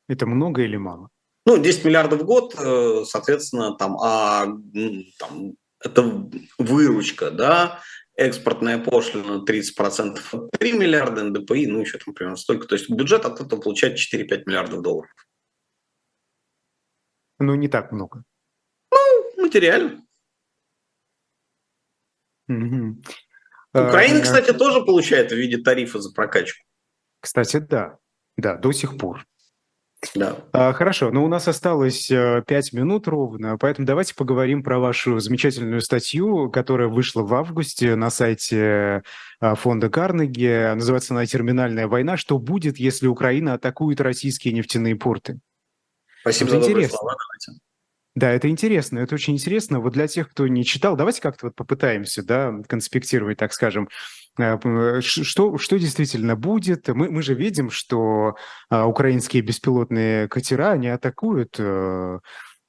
Это 0.08 0.24
много 0.26 0.62
или 0.62 0.76
мало? 0.76 1.08
Ну, 1.46 1.58
10 1.58 1.84
миллиардов 1.84 2.20
в 2.20 2.24
год, 2.24 2.54
э, 2.56 3.04
соответственно, 3.06 3.76
там, 3.76 3.98
а, 3.98 4.46
там, 5.18 5.54
это 5.80 6.30
выручка, 6.58 7.32
да, 7.32 7.80
экспортная 8.16 8.78
пошлина 8.78 9.44
30%, 9.44 10.48
3 10.60 10.72
миллиарда 10.72 11.24
НДПИ, 11.24 11.66
ну, 11.66 11.80
еще 11.80 11.98
там 11.98 12.14
примерно 12.14 12.36
столько. 12.36 12.68
То 12.68 12.76
есть 12.76 12.88
бюджет 12.88 13.24
от 13.24 13.40
этого 13.40 13.60
получает 13.60 13.98
4-5 13.98 14.44
миллиардов 14.46 14.82
долларов. 14.82 15.10
Ну, 17.38 17.54
не 17.54 17.68
так 17.68 17.92
много. 17.92 18.24
Ну, 18.90 19.42
материально. 19.42 20.02
Угу. 22.48 23.02
Украина, 23.72 24.20
кстати, 24.20 24.52
тоже 24.52 24.84
получает 24.84 25.32
в 25.32 25.34
виде 25.34 25.58
тарифа 25.58 26.00
за 26.00 26.12
прокачку. 26.12 26.64
Кстати, 27.20 27.58
да. 27.58 27.98
Да, 28.36 28.56
до 28.56 28.72
сих 28.72 28.96
пор. 28.98 29.26
Да. 30.14 30.36
А, 30.52 30.72
хорошо, 30.72 31.10
но 31.10 31.24
у 31.24 31.28
нас 31.28 31.48
осталось 31.48 32.10
э, 32.10 32.42
пять 32.46 32.74
минут 32.74 33.08
ровно, 33.08 33.56
поэтому 33.56 33.86
давайте 33.86 34.14
поговорим 34.14 34.62
про 34.62 34.78
вашу 34.78 35.18
замечательную 35.18 35.80
статью, 35.80 36.50
которая 36.50 36.88
вышла 36.88 37.22
в 37.22 37.32
августе 37.32 37.94
на 37.94 38.10
сайте 38.10 39.02
э, 39.40 39.54
фонда 39.54 39.88
Карнеги. 39.88 40.74
Называется 40.74 41.14
она 41.14 41.24
«Терминальная 41.24 41.88
война. 41.88 42.18
Что 42.18 42.38
будет, 42.38 42.78
если 42.78 43.06
Украина 43.06 43.54
атакует 43.54 44.00
российские 44.00 44.52
нефтяные 44.52 44.96
порты?» 44.96 45.40
Спасибо 46.24 46.52
это 46.52 46.60
за 46.60 46.66
добрые 46.68 46.88
слова. 46.88 47.14
Давайте. 47.18 47.60
Да, 48.14 48.30
это 48.30 48.48
интересно, 48.48 49.00
это 49.00 49.14
очень 49.14 49.34
интересно. 49.34 49.80
Вот 49.80 49.92
для 49.92 50.06
тех, 50.06 50.30
кто 50.30 50.46
не 50.46 50.64
читал, 50.64 50.96
давайте 50.96 51.20
как-то 51.20 51.46
вот 51.46 51.54
попытаемся, 51.54 52.22
да, 52.22 52.54
конспектировать, 52.66 53.36
так 53.38 53.52
скажем, 53.52 53.90
э, 54.38 55.00
что, 55.02 55.58
что 55.58 55.78
действительно 55.78 56.34
будет. 56.34 56.88
Мы, 56.88 57.10
мы 57.10 57.22
же 57.22 57.34
видим, 57.34 57.70
что 57.70 58.36
а, 58.70 58.86
украинские 58.86 59.42
беспилотные 59.42 60.28
катера, 60.28 60.70
они 60.70 60.88
атакуют 60.88 61.58
а, 61.60 62.20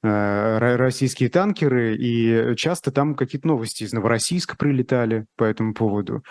российские 0.02 1.30
танкеры, 1.30 1.96
и 1.96 2.54
часто 2.56 2.90
там 2.90 3.14
какие-то 3.14 3.48
новости 3.48 3.84
из 3.84 3.92
Новороссийска 3.92 4.56
прилетали 4.56 5.26
по 5.36 5.44
этому 5.44 5.72
поводу. 5.72 6.22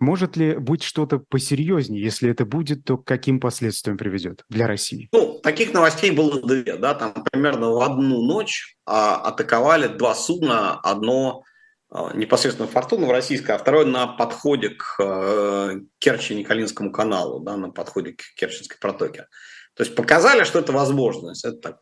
Может 0.00 0.36
ли 0.36 0.56
быть 0.56 0.82
что-то 0.82 1.18
посерьезнее? 1.18 2.02
Если 2.02 2.30
это 2.30 2.46
будет, 2.46 2.84
то 2.84 2.96
к 2.96 3.06
каким 3.06 3.38
последствиям 3.38 3.98
приведет 3.98 4.44
для 4.48 4.66
России? 4.66 5.10
Ну, 5.12 5.38
таких 5.42 5.74
новостей 5.74 6.10
было 6.10 6.40
две. 6.42 6.76
Да? 6.76 6.94
Там 6.94 7.12
примерно 7.30 7.70
в 7.70 7.80
одну 7.82 8.22
ночь 8.22 8.76
а, 8.86 9.16
атаковали 9.16 9.88
два 9.88 10.14
судна. 10.14 10.80
Одно 10.80 11.44
а, 11.90 12.14
непосредственно 12.14 12.66
Фортуна 12.66 13.12
российское, 13.12 13.52
а 13.52 13.58
второе 13.58 13.84
на 13.84 14.06
подходе 14.06 14.70
к 14.70 14.96
а, 15.00 15.72
Керчи-Николинскому 15.98 16.92
каналу, 16.92 17.40
да, 17.40 17.56
на 17.56 17.70
подходе 17.70 18.12
к 18.12 18.22
Керченской 18.36 18.78
протоке. 18.78 19.26
То 19.74 19.82
есть 19.82 19.94
показали, 19.94 20.44
что 20.44 20.60
это 20.60 20.72
возможность. 20.72 21.44
Это 21.44 21.56
так, 21.56 21.80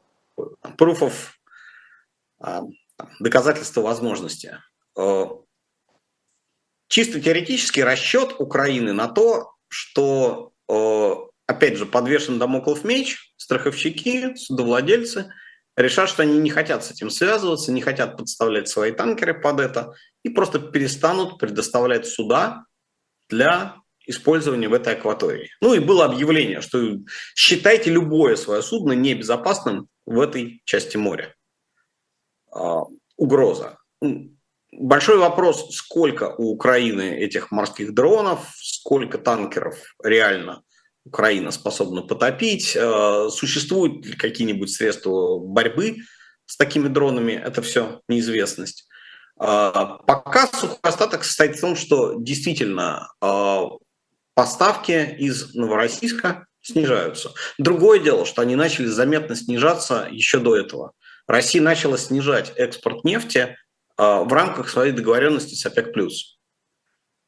proof 0.77 1.01
of 1.01 1.13
а, 2.41 2.63
доказательство 3.21 3.83
возможности. 3.83 4.59
Чисто 6.89 7.21
теоретический 7.21 7.85
расчет 7.85 8.35
Украины 8.39 8.93
на 8.93 9.09
то, 9.09 9.53
что, 9.69 10.53
э, 10.69 11.15
опять 11.47 11.77
же, 11.77 11.87
подвешен 11.87 12.39
домоклов 12.39 12.85
меч, 12.85 13.33
страховщики, 13.37 14.35
судовладельцы 14.37 15.33
решат, 15.77 16.09
что 16.09 16.23
они 16.23 16.39
не 16.39 16.51
хотят 16.51 16.85
с 16.85 16.91
этим 16.91 17.11
связываться, 17.11 17.73
не 17.73 17.81
хотят 17.81 18.17
подставлять 18.17 18.69
свои 18.69 18.91
танкеры 18.91 19.39
под 19.39 19.61
это 19.61 19.95
и 20.23 20.31
просто 20.31 20.59
перестанут 20.59 21.39
предоставлять 21.39 22.07
суда 22.07 22.65
для 23.29 23.77
использования 24.07 24.69
в 24.69 24.73
этой 24.73 24.95
акватории. 24.95 25.51
Ну 25.61 25.75
и 25.75 25.79
было 25.79 26.07
объявление, 26.07 26.63
что 26.63 26.83
считайте 27.35 27.91
любое 27.91 28.37
свое 28.37 28.63
судно 28.63 28.93
небезопасным 28.93 29.89
в 30.07 30.19
этой 30.19 30.63
части 30.65 30.97
моря. 30.97 31.35
А, 32.51 32.83
угроза. 33.17 33.79
Большой 34.73 35.19
вопрос, 35.19 35.75
сколько 35.75 36.35
у 36.37 36.51
Украины 36.51 37.17
этих 37.19 37.51
морских 37.51 37.95
дронов, 37.95 38.47
сколько 38.55 39.17
танкеров 39.17 39.77
реально 40.03 40.63
Украина 41.07 41.51
способна 41.53 42.03
потопить, 42.03 42.77
э, 42.77 43.29
существуют 43.31 44.05
ли 44.05 44.13
какие-нибудь 44.13 44.71
средства 44.71 45.39
борьбы 45.39 45.97
с 46.45 46.57
такими 46.57 46.89
дронами, 46.89 47.33
это 47.33 47.63
все 47.63 48.03
неизвестность. 48.09 48.87
Э, 49.41 49.73
пока 50.07 50.47
сухой 50.49 50.77
остаток 50.83 51.25
состоит 51.25 51.57
в 51.57 51.61
том, 51.63 51.75
что 51.75 52.17
действительно 52.19 53.11
э, 53.23 53.63
поставки 54.35 55.17
из 55.19 55.55
Новороссийска 55.55 56.47
снижаются. 56.61 57.33
Другое 57.57 58.01
дело, 58.01 58.27
что 58.27 58.43
они 58.43 58.55
начали 58.55 58.87
заметно 58.87 59.35
снижаться 59.35 60.09
еще 60.11 60.39
до 60.41 60.57
этого. 60.57 60.93
Россия 61.27 61.63
начала 61.63 61.97
снижать 61.97 62.53
экспорт 62.57 63.05
нефти 63.05 63.57
в 63.99 64.33
рамках 64.33 64.69
своей 64.69 64.93
договоренности 64.93 65.55
с 65.55 65.67
ОПЕК+. 65.67 65.89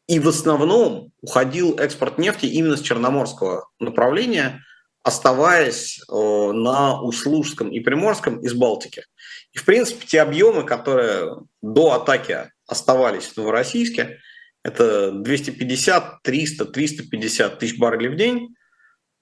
И 0.07 0.19
в 0.19 0.29
основном 0.29 1.13
уходил 1.21 1.77
экспорт 1.79 2.19
нефти 2.19 2.47
именно 2.47 2.77
с 2.77 2.81
черноморского 2.81 3.69
направления, 3.79 4.65
оставаясь 5.03 6.01
на 6.09 7.01
Услужском 7.03 7.71
и 7.71 7.81
Приморском 7.81 8.41
из 8.41 8.55
Балтики. 8.55 9.05
И, 9.53 9.59
в 9.59 9.65
принципе, 9.65 10.07
те 10.07 10.23
объемы, 10.23 10.65
которые 10.65 11.37
до 11.61 11.93
атаки 11.93 12.51
оставались 12.67 13.27
в 13.27 13.37
Новороссийске, 13.37 14.19
это 14.63 15.11
250, 15.13 16.23
300, 16.23 16.65
350 16.67 17.59
тысяч 17.59 17.79
баррелей 17.79 18.09
в 18.09 18.17
день. 18.17 18.55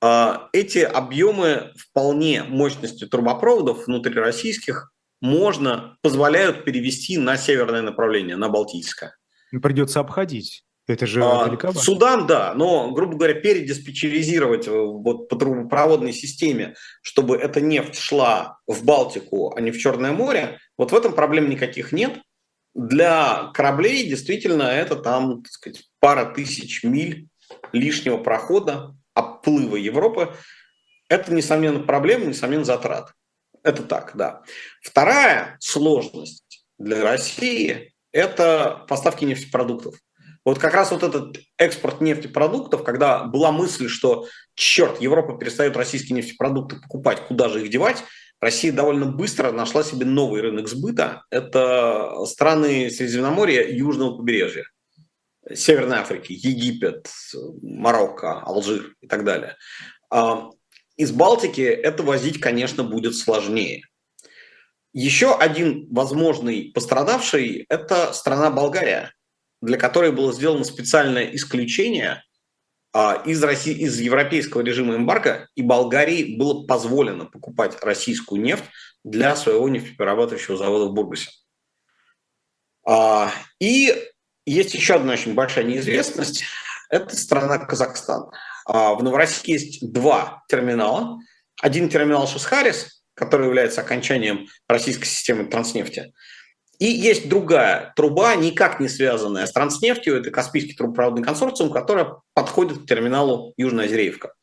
А, 0.00 0.48
эти 0.52 0.78
объемы 0.78 1.72
вполне 1.76 2.42
мощностью 2.42 3.08
трубопроводов 3.08 3.86
внутрироссийских 3.86 4.92
можно, 5.20 5.96
позволяют 6.02 6.64
перевести 6.64 7.18
на 7.18 7.36
северное 7.36 7.82
направление, 7.82 8.36
на 8.36 8.48
Балтийское. 8.48 9.16
Ну, 9.52 9.60
придется 9.60 10.00
обходить. 10.00 10.64
Это 10.88 11.06
же 11.06 11.22
а, 11.22 11.44
далековато. 11.44 11.78
Судан, 11.78 12.26
да, 12.26 12.54
но, 12.54 12.90
грубо 12.92 13.16
говоря, 13.16 13.34
передиспетчеризировать 13.34 14.66
э, 14.66 14.70
вот 14.70 15.28
по 15.28 15.36
трубопроводной 15.36 16.14
системе, 16.14 16.76
чтобы 17.02 17.36
эта 17.36 17.60
нефть 17.60 17.98
шла 17.98 18.58
в 18.66 18.84
Балтику, 18.84 19.54
а 19.54 19.60
не 19.60 19.70
в 19.70 19.78
Черное 19.78 20.12
море, 20.12 20.58
вот 20.78 20.92
в 20.92 20.96
этом 20.96 21.12
проблем 21.12 21.50
никаких 21.50 21.92
нет. 21.92 22.18
Для 22.74 23.50
кораблей 23.52 24.08
действительно 24.08 24.62
это 24.62 24.96
там, 24.96 25.42
так 25.42 25.52
сказать, 25.52 25.84
пара 26.00 26.24
тысяч 26.32 26.82
миль 26.82 27.28
лишнего 27.72 28.16
прохода, 28.16 28.94
оплыва 29.12 29.76
Европы. 29.76 30.32
Это, 31.10 31.34
несомненно, 31.34 31.80
проблема, 31.80 32.24
несомненно, 32.24 32.64
затрат. 32.64 33.12
Это 33.68 33.82
так, 33.82 34.12
да. 34.14 34.40
Вторая 34.80 35.58
сложность 35.60 36.64
для 36.78 37.02
России– 37.02 37.92
это 38.12 38.86
поставки 38.88 39.26
нефтепродуктов. 39.26 39.94
Вот 40.42 40.58
как 40.58 40.72
раз 40.72 40.90
вот 40.90 41.02
этот 41.02 41.36
экспорт 41.58 42.00
нефтепродуктов, 42.00 42.82
когда 42.82 43.24
была 43.24 43.52
мысль, 43.52 43.88
что, 43.88 44.26
черт, 44.54 45.02
Европа 45.02 45.36
перестает 45.36 45.76
российские 45.76 46.16
нефтепродукты 46.16 46.80
покупать, 46.80 47.26
куда 47.28 47.50
же 47.50 47.62
их 47.62 47.68
девать, 47.68 48.02
Россия 48.40 48.72
довольно 48.72 49.04
быстро 49.04 49.52
нашла 49.52 49.82
себе 49.82 50.06
новый 50.06 50.40
рынок 50.40 50.66
сбыта. 50.66 51.24
Это 51.28 52.24
страны 52.24 52.88
Средиземноморья 52.88 53.68
Южного 53.68 54.16
побережья. 54.16 54.64
Северной 55.52 55.98
Африки, 55.98 56.32
Египет, 56.32 57.10
Марокко, 57.60 58.40
Алжир 58.40 58.94
и 59.02 59.06
так 59.06 59.24
далее. 59.24 59.56
Из 60.98 61.12
Балтики 61.12 61.60
это 61.60 62.02
возить, 62.02 62.40
конечно, 62.40 62.82
будет 62.82 63.14
сложнее. 63.14 63.84
Еще 64.92 65.34
один 65.34 65.86
возможный 65.92 66.72
пострадавший– 66.74 67.64
это 67.68 68.12
страна 68.12 68.50
Болгария, 68.50 69.12
для 69.62 69.78
которой 69.78 70.10
было 70.10 70.32
сделано 70.32 70.64
специальное 70.64 71.24
исключение 71.36 72.24
а, 72.92 73.22
из, 73.24 73.40
России, 73.44 73.74
из 73.74 74.00
европейского 74.00 74.62
режима 74.62 74.96
эмбарго, 74.96 75.48
и 75.54 75.62
Болгарии 75.62 76.36
было 76.36 76.66
позволено 76.66 77.26
покупать 77.26 77.80
российскую 77.80 78.40
нефть 78.40 78.64
для 79.04 79.36
своего 79.36 79.68
нефтеперерабатывающего 79.68 80.56
завода 80.56 80.86
в 80.86 80.94
Бургасе. 80.94 81.30
А, 82.84 83.30
и 83.60 83.94
есть 84.46 84.74
еще 84.74 84.94
одна 84.94 85.12
очень 85.12 85.34
большая 85.34 85.64
неизвестность– 85.64 86.42
это 86.90 87.14
страна 87.14 87.58
Казахстан. 87.58 88.30
А, 88.68 88.94
в 88.94 89.02
Новороссийске 89.02 89.52
есть 89.52 89.92
два 89.92 90.44
терминала. 90.48 91.18
Один 91.60 91.88
терминал 91.88 92.28
Шусхарис, 92.28 93.02
который 93.14 93.46
является 93.46 93.80
окончанием 93.80 94.46
российской 94.68 95.06
системы 95.06 95.46
транснефти. 95.46 96.12
И 96.78 96.84
есть 96.84 97.28
другая 97.28 97.92
труба, 97.96 98.36
никак 98.36 98.78
не 98.78 98.88
связанная 98.88 99.46
с 99.46 99.52
транснефтью, 99.52 100.20
это 100.20 100.30
Каспийский 100.30 100.76
трубопроводный 100.76 101.24
консорциум, 101.24 101.72
которая 101.72 102.16
подходит 102.34 102.82
к 102.82 102.86
терминалу 102.86 103.52
Южная 103.56 103.86
Озереевка. 103.86 104.34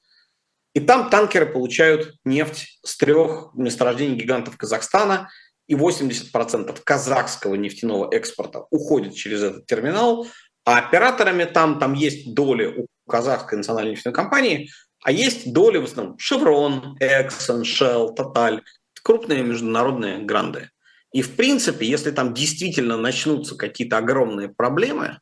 И 0.73 0.82
там 0.82 1.09
танкеры 1.09 1.45
получают 1.45 2.15
нефть 2.26 2.80
с 2.84 2.97
трех 2.97 3.51
месторождений 3.53 4.17
гигантов 4.17 4.57
Казахстана, 4.57 5.30
и 5.67 5.76
80% 5.76 6.78
казахского 6.84 7.55
нефтяного 7.55 8.13
экспорта 8.13 8.65
уходит 8.69 9.15
через 9.15 9.41
этот 9.41 9.65
терминал, 9.65 10.28
а 10.65 10.80
операторами 10.80 11.45
там, 11.45 11.80
там 11.80 11.93
есть 11.93 12.34
доли 12.34 12.65
у 12.65 12.88
казахской 13.08 13.58
национальной 13.58 13.91
нефтяной 13.91 14.14
компании, 14.14 14.70
а 15.03 15.12
есть 15.12 15.53
доли 15.53 15.78
в 15.78 15.84
основном 15.84 16.18
Chevron, 16.18 16.97
Exxon, 16.99 17.62
Shell, 17.62 18.16
Total, 18.18 18.62
крупные 19.03 19.43
международные 19.43 20.20
гранды. 20.20 20.70
И 21.12 21.22
в 21.22 21.36
принципе, 21.36 21.86
если 21.86 22.12
там 22.12 22.34
действительно 22.34 22.97
начнутся 22.97 23.56
какие-то 23.56 23.97
огромные 23.97 24.49
проблемы, 24.49 25.20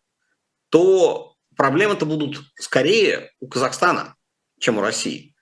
то 0.69 1.35
проблемы-то 1.55 2.05
будут 2.05 2.41
скорее 2.55 3.29
у 3.39 3.47
Казахстана, 3.47 4.15
чем 4.59 4.77
у 4.77 4.81
России. 4.81 5.35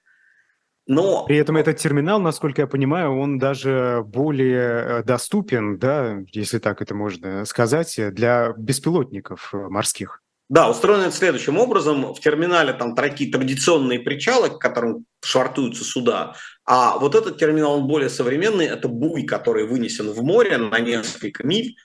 Но... 0.87 1.25
При 1.25 1.37
этом 1.37 1.55
этот 1.57 1.77
терминал, 1.77 2.19
насколько 2.19 2.61
я 2.61 2.67
понимаю, 2.67 3.17
он 3.17 3.37
даже 3.37 4.03
более 4.05 4.99
э, 4.99 5.03
доступен, 5.03 5.77
да, 5.77 6.17
если 6.33 6.57
так 6.57 6.81
это 6.81 6.95
можно 6.95 7.45
сказать, 7.45 7.97
для 8.13 8.53
беспилотников 8.57 9.53
морских. 9.53 10.21
Да, 10.51 10.69
устроено 10.69 11.03
это 11.03 11.15
следующим 11.15 11.57
образом. 11.57 12.13
В 12.13 12.19
терминале 12.19 12.73
там 12.73 12.93
такие 12.93 13.31
традиционные 13.31 14.01
причалы, 14.01 14.49
к 14.49 14.57
которым 14.57 15.05
швартуются 15.23 15.85
суда. 15.85 16.35
А 16.65 16.97
вот 16.97 17.15
этот 17.15 17.37
терминал, 17.37 17.75
он 17.77 17.87
более 17.87 18.09
современный, 18.09 18.65
это 18.65 18.89
буй, 18.89 19.23
который 19.23 19.65
вынесен 19.65 20.11
в 20.11 20.21
море 20.21 20.57
на 20.57 20.77
несколько 20.81 21.47
миль, 21.47 21.77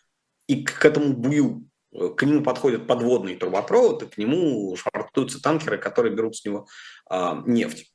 и 0.49 0.64
к 0.64 0.85
этому 0.85 1.12
бую 1.12 1.69
к 2.17 2.21
нему 2.25 2.43
подходит 2.43 2.89
подводный 2.89 3.37
трубопровод, 3.37 4.03
и 4.03 4.07
к 4.07 4.19
нему 4.19 4.77
швартуются 4.77 5.41
танкеры, 5.41 5.79
которые 5.79 6.12
берут 6.12 6.35
с 6.35 6.45
него 6.45 6.67
а, 7.09 7.45
нефть. 7.47 7.93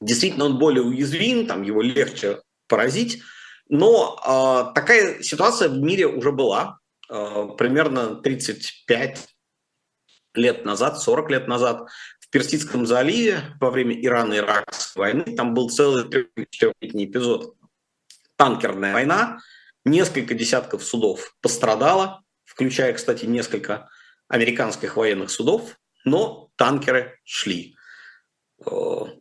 Действительно, 0.00 0.46
он 0.46 0.58
более 0.58 0.82
уязвим, 0.82 1.46
там 1.46 1.62
его 1.62 1.80
легче 1.80 2.40
поразить, 2.66 3.22
но 3.68 4.18
а, 4.24 4.72
такая 4.72 5.22
ситуация 5.22 5.68
в 5.68 5.78
мире 5.78 6.08
уже 6.08 6.32
была 6.32 6.80
а, 7.08 7.46
примерно 7.50 8.16
35 8.16 9.35
лет 10.36 10.64
назад, 10.64 11.00
40 11.00 11.30
лет 11.30 11.48
назад 11.48 11.88
в 12.20 12.28
Персидском 12.30 12.86
заливе 12.86 13.40
во 13.60 13.70
время 13.70 13.94
Ирано-Иракской 14.00 14.96
войны. 14.96 15.36
Там 15.36 15.54
был 15.54 15.70
целый 15.70 16.04
четырехлетний 16.50 17.06
эпизод. 17.06 17.56
Танкерная 18.36 18.92
война, 18.92 19.38
несколько 19.84 20.34
десятков 20.34 20.84
судов 20.84 21.34
пострадало, 21.40 22.22
включая, 22.44 22.92
кстати, 22.92 23.24
несколько 23.24 23.88
американских 24.28 24.96
военных 24.96 25.30
судов, 25.30 25.78
но 26.04 26.50
танкеры 26.56 27.18
шли. 27.24 27.76
Э, 28.64 28.70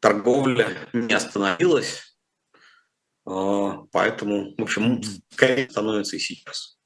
торговля 0.02 0.70
не 0.94 1.14
остановилась, 1.14 2.18
э, 3.26 3.72
поэтому, 3.92 4.56
в 4.58 4.62
общем, 4.62 5.02
скорее 5.30 5.70
становится 5.70 6.16
и 6.16 6.20
сейчас. 6.20 6.78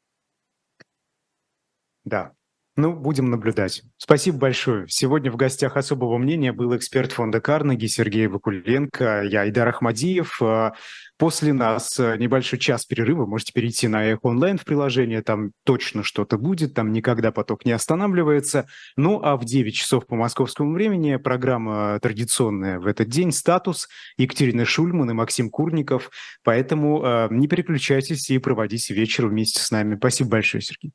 Да, 2.03 2.33
ну, 2.79 2.93
будем 2.93 3.29
наблюдать. 3.29 3.83
Спасибо 3.97 4.37
большое. 4.37 4.87
Сегодня 4.87 5.31
в 5.31 5.35
гостях 5.35 5.77
особого 5.77 6.17
мнения 6.17 6.53
был 6.53 6.75
эксперт 6.75 7.11
фонда 7.11 7.41
Карнеги 7.41 7.87
Сергей 7.87 8.27
Вакуленко, 8.27 9.23
я 9.23 9.41
Айдар 9.41 9.67
Ахмадиев. 9.67 10.41
А, 10.41 10.73
после 11.17 11.51
нас 11.51 11.99
э, 11.99 12.15
небольшой 12.17 12.57
час 12.57 12.85
перерыва. 12.85 13.25
Можете 13.25 13.51
перейти 13.51 13.87
на 13.87 14.05
Эхо 14.05 14.27
онлайн 14.27 14.57
в 14.57 14.63
приложение, 14.63 15.21
там 15.21 15.51
точно 15.65 16.01
что-то 16.03 16.37
будет, 16.37 16.73
там 16.73 16.93
никогда 16.93 17.31
поток 17.31 17.65
не 17.65 17.73
останавливается. 17.73 18.67
Ну, 18.95 19.21
а 19.21 19.35
в 19.35 19.43
9 19.43 19.75
часов 19.75 20.07
по 20.07 20.15
московскому 20.15 20.73
времени 20.73 21.17
программа 21.17 21.99
традиционная 22.01 22.79
в 22.79 22.87
этот 22.87 23.09
день 23.09 23.33
«Статус» 23.33 23.89
Екатерина 24.17 24.63
Шульман 24.63 25.11
и 25.11 25.13
Максим 25.13 25.49
Курников. 25.49 26.09
Поэтому 26.43 27.03
э, 27.03 27.27
не 27.31 27.47
переключайтесь 27.49 28.29
и 28.29 28.37
проводите 28.37 28.93
вечер 28.93 29.27
вместе 29.27 29.59
с 29.59 29.69
нами. 29.69 29.97
Спасибо 29.97 30.29
большое, 30.29 30.61
Сергей. 30.61 30.93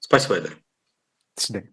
Спасибо, 0.00 0.36
Айдар. 0.36 0.71
До 1.36 1.42
свидания. 1.42 1.71